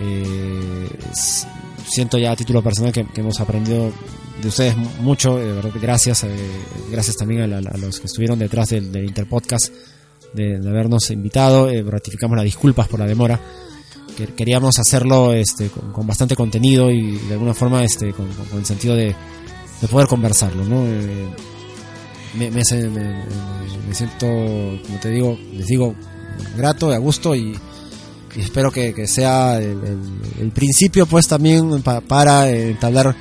[0.00, 1.46] Eh, s-
[1.86, 3.92] siento ya a título personal que, que hemos aprendido
[4.42, 6.28] de ustedes mu- mucho, verdad, gracias, eh,
[6.90, 9.72] gracias también a, la- a los que estuvieron detrás del, del Interpodcast
[10.32, 13.40] de, habernos invitado, eh, ratificamos las disculpas por la demora,
[14.16, 18.28] que queríamos hacerlo este, con, bastante contenido y de alguna forma este, con,
[18.58, 19.14] el sentido de,
[19.80, 20.84] de poder conversarlo, ¿no?
[20.86, 21.28] Eh,
[22.36, 23.24] me, me, me-
[23.94, 25.94] siento, como te digo, les digo,
[26.56, 27.56] grato, a gusto y,
[28.36, 29.70] espero que, sea el,
[30.50, 33.14] principio pues también pa- para eh, entablar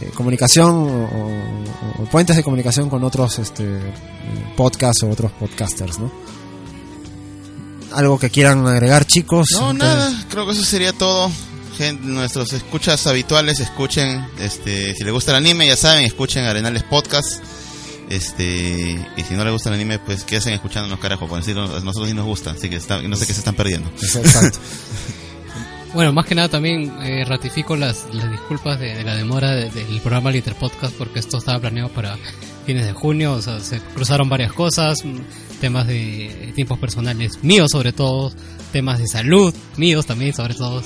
[0.00, 3.64] eh, comunicación o, o- o puentes de comunicación con otros este,
[4.56, 6.10] podcasts o otros podcasters, ¿no?
[7.92, 9.48] Algo que quieran agregar chicos.
[9.52, 11.30] No, nada, creo que eso sería todo.
[11.76, 16.82] Gente, nuestros escuchas habituales, escuchen, este, si les gusta el anime, ya saben, escuchen Arenales
[16.82, 17.42] Podcast.
[18.10, 22.08] Este, y si no les gusta el anime, pues hacen escuchándonos carajo, porque a nosotros
[22.08, 23.88] sí nos gusta, así que está- no sé qué se están perdiendo.
[24.00, 24.58] Exacto.
[25.94, 29.70] Bueno, más que nada también eh, ratifico las, las disculpas de, de la demora de-
[29.70, 32.16] del programa Liter Podcast porque esto estaba planeado para
[32.66, 35.16] fines de junio, o sea, se cruzaron varias cosas, mm,
[35.60, 38.30] temas de tiempos personales míos sobre todo,
[38.70, 40.82] temas de salud míos también sobre todo.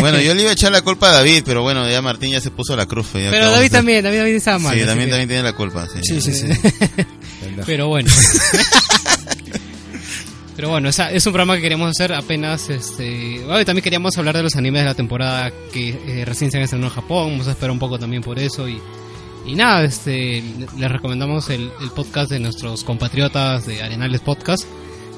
[0.00, 2.40] Bueno, yo le iba a echar la culpa a David, pero bueno, ya Martín ya
[2.40, 3.08] se puso la cruz.
[3.12, 4.78] Pero acabamos David también, David también estaba mal.
[4.78, 5.88] Sí, también, que- también tiene la culpa.
[5.88, 6.46] Sí, Sí, sí, sí.
[7.66, 8.08] Pero bueno.
[10.56, 13.40] Pero bueno, esa- es un programa que queríamos hacer apenas, este...
[13.64, 16.90] también queríamos hablar de los animes de la temporada que eh, recién se han estrenado
[16.90, 18.80] en Japón, vamos a esperar un poco también por eso y...
[19.46, 20.42] Y nada, este,
[20.78, 24.64] les recomendamos el, podcast de nuestros compatriotas de Arenales Podcast.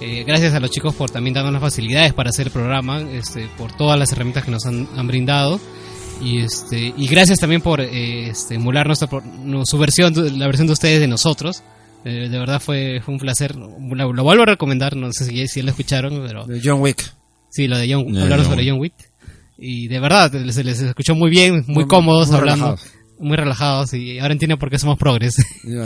[0.00, 3.48] Eh, gracias a los chicos por también darnos las facilidades para hacer el programa, este,
[3.56, 5.60] por todas las herramientas que nos han, han brindado.
[6.20, 9.08] Y este y gracias también por eh, este, emular nuestra,
[9.64, 11.62] su versión, la versión de ustedes de nosotros.
[12.08, 13.56] Eh, de verdad fue, fue un placer.
[13.56, 17.12] Lo, lo vuelvo a recomendar, no sé si, si lo escucharon, pero De John Wick.
[17.50, 18.70] sí, lo de John, De hablaron John sobre Wick.
[18.72, 18.94] John Wick.
[19.58, 22.66] Y de verdad, se les escuchó muy bien, muy, Muy- cómodos muy hablando.
[22.66, 22.92] relajados.
[23.18, 25.34] Muy relajados y ahora entienden por qué somos progres.
[25.64, 25.84] Ya.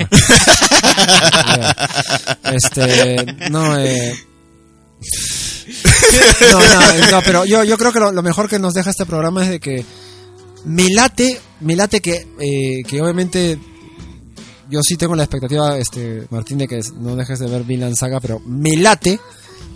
[2.53, 4.15] Este, no, eh.
[6.53, 9.07] No, no, no, pero yo, yo creo que lo, lo mejor que nos deja este
[9.07, 9.85] programa es de que
[10.65, 13.59] me late, me late que, eh, que obviamente
[14.71, 18.21] yo sí tengo la expectativa, este, Martín, de que no dejes de ver Vinland Saga,
[18.21, 19.19] pero me late,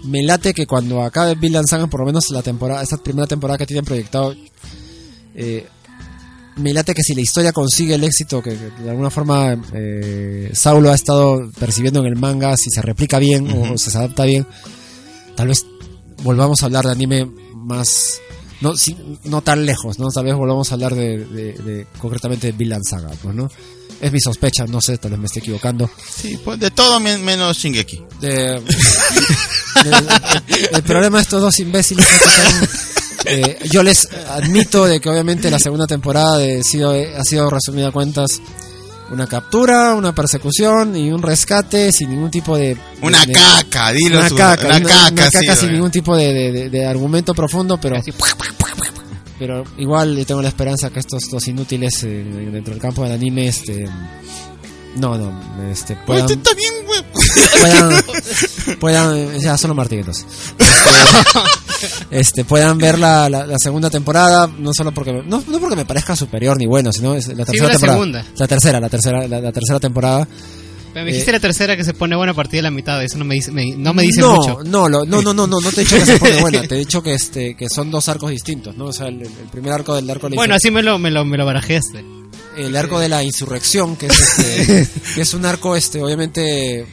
[0.04, 3.58] me late que cuando acabe Vinland Saga, por lo menos la temporada, esta primera temporada
[3.58, 4.34] que tienen proyectado,
[5.34, 5.66] eh,
[6.56, 10.50] me late que si la historia consigue el éxito que, que de alguna forma eh,
[10.54, 14.46] Saulo ha estado percibiendo en el manga, si se replica bien o se adapta bien,
[15.34, 15.66] tal vez
[16.22, 18.20] volvamos a hablar de anime más
[18.60, 22.46] no si- no tan lejos, no tal vez volvamos a hablar de, de- de- concretamente
[22.46, 23.50] de Vinland Saga, pues, ¿no?
[24.00, 25.90] Es mi sospecha, no sé, tal vez me esté equivocando.
[26.14, 28.02] Sí, pues, de todo men- menos Shingeki.
[28.20, 28.60] De-
[29.84, 32.68] de- el problema de estos dos imbéciles es que son,
[33.26, 37.88] eh, yo les admito de que obviamente la segunda temporada de, sido, ha sido resumida
[37.88, 38.40] a cuentas
[39.10, 42.76] una captura, una persecución y un rescate sin ningún tipo de...
[43.02, 44.18] Una de- caca, dilo.
[44.18, 46.68] una su- caca, una una, caca, una sí, caca sin ningún tipo de, de- de-
[46.70, 47.96] de argumento profundo, pero
[49.38, 53.12] pero igual yo tengo la esperanza que estos dos inútiles eh, dentro del campo del
[53.12, 53.86] anime, este,
[54.96, 55.32] no, no,
[55.70, 57.02] este, puedan, tú está bien, güey.
[57.60, 58.04] puedan,
[58.80, 60.26] puedan, ya solo Martín entonces.
[62.10, 65.76] Este, este, puedan ver la, la, la segunda temporada, no solo porque, no, no porque
[65.76, 67.98] me parezca superior ni bueno, sino es la tercera la temporada.
[67.98, 68.24] segunda.
[68.36, 70.28] La tercera, la tercera, la, la tercera temporada.
[70.94, 73.24] Me dijiste la tercera que se pone buena a partir de la mitad, eso no
[73.24, 74.62] me dice, no me dice no, mucho.
[74.64, 76.78] No, no, no, no, no, no te he dicho que se pone buena, te he
[76.78, 78.86] dicho que este, que son dos arcos distintos, ¿no?
[78.86, 81.24] O sea, el, primer arco del arco de la Bueno, así me lo, me lo,
[81.24, 82.04] me lo barajeaste.
[82.56, 86.86] el arco de la insurrección, que es este, que es un arco este, obviamente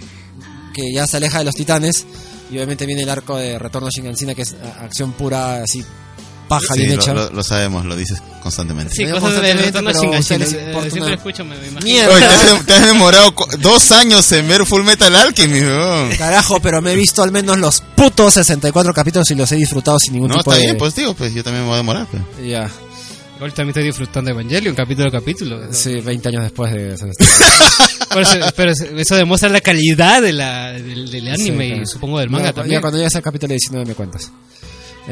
[0.73, 2.05] que ya se aleja de los titanes,
[2.49, 5.83] y obviamente viene el arco de retorno a Shingansina, que es acción pura, así
[6.59, 7.13] paja Sí, bien lo, hecha.
[7.13, 8.93] lo- lo sabemos, lo dices constantemente.
[8.93, 11.55] Sí, cosas de constantemente, Siempre una- escucho, me.
[11.83, 12.13] Mierda.
[12.15, 16.09] Oye, te has, te has demorado dos años en ver Full Metal Alchemy, weón.
[16.17, 19.97] Carajo, pero me he visto al menos los putos 64 capítulos y los he disfrutado
[19.99, 20.65] sin ningún No, tipo está de...
[20.67, 22.07] bien, pues digo, pues yo también me voy a demorar.
[22.11, 22.23] Pues.
[22.47, 22.69] Ya,
[23.37, 25.59] Igual también estoy disfrutando de Evangelion, capítulo a capítulo.
[25.73, 26.95] sí, 20 años después de...
[28.13, 31.85] Pero, eso, pero eso demuestra la calidad de la, del, del anime Sí, y claro.
[31.87, 32.77] supongo del manga ya, también.
[32.77, 34.29] ya cuando llegues al capítulo 19 me cuentas.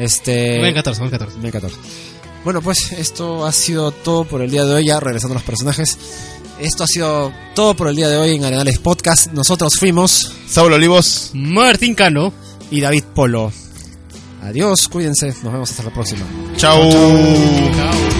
[0.00, 0.56] Este...
[0.56, 1.34] 2014, 2014.
[1.34, 1.76] 2014.
[2.44, 5.44] Bueno, pues esto ha sido todo por el día de hoy, ya regresando a los
[5.44, 5.98] personajes.
[6.58, 9.32] Esto ha sido todo por el día de hoy en Arenales Podcast.
[9.32, 11.30] Nosotros fuimos Saulo Olivos.
[11.34, 12.32] Martín Cano.
[12.70, 13.52] y David Polo.
[14.42, 16.24] Adiós, cuídense, nos vemos hasta la próxima.
[16.56, 16.90] Chau.
[16.90, 18.19] Chao.